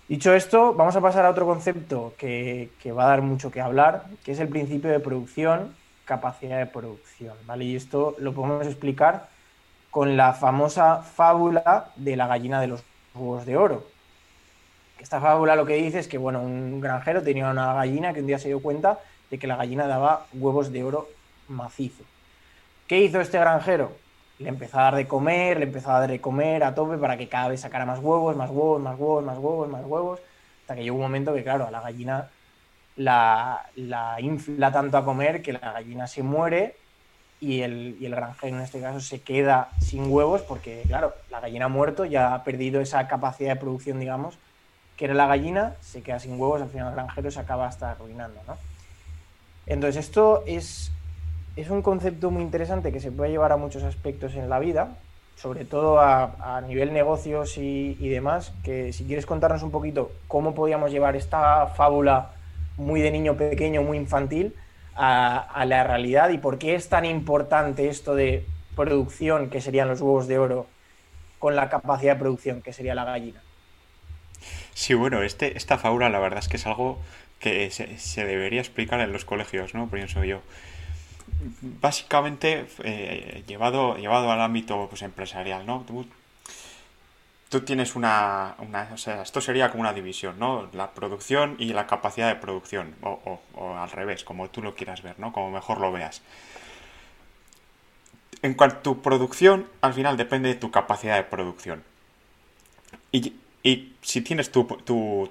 Dicho 0.07 0.33
esto, 0.33 0.73
vamos 0.73 0.95
a 0.95 1.01
pasar 1.01 1.25
a 1.25 1.29
otro 1.29 1.45
concepto 1.45 2.13
que, 2.17 2.69
que 2.81 2.91
va 2.91 3.05
a 3.05 3.07
dar 3.09 3.21
mucho 3.21 3.51
que 3.51 3.61
hablar, 3.61 4.05
que 4.23 4.33
es 4.33 4.39
el 4.39 4.49
principio 4.49 4.89
de 4.89 4.99
producción, 4.99 5.75
capacidad 6.05 6.59
de 6.59 6.65
producción, 6.65 7.35
¿vale? 7.45 7.65
Y 7.65 7.75
esto 7.75 8.15
lo 8.19 8.33
podemos 8.33 8.67
explicar 8.67 9.29
con 9.89 10.17
la 10.17 10.33
famosa 10.33 11.03
fábula 11.03 11.91
de 11.95 12.15
la 12.15 12.27
gallina 12.27 12.59
de 12.59 12.67
los 12.67 12.83
huevos 13.13 13.45
de 13.45 13.57
oro. 13.57 13.85
Esta 14.99 15.19
fábula 15.19 15.55
lo 15.55 15.65
que 15.65 15.75
dice 15.75 15.99
es 15.99 16.07
que, 16.07 16.17
bueno, 16.17 16.41
un 16.41 16.81
granjero 16.81 17.21
tenía 17.21 17.49
una 17.49 17.73
gallina 17.73 18.13
que 18.13 18.21
un 18.21 18.27
día 18.27 18.39
se 18.39 18.47
dio 18.47 18.61
cuenta 18.61 18.99
de 19.29 19.37
que 19.37 19.47
la 19.47 19.55
gallina 19.55 19.85
daba 19.85 20.25
huevos 20.33 20.71
de 20.71 20.83
oro 20.83 21.09
macizo. 21.47 22.03
¿Qué 22.87 23.01
hizo 23.01 23.19
este 23.19 23.37
granjero? 23.39 23.91
Le 24.43 24.49
empezó 24.49 24.79
a 24.79 24.83
dar 24.83 24.95
de 24.95 25.07
comer, 25.07 25.57
le 25.57 25.65
empezó 25.65 25.91
a 25.91 25.99
dar 26.01 26.09
de 26.09 26.21
comer 26.21 26.63
a 26.63 26.75
tope 26.75 26.97
para 26.97 27.17
que 27.17 27.27
cada 27.27 27.47
vez 27.47 27.61
sacara 27.61 27.85
más 27.85 27.99
huevos, 27.99 28.35
más 28.35 28.49
huevos, 28.49 28.81
más 28.81 28.99
huevos, 28.99 29.23
más 29.23 29.37
huevos, 29.37 29.69
más 29.69 29.85
huevos, 29.85 30.19
hasta 30.61 30.75
que 30.75 30.83
llegó 30.83 30.95
un 30.97 31.01
momento 31.03 31.33
que, 31.33 31.43
claro, 31.43 31.67
a 31.67 31.71
la 31.71 31.81
gallina 31.81 32.29
la, 32.95 33.65
la 33.75 34.21
infla 34.21 34.71
tanto 34.71 34.97
a 34.97 35.05
comer 35.05 35.41
que 35.41 35.53
la 35.53 35.71
gallina 35.73 36.05
se 36.07 36.21
muere 36.21 36.75
y 37.43 37.59
el, 37.61 37.97
y 37.99 38.05
el 38.05 38.15
granjero 38.15 38.55
en 38.55 38.61
este 38.61 38.79
caso 38.79 39.01
se 39.01 39.21
queda 39.21 39.69
sin 39.81 40.09
huevos 40.09 40.41
porque, 40.43 40.83
claro, 40.87 41.13
la 41.29 41.41
gallina 41.41 41.65
ha 41.65 41.69
muerto, 41.69 42.05
ya 42.05 42.33
ha 42.33 42.43
perdido 42.45 42.79
esa 42.79 43.05
capacidad 43.09 43.53
de 43.53 43.59
producción, 43.59 43.99
digamos, 43.99 44.37
que 44.95 45.05
era 45.05 45.13
la 45.13 45.27
gallina, 45.27 45.75
se 45.81 46.01
queda 46.01 46.19
sin 46.19 46.39
huevos, 46.39 46.61
al 46.61 46.69
final 46.69 46.87
el 46.87 46.93
granjero 46.93 47.29
se 47.31 47.41
acaba 47.41 47.67
hasta 47.67 47.91
arruinando, 47.91 48.39
¿no? 48.47 48.57
Entonces 49.65 50.05
esto 50.05 50.45
es, 50.47 50.92
es 51.55 51.69
un 51.69 51.81
concepto 51.81 52.31
muy 52.31 52.41
interesante 52.41 52.91
que 52.91 52.99
se 52.99 53.11
puede 53.11 53.31
llevar 53.31 53.51
a 53.51 53.57
muchos 53.57 53.83
aspectos 53.83 54.35
en 54.35 54.49
la 54.49 54.59
vida 54.59 54.97
sobre 55.35 55.65
todo 55.65 55.99
a, 55.99 56.61
nivel 56.67 56.93
negocios 56.93 57.57
y, 57.57 58.07
demás, 58.07 58.53
que 58.63 58.93
si 58.93 59.03
quieres 59.05 59.25
contarnos 59.25 59.63
un 59.63 59.71
poquito 59.71 60.11
cómo 60.27 60.55
podíamos 60.55 60.91
llevar 60.91 61.15
esta 61.15 61.67
fábula 61.67 62.31
muy 62.77 63.01
de 63.01 63.11
niño 63.11 63.35
pequeño, 63.35 63.81
muy 63.81 63.97
infantil, 63.97 64.55
a, 64.95 65.65
la 65.67 65.83
realidad 65.83 66.29
y 66.29 66.37
por 66.37 66.59
qué 66.59 66.75
es 66.75 66.87
tan 66.87 67.03
importante 67.03 67.89
esto 67.89 68.15
de 68.15 68.45
producción, 68.75 69.49
que 69.49 69.59
serían 69.59 69.87
los 69.87 70.01
huevos 70.01 70.27
de 70.27 70.37
oro, 70.37 70.67
con 71.39 71.55
la 71.55 71.69
capacidad 71.69 72.13
de 72.13 72.19
producción, 72.19 72.61
que 72.61 72.71
sería 72.73 72.95
la 72.95 73.03
gallina. 73.03 73.41
Sí, 74.73 74.93
bueno, 74.93 75.23
este, 75.23 75.57
esta 75.57 75.77
fábula 75.77 76.09
la 76.09 76.19
verdad 76.19 76.39
es 76.39 76.47
que 76.47 76.57
es 76.57 76.65
algo 76.65 76.99
que 77.39 77.69
se, 77.69 78.25
debería 78.25 78.61
explicar 78.61 79.01
en 79.01 79.11
los 79.11 79.25
colegios, 79.25 79.73
¿no? 79.73 79.89
Pienso 79.89 80.23
yo. 80.23 80.39
Básicamente, 81.61 82.67
eh, 82.83 83.43
llevado, 83.47 83.97
llevado 83.97 84.31
al 84.31 84.41
ámbito 84.41 84.87
pues, 84.89 85.01
empresarial, 85.01 85.65
¿no? 85.65 85.85
Tú, 85.87 86.05
tienes 87.61 87.95
una, 87.95 88.55
O 88.91 88.97
sea, 88.97 89.21
esto 89.21 89.39
sería 89.39 89.69
como 89.69 89.81
una 89.81 89.93
división, 89.93 90.39
¿no? 90.39 90.69
La 90.73 90.91
producción 90.91 91.55
y 91.59 91.73
la 91.73 91.85
capacidad 91.85 92.27
de 92.27 92.35
producción, 92.35 92.95
o, 93.03 93.39
o 93.53 93.77
al 93.77 93.91
revés, 93.91 94.23
como 94.23 94.49
tú 94.49 94.63
lo 94.63 94.73
quieras 94.73 95.03
ver, 95.03 95.19
¿no? 95.19 95.31
Como 95.31 95.51
mejor 95.51 95.79
lo 95.79 95.91
veas. 95.91 96.21
En 98.41 98.55
cuanto 98.55 98.77
a 98.77 98.81
tu 98.81 99.01
producción, 99.01 99.67
al 99.81 99.93
final 99.93 100.17
depende 100.17 100.49
de 100.49 100.55
tu 100.55 100.71
capacidad 100.71 101.15
de 101.15 101.23
producción. 101.23 101.83
Y 103.11 103.35
y 103.63 103.93
si 104.01 104.21
tienes 104.21 104.51
tu, 104.51 104.67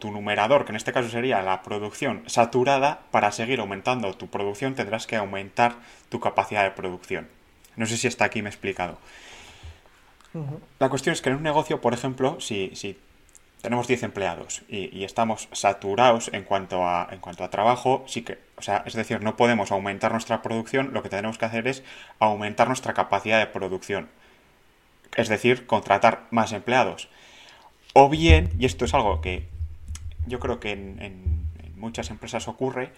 numerador, 0.02 0.64
que 0.64 0.72
en 0.72 0.76
este 0.76 0.92
caso 0.92 1.10
sería 1.10 1.42
la 1.42 1.62
producción 1.62 2.22
saturada, 2.26 3.02
para 3.10 3.30
seguir 3.30 3.60
aumentando 3.60 4.14
tu 4.14 4.28
producción 4.28 4.74
tendrás 4.74 5.06
que 5.06 5.16
aumentar 5.16 5.76
tu 6.08 6.18
capacidad 6.18 6.64
de 6.64 6.70
producción. 6.70 7.28
No 7.76 7.84
sé 7.84 7.98
si 7.98 8.08
hasta 8.08 8.24
aquí 8.24 8.40
me 8.40 8.48
he 8.48 8.52
explicado. 8.52 8.98
La 10.78 10.88
cuestión 10.88 11.12
es 11.12 11.20
que 11.20 11.28
en 11.28 11.36
un 11.36 11.42
negocio, 11.42 11.82
por 11.82 11.92
ejemplo, 11.92 12.40
si, 12.40 12.70
si 12.74 12.98
tenemos 13.60 13.86
10 13.86 14.02
empleados 14.04 14.62
y, 14.66 15.04
estamos 15.04 15.48
saturados 15.52 16.30
en 16.32 16.44
cuanto, 16.44 16.86
a, 16.88 17.08
en 17.10 17.20
cuanto 17.20 17.44
a 17.44 17.50
trabajo, 17.50 18.02
sí 18.08 18.22
que, 18.22 18.38
o 18.56 18.62
sea, 18.62 18.82
es 18.86 18.94
decir, 18.94 19.22
no 19.22 19.36
podemos 19.36 19.72
aumentar 19.72 20.10
nuestra 20.10 20.40
producción, 20.40 20.94
lo 20.94 21.02
que 21.02 21.10
tenemos 21.10 21.36
que 21.36 21.44
hacer 21.44 21.68
es 21.68 21.84
aumentar 22.18 22.66
nuestra 22.66 22.94
capacidad 22.94 23.38
de 23.38 23.46
producción. 23.46 24.08
Es 25.16 25.28
decir, 25.28 25.66
contratar 25.66 26.24
más 26.30 26.52
empleados. 26.52 27.08
O 27.92 28.08
bien, 28.08 28.50
y 28.58 28.64
esto 28.64 28.84
es 28.84 28.94
algo 28.94 29.20
que 29.20 29.48
yo 30.26 30.38
creo 30.38 30.60
que 30.60 30.72
en, 30.72 31.48
muchas 31.76 32.10
empresas 32.10 32.46
ocurre, 32.46 32.92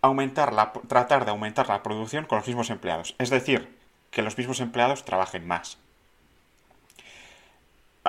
aumentar 0.00 0.52
la, 0.52 0.72
tratar 0.72 1.24
de 1.24 1.32
aumentar 1.32 1.68
la 1.68 1.82
producción 1.82 2.24
con 2.24 2.38
los 2.38 2.46
mismos 2.46 2.70
empleados. 2.70 3.16
Es 3.18 3.30
decir, 3.30 3.76
que 4.10 4.22
los 4.22 4.38
mismos 4.38 4.60
empleados 4.60 5.04
trabajen 5.04 5.46
más. 5.46 5.76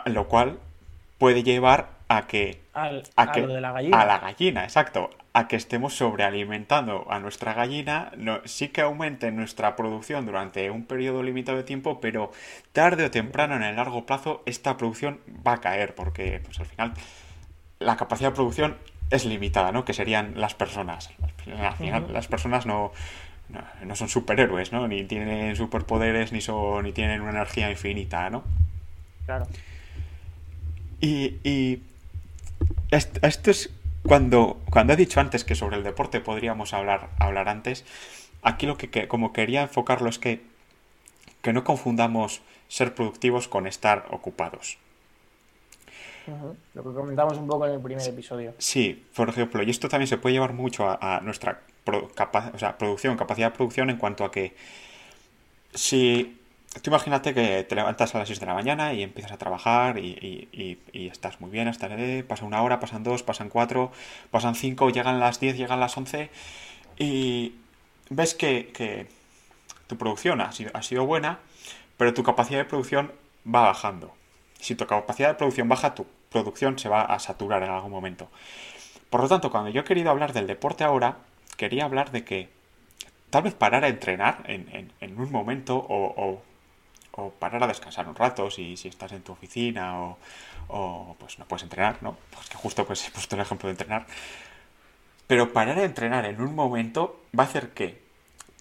Lo 0.06 0.28
cual 0.28 0.60
puede 1.18 1.44
llevar 1.44 1.90
a 2.18 2.28
que... 2.28 2.62
a, 2.74 3.32
que, 3.32 3.48
de 3.48 3.62
la 3.62 3.72
gallina. 3.72 4.02
A 4.02 4.06
la 4.06 4.20
gallina, 4.20 4.64
exacto 4.64 5.10
a 5.34 5.48
que 5.48 5.56
estemos 5.56 5.96
sobrealimentando 5.96 7.06
a 7.10 7.20
nuestra 7.20 7.54
gallina, 7.54 8.12
no, 8.18 8.42
sí 8.46 8.68
que 8.68 8.82
aumente 8.82 9.32
nuestra 9.32 9.76
producción 9.76 10.26
durante 10.26 10.70
un 10.70 10.86
periodo 10.86 11.24
limitado 11.24 11.58
de 11.58 11.64
tiempo, 11.64 12.02
pero 12.02 12.32
tarde 12.74 13.06
o 13.06 13.12
temprano, 13.12 13.56
en 13.56 13.64
el 13.64 13.78
largo 13.78 14.06
plazo, 14.06 14.44
esta 14.46 14.76
producción 14.76 15.22
va 15.46 15.54
a 15.54 15.62
caer, 15.62 15.96
porque 15.96 16.42
pues, 16.44 16.60
al 16.60 16.66
final 16.66 16.94
la 17.80 17.96
capacidad 17.96 18.32
de 18.32 18.36
producción 18.36 18.78
es 19.10 19.26
limitada, 19.26 19.72
¿no? 19.72 19.86
Que 19.86 19.94
serían 19.94 20.34
las 20.36 20.54
personas. 20.54 21.10
Al 21.48 21.74
final, 21.76 22.12
las 22.12 22.28
personas 22.28 22.66
no, 22.66 22.92
no, 23.86 23.96
son 23.96 24.10
superhéroes, 24.10 24.74
¿no? 24.74 24.88
Ni 24.88 25.06
tienen 25.06 25.56
superpoderes, 25.56 26.34
ni, 26.34 26.42
son, 26.42 26.84
ni 26.84 26.92
tienen 26.92 27.22
una 27.22 27.32
energía 27.32 27.72
infinita, 27.72 28.30
¿no? 28.30 28.44
Claro. 29.26 29.48
Y, 31.00 31.38
y 31.44 31.82
esto 32.92 33.52
es 33.52 33.70
cuando, 34.04 34.60
cuando 34.70 34.94
he 34.94 34.96
dicho 34.96 35.20
antes 35.20 35.44
que 35.44 35.56
sobre 35.56 35.78
el 35.78 35.84
deporte 35.84 36.20
podríamos 36.20 36.74
hablar, 36.74 37.10
hablar 37.20 37.50
antes, 37.50 37.86
aquí 38.42 38.66
lo 38.66 38.78
que, 38.78 39.08
como 39.08 39.34
quería 39.34 39.64
enfocarlo 39.64 40.10
es 40.10 40.20
que, 40.20 40.42
que 41.42 41.54
no 41.54 41.64
confundamos 41.64 42.42
ser 42.68 42.96
productivos 42.96 43.48
con 43.48 43.68
estar 43.68 44.06
ocupados. 44.12 44.78
Lo 46.74 46.84
que 46.84 46.94
comentamos 46.94 47.38
un 47.38 47.48
poco 47.48 47.66
en 47.66 47.74
el 47.74 47.82
primer 47.82 48.08
episodio. 48.08 48.54
Sí, 48.58 49.06
por 49.16 49.30
ejemplo, 49.30 49.64
y 49.64 49.70
esto 49.70 49.90
también 49.90 50.08
se 50.08 50.18
puede 50.18 50.34
llevar 50.34 50.54
mucho 50.54 50.88
a, 50.88 51.20
nuestra 51.22 51.62
producción, 51.84 53.18
capacidad 53.18 53.52
de 53.52 53.58
producción 53.58 53.90
en 53.90 53.98
cuanto 53.98 54.24
a 54.24 54.32
que 54.32 54.56
si 55.74 56.41
Tú 56.80 56.90
imagínate 56.90 57.34
que 57.34 57.64
te 57.66 57.76
levantas 57.76 58.16
a 58.16 58.20
las 58.20 58.30
6 58.30 58.40
de 58.40 58.46
la 58.46 58.54
mañana 58.54 58.94
y 58.94 59.04
empiezas 59.04 59.34
a 59.34 59.38
trabajar 59.38 59.98
y, 60.00 60.80
estás 60.94 61.42
muy 61.42 61.52
bien 61.52 61.68
hasta 61.68 61.88
el 61.88 62.24
pasa 62.24 62.46
una 62.46 62.62
hora, 62.62 62.80
pasan 62.80 63.04
dos, 63.04 63.24
pasan 63.24 63.50
cuatro, 63.50 63.92
pasan 64.32 64.56
cinco, 64.56 64.90
llegan 64.90 65.20
las 65.20 65.40
10, 65.42 65.58
llegan 65.58 65.82
las 65.82 65.98
11 65.98 66.30
y 66.98 67.56
ves 68.10 68.34
que, 68.36 69.08
tu 69.88 69.98
producción 69.98 70.40
ha 70.40 70.52
sido, 70.54 71.06
buena, 71.06 71.40
pero 71.98 72.14
tu 72.14 72.24
capacidad 72.24 72.60
de 72.60 72.66
producción 72.66 73.12
va 73.46 73.64
bajando. 73.64 74.14
Si 74.58 74.76
tu 74.76 74.88
capacidad 74.88 75.28
de 75.28 75.36
producción 75.36 75.68
baja, 75.68 75.94
tu 75.94 76.08
producción 76.30 76.80
se 76.80 76.88
va 76.88 77.02
a 77.02 77.20
saturar 77.20 77.64
en 77.64 77.70
algún 77.70 77.92
momento. 77.92 78.30
Por 79.10 79.22
lo 79.22 79.28
tanto, 79.28 79.52
cuando 79.52 79.70
yo 79.72 79.82
he 79.82 79.84
querido 79.84 80.10
hablar 80.10 80.32
del 80.32 80.48
deporte 80.48 80.86
ahora, 80.86 81.18
quería 81.58 81.84
hablar 81.84 82.12
de 82.12 82.24
que 82.24 82.50
tal 83.30 83.44
vez 83.44 83.54
parar 83.54 83.84
a 83.84 83.90
entrenar 83.90 84.44
en, 84.48 85.18
un 85.18 85.32
momento 85.32 85.76
o 85.76 86.42
parar 87.40 87.64
a 87.64 87.68
descansar 87.68 88.08
un 88.08 88.16
rato 88.16 88.50
si, 88.50 88.78
si 88.78 88.88
estás 88.88 89.12
en 89.12 89.22
tu 89.22 89.34
oficina 89.34 90.02
o, 90.02 90.18
o, 90.70 91.16
pues 91.20 91.38
no 91.40 91.46
puedes 91.46 91.64
entrenar, 91.64 91.98
¿no? 92.02 92.18
Pues 92.34 92.50
que 92.50 92.58
justo 92.58 92.86
pues 92.86 93.08
he 93.08 93.12
puesto 93.12 93.36
el 93.36 93.42
ejemplo 93.42 93.68
de 93.68 93.74
entrenar. 93.74 94.06
Pero 95.28 95.54
parar 95.54 95.78
a 95.78 95.84
entrenar 95.84 96.26
en 96.26 96.42
un 96.42 96.56
momento 96.56 97.22
va 97.38 97.44
a 97.44 97.48
hacer 97.48 97.70
que 97.70 98.02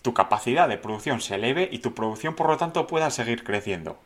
tu 0.03 0.15
capacidad 0.15 0.69
de 0.69 0.79
producción 0.79 1.21
se 1.21 1.35
eleve 1.35 1.69
y 1.71 1.79
tu 1.79 1.95
producción 1.95 2.35
por 2.35 2.49
lo 2.49 2.57
tanto 2.57 2.87
pueda 2.87 3.11
seguir 3.11 3.45
creciendo. 3.45 3.99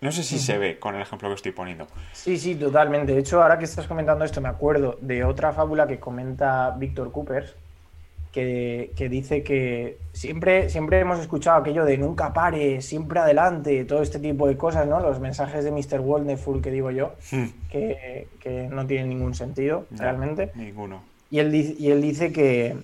No 0.00 0.10
sé 0.10 0.24
si 0.24 0.40
se 0.40 0.58
ve 0.58 0.80
con 0.80 0.96
el 0.96 1.02
ejemplo 1.02 1.28
que 1.28 1.36
estoy 1.36 1.52
poniendo. 1.52 1.86
Sí, 2.12 2.36
sí, 2.36 2.56
totalmente. 2.56 3.12
De 3.12 3.20
hecho, 3.20 3.40
ahora 3.40 3.56
que 3.56 3.66
estás 3.66 3.86
comentando 3.86 4.24
esto, 4.24 4.40
me 4.40 4.48
acuerdo 4.48 4.98
de 5.00 5.22
otra 5.22 5.52
fábula 5.52 5.86
que 5.86 6.00
comenta 6.00 6.74
Víctor 6.76 7.12
Coopers, 7.12 7.54
que, 8.32 9.08
dice 9.10 9.42
que 9.42 9.98
siempre, 10.12 10.70
siempre 10.70 10.98
hemos 10.98 11.20
escuchado 11.20 11.60
aquello 11.60 11.84
de 11.84 11.98
nunca 11.98 12.32
pares, 12.32 12.84
siempre 12.84 13.20
adelante, 13.20 13.84
todo 13.84 14.02
este 14.02 14.18
tipo 14.18 14.48
de 14.48 14.56
cosas, 14.56 14.86
¿no? 14.86 15.00
Los 15.00 15.20
mensajes 15.20 15.64
de 15.64 15.70
Mr. 15.70 16.00
Wonderful 16.00 16.62
que 16.62 16.70
digo 16.70 16.90
yo, 16.90 17.14
hmm. 17.30 17.44
que, 17.70 18.68
no 18.70 18.86
tienen 18.86 19.10
ningún 19.10 19.34
sentido 19.34 19.86
realmente. 19.90 20.50
Ninguno. 20.54 21.02
Y 21.30 21.40
él, 21.40 21.54
y 21.54 21.90
él 21.90 22.00
dice 22.00 22.32
que, 22.32 22.74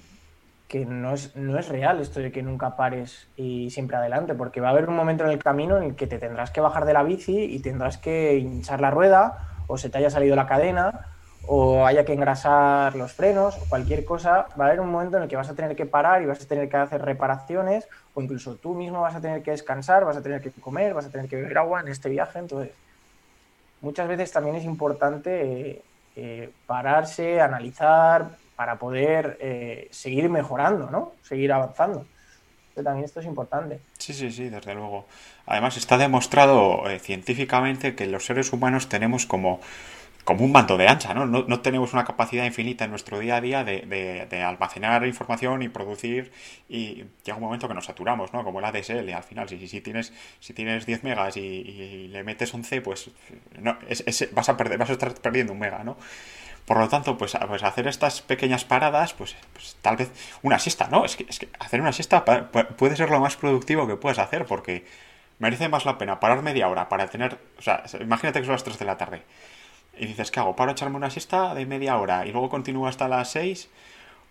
no, 0.86 1.14
es, 1.14 1.34
no 1.34 1.58
es 1.58 1.68
real 1.68 2.00
esto 2.00 2.20
de 2.20 2.30
que 2.30 2.42
nunca 2.42 2.76
pares 2.76 3.26
y 3.36 3.70
siempre 3.70 3.96
adelante, 3.96 4.34
porque 4.34 4.60
va 4.60 4.68
a 4.68 4.72
haber 4.72 4.88
un 4.88 4.96
momento 4.96 5.24
en 5.24 5.30
el 5.30 5.38
camino 5.38 5.78
en 5.78 5.84
el 5.84 5.94
que 5.96 6.06
te 6.06 6.18
tendrás 6.18 6.50
que 6.50 6.60
bajar 6.60 6.84
de 6.84 6.92
la 6.92 7.02
bici 7.02 7.40
y 7.40 7.60
tendrás 7.60 7.96
que 7.96 8.36
hinchar 8.36 8.82
la 8.82 8.90
rueda 8.90 9.48
o 9.66 9.78
se 9.78 9.88
te 9.88 9.96
haya 9.96 10.10
salido 10.10 10.36
la 10.36 10.46
cadena 10.46 11.06
o 11.46 11.86
haya 11.86 12.04
que 12.04 12.12
engrasar 12.12 12.94
los 12.94 13.12
frenos 13.12 13.56
o 13.56 13.68
cualquier 13.68 14.04
cosa, 14.04 14.48
va 14.60 14.66
a 14.66 14.68
haber 14.68 14.80
un 14.80 14.90
momento 14.90 15.16
en 15.16 15.22
el 15.22 15.28
que 15.28 15.36
vas 15.36 15.48
a 15.48 15.54
tener 15.54 15.74
que 15.76 15.86
parar 15.86 16.22
y 16.22 16.26
vas 16.26 16.42
a 16.42 16.46
tener 16.46 16.68
que 16.68 16.76
hacer 16.76 17.02
reparaciones 17.02 17.88
o 18.14 18.22
incluso 18.22 18.56
tú 18.56 18.74
mismo 18.74 19.00
vas 19.00 19.14
a 19.14 19.20
tener 19.20 19.42
que 19.42 19.52
descansar, 19.52 20.04
vas 20.04 20.16
a 20.16 20.22
tener 20.22 20.42
que 20.42 20.50
comer, 20.50 20.92
vas 20.92 21.06
a 21.06 21.10
tener 21.10 21.28
que 21.28 21.36
beber 21.36 21.56
agua 21.56 21.80
en 21.80 21.88
este 21.88 22.08
viaje. 22.08 22.38
Entonces, 22.38 22.72
muchas 23.80 24.08
veces 24.08 24.30
también 24.32 24.56
es 24.56 24.64
importante 24.64 25.70
eh, 25.70 25.82
eh, 26.16 26.50
pararse, 26.66 27.40
analizar 27.40 28.30
para 28.56 28.76
poder 28.76 29.38
eh, 29.40 29.88
seguir 29.90 30.28
mejorando, 30.28 30.90
¿no? 30.90 31.12
Seguir 31.22 31.52
avanzando. 31.52 32.04
también 32.74 33.04
esto 33.04 33.20
es 33.20 33.26
importante. 33.26 33.80
Sí, 33.98 34.12
sí, 34.12 34.30
sí, 34.30 34.48
desde 34.48 34.74
luego. 34.74 35.06
Además, 35.46 35.76
está 35.76 35.96
demostrado 35.96 36.82
científicamente 37.00 37.94
que 37.94 38.06
los 38.06 38.26
seres 38.26 38.52
humanos 38.52 38.88
tenemos 38.88 39.26
como 39.26 39.60
como 40.28 40.44
un 40.44 40.52
manto 40.52 40.76
de 40.76 40.86
ancha, 40.86 41.14
¿no? 41.14 41.24
¿no? 41.24 41.60
tenemos 41.60 41.94
una 41.94 42.04
capacidad 42.04 42.44
infinita 42.44 42.84
en 42.84 42.90
nuestro 42.90 43.18
día 43.18 43.36
a 43.36 43.40
día 43.40 43.64
de, 43.64 44.42
almacenar 44.46 45.06
información 45.06 45.62
y 45.62 45.70
producir 45.70 46.32
y 46.68 47.06
llega 47.24 47.36
un 47.36 47.40
momento 47.44 47.66
que 47.66 47.72
nos 47.72 47.86
saturamos, 47.86 48.34
¿no? 48.34 48.44
Como 48.44 48.58
el 48.58 48.66
ADSL, 48.66 49.08
al 49.08 49.22
final, 49.22 49.48
si, 49.48 49.66
si, 49.66 49.80
tienes, 49.80 50.12
si 50.38 50.52
tienes 50.52 50.84
10 50.84 51.02
megas 51.02 51.38
y, 51.38 52.08
le 52.08 52.24
metes 52.24 52.52
11, 52.52 52.82
pues 52.82 53.10
no, 53.58 53.78
vas, 54.32 54.48
a 54.50 54.56
perder, 54.58 54.76
vas 54.76 54.90
a 54.90 54.92
estar 54.92 55.14
perdiendo 55.14 55.54
un 55.54 55.60
mega, 55.60 55.82
¿no? 55.82 55.96
Por 56.66 56.76
lo 56.76 56.90
tanto, 56.90 57.16
pues, 57.16 57.34
pues 57.46 57.62
hacer 57.62 57.86
estas 57.86 58.20
pequeñas 58.20 58.66
paradas, 58.66 59.14
pues, 59.14 59.34
pues, 59.54 59.78
tal 59.80 59.96
vez 59.96 60.10
una 60.42 60.58
siesta, 60.58 60.88
¿no? 60.88 61.06
Es 61.06 61.16
que, 61.16 61.24
es 61.26 61.38
que 61.38 61.48
hacer 61.58 61.80
una 61.80 61.92
siesta 61.92 62.26
puede 62.76 62.96
ser 62.96 63.08
lo 63.08 63.18
más 63.18 63.38
productivo 63.38 63.86
que 63.86 63.96
puedes 63.96 64.18
hacer 64.18 64.44
porque 64.44 64.84
merece 65.38 65.70
más 65.70 65.86
la 65.86 65.96
pena 65.96 66.20
parar 66.20 66.42
media 66.42 66.68
hora 66.68 66.90
para 66.90 67.06
tener, 67.06 67.38
o 67.56 67.62
sea, 67.62 67.82
imagínate 67.98 68.40
que 68.40 68.44
son 68.44 68.52
las 68.52 68.64
3 68.64 68.78
de 68.78 68.84
la 68.84 68.98
tarde 68.98 69.22
y 69.98 70.06
dices, 70.06 70.30
¿qué 70.30 70.40
hago? 70.40 70.56
¿Paro 70.56 70.70
a 70.70 70.72
echarme 70.72 70.96
una 70.96 71.10
siesta 71.10 71.54
de 71.54 71.66
media 71.66 71.98
hora 71.98 72.26
y 72.26 72.32
luego 72.32 72.48
continúo 72.48 72.86
hasta 72.86 73.08
las 73.08 73.30
6 73.30 73.68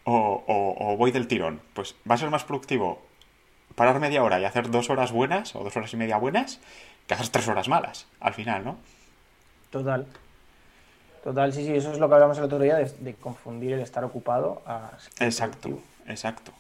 o, 0.06 0.96
voy 0.98 1.12
del 1.12 1.28
tirón? 1.28 1.62
Pues 1.74 1.96
va 2.10 2.16
a 2.16 2.18
ser 2.18 2.30
más 2.30 2.44
productivo 2.44 3.02
parar 3.76 4.00
media 4.00 4.24
hora 4.24 4.40
y 4.40 4.46
hacer 4.46 4.72
dos 4.72 4.90
horas 4.90 5.12
buenas 5.12 5.56
o 5.56 5.64
dos 5.64 5.76
horas 5.78 5.94
y 5.94 5.98
media 5.98 6.18
buenas 6.18 6.60
que 7.06 7.14
hacer 7.14 7.28
tres 7.30 7.48
horas 7.48 7.68
malas 7.68 8.08
al 8.20 8.34
final, 8.34 8.64
¿no? 8.64 8.78
Total. 9.70 10.08
Total, 11.24 11.52
sí, 11.54 11.66
sí, 11.66 11.76
eso 11.76 11.92
es 11.92 12.00
lo 12.00 12.08
que 12.08 12.14
hablamos 12.16 12.38
el 12.38 12.46
otro 12.46 12.60
día 12.60 12.76
de, 12.78 13.14
confundir 13.16 13.74
el 13.74 13.82
estar 13.82 14.04
ocupado 14.04 14.62
a... 14.66 14.92
Exacto, 15.20 15.80
exacto. 16.08 16.54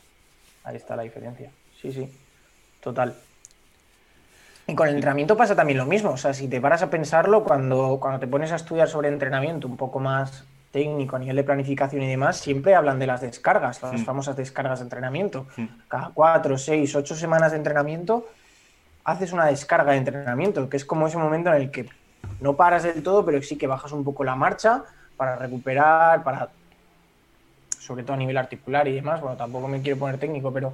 Ahí 0.63 0.75
está 0.75 0.95
la 0.95 1.03
diferencia. 1.03 1.51
Sí, 1.81 1.93
sí. 1.93 2.11
Total. 2.81 3.15
Y 4.67 4.75
con 4.75 4.89
el 4.89 4.95
entrenamiento 4.95 5.37
pasa 5.37 5.55
también 5.55 5.77
lo 5.77 5.85
mismo. 5.85 6.11
O 6.11 6.17
sea, 6.17 6.33
si 6.33 6.49
te 6.49 6.59
paras 6.59 6.83
a 6.83 6.89
pensarlo, 6.89 7.43
cuando, 7.45 7.97
cuando 8.01 8.19
te 8.19 8.27
pones 8.27 8.51
a 8.51 8.57
estudiar 8.57 8.89
sobre 8.89 9.07
entrenamiento 9.07 9.67
un 9.67 9.77
poco 9.77 9.99
más 9.99 10.43
técnico 10.71 11.15
a 11.15 11.19
nivel 11.19 11.37
de 11.37 11.43
planificación 11.45 12.03
y 12.03 12.07
demás, 12.07 12.37
siempre 12.37 12.75
hablan 12.75 12.99
de 12.99 13.07
las 13.07 13.21
descargas, 13.21 13.81
las 13.81 14.03
famosas 14.03 14.35
descargas 14.35 14.79
de 14.79 14.83
entrenamiento. 14.83 15.47
Cada 15.87 16.11
cuatro, 16.13 16.57
seis, 16.57 16.93
ocho 16.95 17.15
semanas 17.15 17.51
de 17.51 17.57
entrenamiento 17.57 18.27
haces 19.05 19.31
una 19.31 19.45
descarga 19.45 19.93
de 19.93 19.99
entrenamiento, 19.99 20.67
que 20.67 20.75
es 20.75 20.83
como 20.83 21.07
ese 21.07 21.17
momento 21.17 21.49
en 21.49 21.61
el 21.61 21.71
que 21.71 21.87
no 22.41 22.57
paras 22.57 22.83
del 22.83 23.01
todo, 23.01 23.25
pero 23.25 23.41
sí 23.41 23.57
que 23.57 23.67
bajas 23.67 23.93
un 23.93 24.03
poco 24.03 24.25
la 24.25 24.35
marcha 24.35 24.83
para 25.15 25.37
recuperar, 25.37 26.23
para 26.23 26.49
sobre 27.79 28.03
todo 28.03 28.15
a 28.15 28.17
nivel 28.17 28.37
articular 28.37 28.85
y 28.89 28.95
demás. 28.95 29.21
Bueno, 29.21 29.37
tampoco 29.37 29.69
me 29.69 29.81
quiero 29.81 29.97
poner 29.97 30.19
técnico, 30.19 30.51
pero 30.51 30.73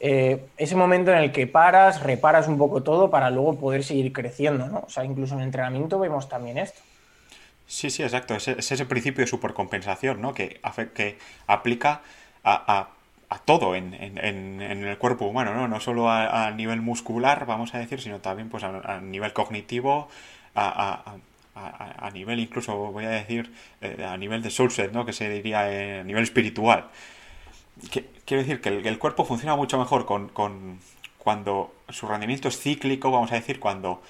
eh, 0.00 0.46
ese 0.56 0.76
momento 0.76 1.12
en 1.12 1.18
el 1.18 1.32
que 1.32 1.46
paras, 1.46 2.02
reparas 2.02 2.48
un 2.48 2.58
poco 2.58 2.82
todo 2.82 3.10
para 3.10 3.30
luego 3.30 3.58
poder 3.58 3.84
seguir 3.84 4.12
creciendo, 4.12 4.66
¿no? 4.66 4.84
O 4.86 4.90
sea, 4.90 5.04
incluso 5.04 5.34
en 5.34 5.42
entrenamiento 5.42 5.98
vemos 5.98 6.28
también 6.28 6.58
esto. 6.58 6.80
Sí, 7.66 7.90
sí, 7.90 8.02
exacto. 8.02 8.34
Es, 8.34 8.48
ese 8.48 8.86
principio 8.86 9.22
de 9.22 9.28
supercompensación, 9.28 10.20
¿no? 10.20 10.34
Que, 10.34 10.60
que 10.94 11.18
aplica 11.46 12.00
a 12.42 12.88
a 13.30 13.38
todo 13.38 13.76
en, 13.76 13.94
en, 13.94 14.60
el 14.60 14.98
cuerpo 14.98 15.24
humano, 15.24 15.54
¿no? 15.54 15.68
No 15.68 15.78
solo 15.78 16.10
a, 16.10 16.50
nivel 16.50 16.80
muscular, 16.80 17.46
vamos 17.46 17.74
a 17.74 17.78
decir, 17.78 18.00
sino 18.00 18.18
también 18.18 18.48
pues 18.48 18.64
a, 18.64 19.00
nivel 19.00 19.32
cognitivo, 19.32 20.08
a, 20.56 21.16
a, 21.54 22.10
nivel 22.10 22.40
incluso, 22.40 22.74
voy 22.76 23.04
a 23.04 23.10
decir, 23.10 23.52
eh, 23.80 24.04
a 24.04 24.16
nivel 24.16 24.42
de 24.42 24.50
soulset, 24.50 24.92
¿no? 24.92 25.06
Que 25.06 25.12
se 25.12 25.30
diría 25.30 26.00
a 26.00 26.02
nivel 26.02 26.24
espiritual. 26.24 26.88
Quiero 27.88 28.42
decir 28.42 28.60
que 28.60 28.68
el, 28.68 28.98
cuerpo 28.98 29.24
funciona 29.24 29.56
mucho 29.56 29.78
mejor 29.78 30.06
con, 30.06 30.28
con, 30.28 30.78
cuando 31.18 31.72
su 31.88 32.06
rendimiento 32.06 32.48
es 32.48 32.58
cíclico, 32.58 33.10
vamos 33.10 33.32
a 33.32 33.36
decir, 33.36 33.60
cuando 33.60 34.02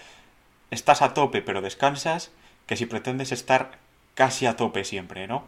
estás 0.71 1.03
a 1.03 1.15
tope 1.15 1.43
pero 1.43 1.61
descansas, 1.61 2.31
que 2.67 2.77
si 2.77 2.87
pretendes 2.87 3.33
estar 3.33 3.79
casi 4.15 4.47
a 4.47 4.57
tope 4.57 4.85
siempre, 4.85 5.27
¿no? 5.27 5.45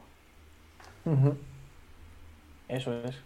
Eso 2.68 2.92
es. 3.04 3.16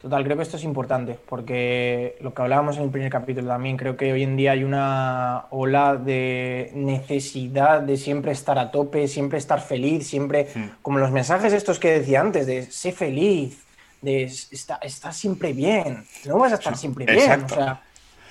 Total, 0.00 0.24
creo 0.24 0.36
que 0.38 0.42
esto 0.42 0.56
es 0.56 0.64
importante, 0.64 1.18
porque 1.28 2.16
lo 2.22 2.32
que 2.32 2.40
hablábamos 2.40 2.78
en 2.78 2.84
el 2.84 2.90
primer 2.90 3.10
capítulo 3.10 3.48
también, 3.48 3.76
creo 3.76 3.98
que 3.98 4.10
hoy 4.14 4.22
en 4.22 4.34
día 4.34 4.52
hay 4.52 4.64
una 4.64 5.44
ola 5.50 5.96
de 5.96 6.70
necesidad 6.74 7.82
de 7.82 7.98
siempre 7.98 8.32
estar 8.32 8.58
a 8.58 8.70
tope, 8.70 9.08
siempre 9.08 9.36
estar 9.36 9.60
feliz, 9.60 10.06
siempre, 10.06 10.48
hmm. 10.54 10.68
como 10.80 10.98
los 10.98 11.10
mensajes 11.10 11.52
estos 11.52 11.78
que 11.78 11.98
decía 11.98 12.22
antes, 12.22 12.46
de 12.46 12.62
sé 12.62 12.92
feliz, 12.92 13.62
de 14.00 14.24
está, 14.24 15.12
siempre 15.12 15.52
bien, 15.52 16.04
no 16.26 16.38
vas 16.38 16.52
a 16.52 16.54
estar 16.56 16.76
siempre 16.76 17.04
bien, 17.06 17.44
o 17.44 17.48
sea, 17.48 17.82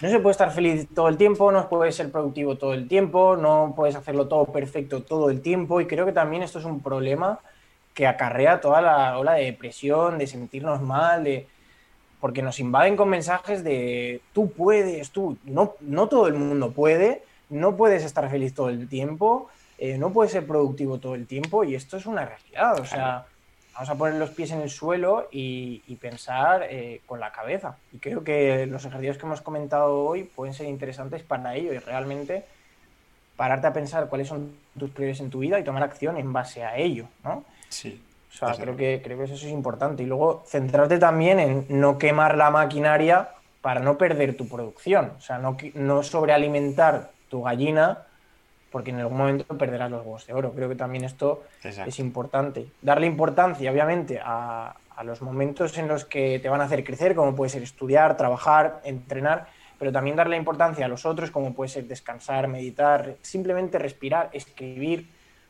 no 0.01 0.09
se 0.09 0.20
puede 0.20 0.32
estar 0.32 0.51
feliz 0.51 0.88
todo 0.93 1.09
el 1.09 1.17
tiempo, 1.17 1.51
no 1.51 1.67
puedes 1.70 1.95
ser 1.95 2.11
productivo 2.11 2.57
todo 2.57 2.74
el 2.74 2.88
tiempo, 2.88 3.36
no 3.36 3.74
puedes 3.76 3.95
hacerlo 3.95 4.28
todo 4.28 4.45
perfecto 4.45 5.03
todo 5.03 5.30
el 5.30 5.41
tiempo, 5.41 5.82
y 5.82 5.88
creo 5.88 6.05
que 6.05 6.13
también 6.13 6.41
esto 6.43 6.59
es 6.59 6.65
un 6.65 6.82
problema 6.82 7.39
que 7.93 8.07
acarrea 8.07 8.61
toda 8.61 8.82
la 8.82 9.17
ola 9.17 9.34
de 9.34 9.45
depresión, 9.45 10.17
de 10.17 10.28
sentirnos 10.28 10.82
mal, 10.82 11.24
de 11.24 11.47
porque 12.20 12.41
nos 12.41 12.59
invaden 12.59 12.97
con 12.97 13.09
mensajes 13.09 13.63
de 13.63 14.22
tú 14.34 14.51
puedes, 14.51 15.11
tú, 15.11 15.38
no, 15.45 15.76
no 15.82 16.07
todo 16.07 16.28
el 16.28 16.34
mundo 16.34 16.72
puede, 16.72 17.24
no 17.49 17.76
puedes 17.76 18.03
estar 18.03 18.30
feliz 18.30 18.53
todo 18.53 18.70
el 18.70 18.88
tiempo, 18.88 19.49
eh, 19.78 19.97
no 19.97 20.11
puedes 20.11 20.32
ser 20.32 20.45
productivo 20.45 20.97
todo 20.97 21.15
el 21.15 21.28
tiempo 21.28 21.63
y 21.63 21.76
esto 21.76 21.97
es 21.97 22.05
una 22.05 22.26
realidad, 22.26 22.80
o 22.80 22.86
sea, 22.86 23.26
vamos 23.80 23.91
a 23.91 23.95
poner 23.95 24.15
los 24.15 24.32
pies 24.32 24.51
en 24.51 24.59
el 24.59 24.69
suelo 24.69 25.30
y, 25.32 25.80
pensar 26.01 26.67
eh, 26.69 26.99
con 27.05 27.21
la 27.21 27.32
cabeza. 27.32 27.77
Y 27.93 27.99
creo 27.99 28.25
que 28.25 28.65
los 28.65 28.84
ejercicios 28.84 29.17
que 29.17 29.25
hemos 29.25 29.39
comentado 29.39 30.03
hoy 30.03 30.25
pueden 30.25 30.53
ser 30.53 30.67
interesantes 30.67 31.23
para 31.23 31.55
ello 31.55 31.71
y 31.71 31.77
realmente 31.80 32.43
pararte 33.38 33.67
a 33.67 33.73
pensar 33.73 34.09
cuáles 34.09 34.27
son 34.27 34.53
tus 34.77 34.89
prioridades 34.89 35.21
en 35.21 35.30
tu 35.30 35.39
vida 35.39 35.57
y 35.57 35.63
tomar 35.63 35.82
acción 35.84 36.17
en 36.17 36.34
base 36.34 36.65
a 36.65 36.75
ello, 36.75 37.05
¿no? 37.23 37.45
Sí. 37.69 38.03
O 38.34 38.36
sea, 38.36 38.53
creo 38.53 38.75
que, 38.75 38.99
creo 39.01 39.17
que 39.17 39.23
eso 39.23 39.36
es 39.36 39.43
importante. 39.43 40.03
Y 40.03 40.07
luego 40.07 40.43
centrarte 40.45 40.99
también 40.99 41.39
en 41.39 41.65
no 41.69 41.97
quemar 41.97 42.36
la 42.36 42.51
maquinaria 42.51 43.30
para 43.61 43.80
no 43.80 43.97
perder 43.97 44.36
tu 44.36 44.49
producción. 44.49 45.13
O 45.17 45.21
sea, 45.21 45.38
no, 45.38 45.55
no 45.75 46.03
sobrealimentar 46.03 47.11
tu 47.30 47.43
gallina 47.43 47.99
porque 48.72 48.91
en 48.91 48.99
algún 48.99 49.17
momento 49.17 49.57
perderás 49.57 49.89
los 49.89 50.01
huevos 50.01 50.28
de 50.28 50.34
oro. 50.34 50.51
Creo 50.53 50.70
que 50.70 50.76
también 50.76 51.03
esto 51.03 51.43
es 51.63 51.99
importante. 51.99 52.67
Darle 52.82 53.07
importancia, 53.07 53.72
obviamente, 53.72 54.20
a, 54.24 54.76
a, 54.95 55.03
los 55.03 55.22
momentos 55.22 55.78
en 55.78 55.88
los 55.88 56.05
que 56.05 56.39
te 56.39 56.49
van 56.49 56.61
a 56.61 56.65
hacer 56.65 56.84
crecer, 56.84 57.15
como 57.15 57.36
puede 57.36 57.49
ser 57.49 57.63
estudiar, 57.63 58.17
trabajar, 58.17 58.82
entrenar, 58.84 59.47
pero 59.80 59.91
también 59.91 60.15
darle 60.15 60.36
importancia 60.36 60.86
a 60.86 60.89
los 60.89 61.05
otros, 61.05 61.32
como 61.32 61.53
puede 61.53 61.70
ser 61.70 61.86
descansar, 61.86 62.47
meditar, 62.47 63.15
simplemente 63.22 63.80
respirar, 63.80 64.30
escribir 64.34 65.07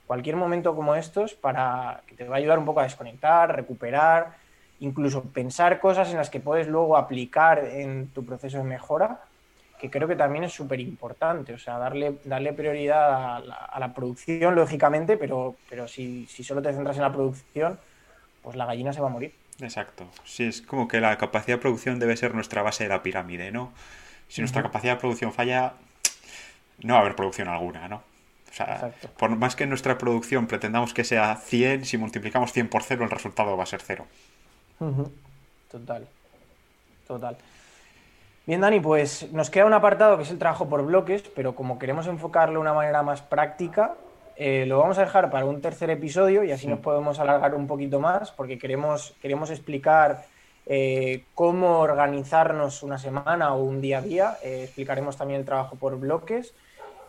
cualquier 0.09 0.35
momento 0.35 0.75
como 0.75 0.95
estos 0.95 1.35
para 1.35 2.01
que 2.07 2.15
te 2.15 2.23
va 2.27 2.35
a 2.35 2.39
ayudar 2.39 2.57
un 2.57 2.65
poco 2.65 2.79
a 2.79 2.83
desconectar, 2.83 3.55
recuperar, 3.55 4.37
incluso 4.79 5.23
pensar 5.23 5.79
cosas 5.79 6.09
en 6.09 6.17
las 6.17 6.31
que 6.31 6.39
puedes 6.39 6.67
luego 6.67 6.97
aplicar 6.97 7.59
en 7.63 8.07
tu 8.07 8.25
proceso 8.25 8.57
de 8.57 8.63
mejora, 8.63 9.21
que 9.79 9.89
creo 9.89 10.07
que 10.07 10.15
también 10.15 10.43
es 10.43 10.53
súper 10.53 10.79
importante. 10.79 11.53
O 11.53 11.57
sea, 11.57 11.77
darle, 11.77 12.19
darle 12.25 12.53
prioridad 12.53 13.37
a 13.37 13.79
la, 13.79 13.93
producción, 13.93 14.53
lógicamente, 14.55 15.17
pero, 15.17 15.55
pero 15.69 15.87
si, 15.87 16.25
si 16.27 16.43
solo 16.43 16.61
te 16.61 16.73
centras 16.73 16.97
en 16.97 17.03
la 17.03 17.11
producción, 17.11 17.79
pues 18.43 18.55
la 18.55 18.65
gallina 18.65 18.91
se 18.91 19.01
va 19.01 19.07
a 19.07 19.11
morir. 19.11 19.33
Exacto. 19.61 20.07
Sí, 20.25 20.43
es 20.43 20.61
como 20.61 20.87
que 20.87 20.99
la 20.99 21.17
capacidad 21.17 21.57
de 21.57 21.61
producción 21.61 21.99
debe 21.99 22.17
ser 22.17 22.35
nuestra 22.35 22.61
base 22.61 22.83
de 22.83 22.89
la 22.89 23.01
pirámide, 23.01 23.51
¿no? 23.51 23.71
Si 24.27 24.41
nuestra 24.41 24.61
capacidad 24.61 24.93
de 24.93 24.99
producción 24.99 25.33
falla, 25.33 25.73
no 26.81 26.93
va 26.93 26.99
a 26.99 27.01
haber 27.03 27.15
producción 27.15 27.47
alguna, 27.47 27.87
¿no? 27.87 28.03
O 28.49 28.53
sea, 28.53 28.91
por 29.17 29.29
más 29.35 29.55
que 29.55 29.65
nuestra 29.65 29.97
producción 29.97 30.47
pretendamos 30.47 30.93
que 30.93 31.03
sea 31.03 31.35
100, 31.35 31.85
si 31.85 31.97
multiplicamos 31.97 32.51
100 32.51 32.67
por 32.67 32.83
0, 32.83 33.03
el 33.05 33.11
resultado 33.11 33.55
va 33.55 33.63
a 33.63 33.67
ser 33.67 33.81
0. 33.81 34.05
Total. 35.69 36.07
Total. 37.07 37.37
Bien, 38.49 38.61
Dani, 38.61 38.79
pues 38.79 39.31
nos 39.31 39.51
queda 39.51 39.67
un 39.67 39.73
apartado 39.73 40.17
que 40.17 40.23
es 40.23 40.31
el 40.31 40.39
trabajo 40.39 40.67
por 40.67 40.83
bloques, 40.83 41.21
pero 41.35 41.53
como 41.53 41.77
queremos 41.77 42.07
enfocarlo 42.07 42.53
de 42.55 42.61
una 42.61 42.73
manera 42.73 43.03
más 43.03 43.21
práctica, 43.21 43.93
eh, 44.37 44.65
lo 44.65 44.79
vamos 44.79 44.97
a 44.97 45.01
dejar 45.01 45.29
para 45.29 45.45
un 45.45 45.61
tercer 45.61 45.91
episodio 45.91 46.43
y 46.43 46.51
así 46.51 46.65
nos 46.65 46.79
podemos 46.79 47.19
alargar 47.19 47.53
un 47.53 47.67
poquito 47.67 47.99
más, 47.99 48.31
porque 48.31 48.57
queremos, 48.57 49.13
queremos 49.21 49.51
explicar 49.51 50.25
eh, 50.65 51.25
cómo 51.35 51.77
organizarnos 51.77 52.81
una 52.81 52.97
semana 52.97 53.53
o 53.53 53.61
un 53.61 53.81
día 53.81 53.99
a 53.99 54.01
día. 54.01 54.37
Eh, 54.43 54.63
explicaremos 54.63 55.15
también 55.15 55.41
el 55.41 55.45
trabajo 55.45 55.75
por 55.75 55.99
bloques 55.99 56.55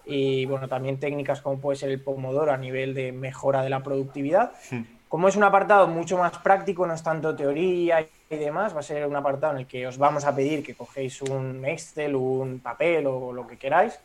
y 0.04 0.44
bueno, 0.44 0.68
también 0.68 1.00
técnicas 1.00 1.40
como 1.40 1.58
puede 1.58 1.78
ser 1.78 1.88
el 1.88 2.02
Pomodoro 2.02 2.52
a 2.52 2.58
nivel 2.58 2.92
de 2.92 3.12
mejora 3.12 3.62
de 3.62 3.70
la 3.70 3.82
productividad. 3.82 4.52
Hmm. 4.70 4.82
Como 5.10 5.26
es 5.26 5.34
un 5.34 5.42
apartado 5.42 5.88
mucho 5.88 6.16
más 6.16 6.38
práctico, 6.38 6.86
no 6.86 6.94
es 6.94 7.02
tanto 7.02 7.34
teoría 7.34 8.00
y 8.00 8.36
demás, 8.36 8.72
va 8.74 8.78
a 8.78 8.84
ser 8.84 9.04
un 9.08 9.16
apartado 9.16 9.54
en 9.54 9.58
el 9.58 9.66
que 9.66 9.84
os 9.84 9.98
vamos 9.98 10.24
a 10.24 10.32
pedir 10.32 10.62
que 10.62 10.76
cogéis 10.76 11.20
un 11.22 11.64
Excel, 11.64 12.14
un 12.14 12.60
papel 12.60 13.08
o 13.08 13.32
lo 13.32 13.44
que 13.44 13.58
queráis 13.58 13.98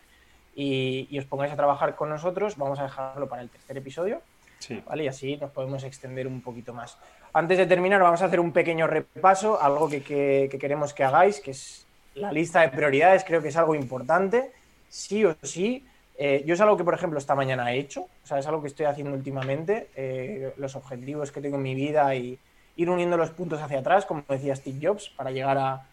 y, 0.56 1.16
os 1.20 1.26
pongáis 1.26 1.53
a 1.53 1.56
trabajar 1.56 1.95
con 1.95 2.10
nosotros. 2.10 2.58
Vamos 2.58 2.80
a 2.80 2.84
dejarlo 2.84 3.30
para 3.30 3.43
el 3.43 3.49
tercer 3.49 3.78
episodio. 3.78 4.20
¿vale? 4.88 5.03
Y 5.03 5.08
así 5.08 5.38
nos 5.38 5.51
podemos 5.51 5.84
extender 5.84 6.26
un 6.26 6.41
poquito 6.41 6.74
más. 6.74 6.97
Antes 7.34 7.60
de 7.60 7.68
terminar, 7.68 8.01
vamos 8.01 8.24
a 8.24 8.26
hacer 8.26 8.39
un 8.39 8.51
pequeño 8.51 8.88
repaso, 8.88 9.62
algo 9.62 9.88
que, 9.88 10.01
que 10.49 10.58
queremos 10.58 10.91
que 10.95 11.03
hagáis, 11.03 11.39
que 11.39 11.51
es 11.51 11.86
la 12.16 12.32
lista 12.32 12.62
de 12.62 12.70
prioridades. 12.70 13.24
Creo 13.24 13.43
que 13.43 13.49
es 13.49 13.58
algo 13.58 13.76
importante 13.76 14.51
sí 14.89 15.26
o 15.26 15.36
sí. 15.43 15.86
Eh, 16.18 16.43
yo 16.45 16.53
es 16.53 16.61
algo 16.61 16.78
que, 16.78 16.84
por 16.84 16.93
ejemplo, 16.93 17.20
esta 17.20 17.36
mañana 17.36 17.74
he 17.74 17.80
hecho, 17.80 18.01
o 18.01 18.28
sea, 18.28 18.39
es 18.39 18.47
algo 18.47 18.61
que 18.61 18.68
estoy 18.68 18.86
haciendo 18.86 19.13
últimamente, 19.13 19.89
eh, 19.95 20.53
los 20.57 20.76
objetivos 20.76 21.32
que 21.32 21.41
tengo 21.41 21.57
en 21.57 21.63
mi 21.63 21.76
vida 21.76 22.16
y 22.16 22.39
ir 22.78 22.89
uniendo 22.89 23.18
los 23.18 23.32
puntos 23.32 23.61
hacia 23.61 23.80
atrás, 23.80 24.05
como 24.05 24.24
decía 24.28 24.55
Steve 24.55 24.80
Jobs, 24.82 25.09
para 25.09 25.32
llegar 25.32 25.57
a, 25.57 25.88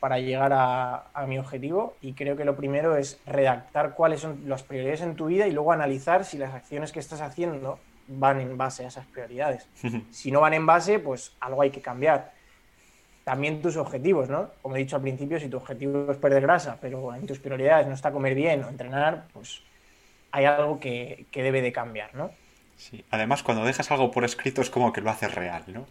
para 0.00 0.18
llegar 0.18 0.52
a, 0.52 1.26
mi 1.26 1.38
objetivo. 1.38 1.96
Y 2.00 2.12
creo 2.14 2.36
que 2.36 2.44
lo 2.44 2.56
primero 2.56 2.96
es 2.96 3.20
redactar 3.26 3.94
cuáles 3.94 4.20
son 4.20 4.42
las 4.46 4.62
prioridades 4.62 5.02
en 5.02 5.14
tu 5.14 5.26
vida 5.26 5.46
y 5.46 5.52
luego 5.52 5.72
analizar 5.72 6.24
si 6.24 6.38
las 6.38 6.54
acciones 6.54 6.92
que 6.92 7.00
estás 7.00 7.20
haciendo 7.20 7.78
van 8.08 8.40
en 8.40 8.56
base 8.56 8.84
a 8.84 8.88
esas 8.88 9.06
prioridades. 9.06 9.68
si 10.10 10.30
no 10.30 10.40
van 10.40 10.54
en 10.54 10.66
base, 10.66 10.98
pues 10.98 11.36
algo 11.40 11.62
hay 11.62 11.70
que 11.70 11.80
cambiar 11.80 12.32
también 13.24 13.60
tus 13.60 13.76
objetivos, 13.76 14.30
¿no? 14.30 14.50
Como 14.62 14.74
he 14.74 14.78
dicho 14.78 14.96
al 14.96 15.02
principio, 15.02 15.38
si 15.38 15.48
tu 15.48 15.58
objetivo 15.58 16.10
es 16.10 16.16
perder 16.16 16.42
grasa, 16.42 16.78
pero 16.80 17.14
en 17.14 17.26
tus 17.26 17.38
prioridades 17.38 17.86
no 17.86 17.92
está 17.92 18.10
comer 18.10 18.34
bien 18.34 18.64
o 18.64 18.70
entrenar, 18.70 19.26
pues 19.34 19.62
hay 20.32 20.44
algo 20.44 20.80
que, 20.80 21.26
debe 21.32 21.62
de 21.62 21.72
cambiar, 21.72 22.14
¿no? 22.14 22.30
Sí, 22.76 23.04
además 23.10 23.42
cuando 23.42 23.64
dejas 23.64 23.90
algo 23.90 24.10
por 24.10 24.24
escrito 24.24 24.62
es 24.62 24.70
como 24.70 24.92
que 24.92 25.00
lo 25.00 25.10
haces 25.10 25.34
real, 25.34 25.64
¿no? 25.66 25.86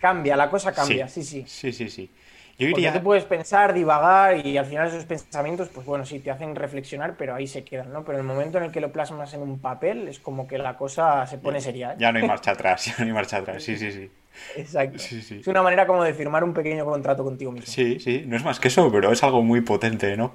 Cambia, 0.00 0.36
la 0.36 0.50
cosa 0.50 0.72
cambia, 0.72 1.06
sí, 1.08 1.22
sí. 1.22 1.44
Sí, 1.46 1.72
sí, 1.72 1.88
sí. 1.88 2.10
Yo 2.58 2.68
Porque 2.68 2.82
diría, 2.82 2.92
tú 2.92 3.02
puedes 3.02 3.24
pensar, 3.24 3.72
divagar 3.72 4.44
y 4.44 4.58
al 4.58 4.66
final 4.66 4.88
esos 4.88 5.04
pensamientos, 5.04 5.68
pues 5.68 5.86
bueno, 5.86 6.04
sí, 6.04 6.18
te 6.18 6.30
hacen 6.30 6.54
reflexionar, 6.54 7.14
pero 7.16 7.34
ahí 7.34 7.46
se 7.46 7.64
quedan, 7.64 7.92
¿no? 7.92 8.04
Pero 8.04 8.18
el 8.18 8.24
momento 8.24 8.58
en 8.58 8.64
el 8.64 8.72
que 8.72 8.80
lo 8.80 8.92
plasmas 8.92 9.32
en 9.34 9.40
un 9.40 9.58
papel 9.58 10.08
es 10.08 10.18
como 10.18 10.46
que 10.46 10.58
la 10.58 10.76
cosa 10.76 11.26
se 11.26 11.38
pone 11.38 11.60
seria. 11.60 11.92
¿eh? 11.92 11.96
ya 11.98 12.12
no 12.12 12.18
hay 12.18 12.26
marcha 12.26 12.50
atrás, 12.50 12.84
ya 12.86 12.94
no 12.98 13.04
hay 13.04 13.12
marcha 13.12 13.38
atrás, 13.38 13.62
sí, 13.62 13.76
sí, 13.76 13.90
sí. 13.90 14.10
Exacto. 14.56 14.98
Sí, 14.98 15.22
sí. 15.22 15.38
Es 15.40 15.46
una 15.46 15.62
manera 15.62 15.86
como 15.86 16.04
de 16.04 16.14
firmar 16.14 16.44
un 16.44 16.52
pequeño 16.52 16.84
contrato 16.84 17.24
contigo 17.24 17.52
mismo. 17.52 17.66
Sí, 17.66 17.98
sí, 18.00 18.24
no 18.26 18.36
es 18.36 18.44
más 18.44 18.60
que 18.60 18.68
eso, 18.68 18.90
pero 18.90 19.12
es 19.12 19.22
algo 19.22 19.42
muy 19.42 19.60
potente, 19.62 20.16
¿no? 20.16 20.32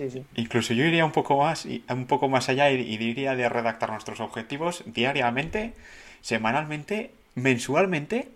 Sí, 0.00 0.10
sí. 0.10 0.26
Incluso 0.36 0.74
yo 0.74 0.84
iría 0.84 1.04
un 1.04 1.12
poco 1.12 1.38
más, 1.38 1.66
un 1.88 2.06
poco 2.06 2.28
más 2.28 2.48
allá 2.48 2.70
y, 2.70 2.80
y 2.80 2.96
diría 2.98 3.34
de 3.34 3.48
redactar 3.48 3.90
nuestros 3.90 4.20
objetivos 4.20 4.84
diariamente, 4.86 5.74
semanalmente, 6.20 7.10
mensualmente 7.34 8.28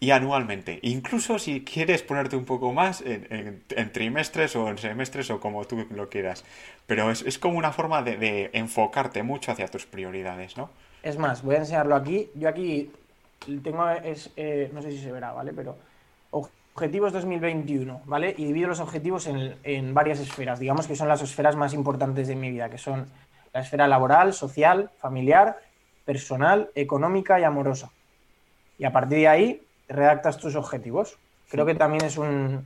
y 0.00 0.10
anualmente. 0.12 0.80
Incluso 0.82 1.38
si 1.38 1.62
quieres 1.64 2.02
ponerte 2.02 2.36
un 2.36 2.46
poco 2.46 2.72
más 2.72 3.02
en, 3.02 3.26
en- 3.30 3.64
en 3.70 3.92
trimestres 3.92 4.56
o 4.56 4.68
en 4.70 4.78
semestres 4.78 5.30
o 5.30 5.40
como 5.40 5.64
tú 5.66 5.86
lo 5.90 6.08
quieras. 6.08 6.44
Pero 6.86 7.10
es, 7.10 7.22
es 7.22 7.38
como 7.38 7.58
una 7.58 7.72
forma 7.72 8.02
de, 8.02 8.16
de 8.16 8.50
enfocarte 8.54 9.22
mucho 9.22 9.52
hacia 9.52 9.68
tus 9.68 9.86
prioridades, 9.86 10.56
¿no? 10.56 10.70
Es 11.02 11.16
más, 11.18 11.42
voy 11.42 11.54
a 11.56 11.58
enseñarlo 11.58 11.94
aquí. 11.94 12.30
Yo 12.34 12.48
aquí 12.48 12.90
tengo, 13.62 13.88
es, 13.90 14.30
eh, 14.36 14.70
no 14.72 14.82
sé 14.82 14.90
si 14.92 14.98
se 14.98 15.12
verá, 15.12 15.32
¿vale? 15.32 15.52
Pero 15.52 15.78
objetivos 16.74 17.12
2021, 17.12 18.02
¿vale? 18.04 18.34
Y 18.36 18.44
divido 18.44 18.68
los 18.68 18.80
objetivos 18.80 19.26
en, 19.26 19.56
en 19.62 19.94
varias 19.94 20.18
esferas. 20.20 20.58
Digamos 20.60 20.86
que 20.86 20.96
son 20.96 21.08
las 21.08 21.22
esferas 21.22 21.56
más 21.56 21.74
importantes 21.74 22.28
de 22.28 22.36
mi 22.36 22.50
vida, 22.50 22.68
que 22.70 22.78
son 22.78 23.06
la 23.52 23.60
esfera 23.60 23.86
laboral, 23.88 24.32
social, 24.32 24.90
familiar, 24.98 25.58
personal, 26.04 26.70
económica 26.74 27.38
y 27.40 27.44
amorosa. 27.44 27.90
Y 28.78 28.84
a 28.84 28.92
partir 28.92 29.18
de 29.18 29.28
ahí 29.28 29.62
redactas 29.88 30.38
tus 30.38 30.54
objetivos. 30.56 31.18
Creo 31.50 31.66
que 31.66 31.74
también 31.74 32.04
es 32.04 32.16
un, 32.16 32.64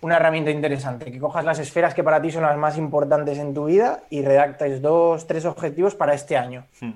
una 0.00 0.16
herramienta 0.16 0.50
interesante, 0.50 1.10
que 1.10 1.18
cojas 1.18 1.44
las 1.44 1.58
esferas 1.58 1.92
que 1.94 2.04
para 2.04 2.22
ti 2.22 2.30
son 2.30 2.42
las 2.44 2.56
más 2.56 2.78
importantes 2.78 3.36
en 3.38 3.52
tu 3.52 3.66
vida 3.66 4.04
y 4.10 4.22
redactes 4.22 4.80
dos, 4.80 5.26
tres 5.26 5.44
objetivos 5.44 5.94
para 5.94 6.14
este 6.14 6.36
año. 6.36 6.64
Hmm, 6.80 6.92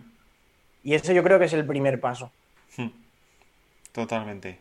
Y 0.84 0.94
eso 0.94 1.12
yo 1.12 1.22
creo 1.22 1.38
que 1.38 1.46
es 1.46 1.52
el 1.52 1.66
primer 1.66 2.00
paso. 2.00 2.30
hmm. 2.76 2.88
Totalmente. 3.92 4.58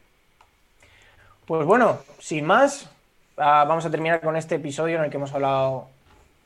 Pues 1.45 1.65
bueno, 1.65 1.99
sin 2.19 2.45
más, 2.45 2.89
ah, 3.37 3.65
vamos 3.67 3.85
a 3.85 3.91
terminar 3.91 4.21
con 4.21 4.35
este 4.35 4.55
episodio 4.55 4.97
en 4.97 5.03
el 5.05 5.09
que 5.09 5.17
hemos 5.17 5.33
hablado 5.33 5.87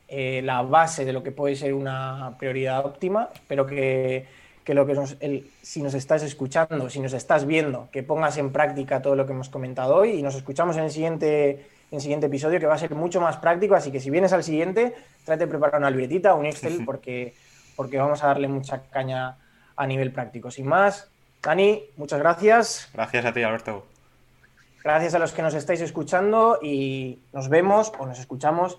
eh, 0.08 0.41
la 0.43 0.62
base 0.62 1.06
de 1.06 1.14
lo 1.14 1.22
que 1.24 1.32
puede 1.32 1.56
ser 1.56 1.74
una 1.74 2.36
prioridad 2.39 2.86
óptima. 2.86 3.30
Espero 3.34 3.66
que, 3.68 4.26
que 4.64 4.74
lo 4.74 4.86
que 4.86 4.93
nos- 4.93 5.18
el- 5.20 5.50
si 5.62 5.82
nos 5.84 5.93
estás 5.93 6.24
escuchando, 6.24 6.89
si 6.89 7.00
nos 7.00 7.14
estás 7.14 7.45
viendo, 7.45 7.89
que 7.91 8.04
pongas 8.04 8.38
en 8.38 8.52
práctica 8.52 9.02
todo 9.02 9.16
lo 9.16 9.26
que 9.26 9.34
hemos 9.34 9.50
comentado 9.50 9.95
hoy 9.95 10.12
y 10.12 10.22
nos 10.24 10.36
escuchamos 10.36 10.78
en 10.78 10.84
el 10.86 10.91
siguiente, 10.91 11.50
en 11.91 11.95
el 11.98 12.02
siguiente 12.02 12.28
episodio 12.28 12.60
que 12.60 12.66
va 12.66 12.76
a 12.76 12.80
ser 12.80 12.95
mucho 12.95 13.20
más 13.22 13.38
práctico. 13.38 13.76
Así 13.76 13.91
que 13.91 14.00
si 14.00 14.10
vienes 14.10 14.34
al 14.34 14.43
siguiente, 14.43 14.95
trate 15.26 15.45
de 15.45 15.48
preparar 15.48 15.80
una 15.80 15.89
libretita, 15.91 16.34
un 16.36 16.45
Excel, 16.45 16.84
porque, 16.86 17.34
porque 17.76 17.98
vamos 17.98 18.24
a 18.24 18.28
darle 18.28 18.48
mucha 18.48 18.82
caña 18.89 19.36
a 19.76 19.86
nivel 19.86 20.12
práctico. 20.12 20.50
Sin 20.50 20.68
más, 20.68 21.08
Dani, 21.43 21.84
muchas 21.98 22.20
gracias. 22.20 22.89
Gracias 22.93 23.26
a 23.26 23.34
ti, 23.34 23.43
Alberto. 23.43 23.86
Gracias 24.84 25.16
a 25.16 25.20
los 25.20 25.34
que 25.34 25.42
nos 25.42 25.54
estáis 25.54 25.82
escuchando 25.82 26.60
y 26.62 27.20
nos 27.34 27.50
vemos 27.50 27.92
o 28.00 28.06
nos 28.06 28.20
escuchamos 28.20 28.78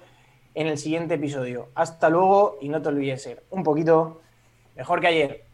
en 0.54 0.66
el 0.66 0.78
siguiente 0.78 1.14
episodio. 1.14 1.68
Hasta 1.74 2.08
luego 2.08 2.58
y 2.60 2.68
no 2.68 2.80
te 2.80 2.88
olvides 2.88 3.22
ser 3.22 3.44
un 3.50 3.62
poquito 3.62 4.20
mejor 4.74 5.00
que 5.00 5.06
ayer. 5.08 5.47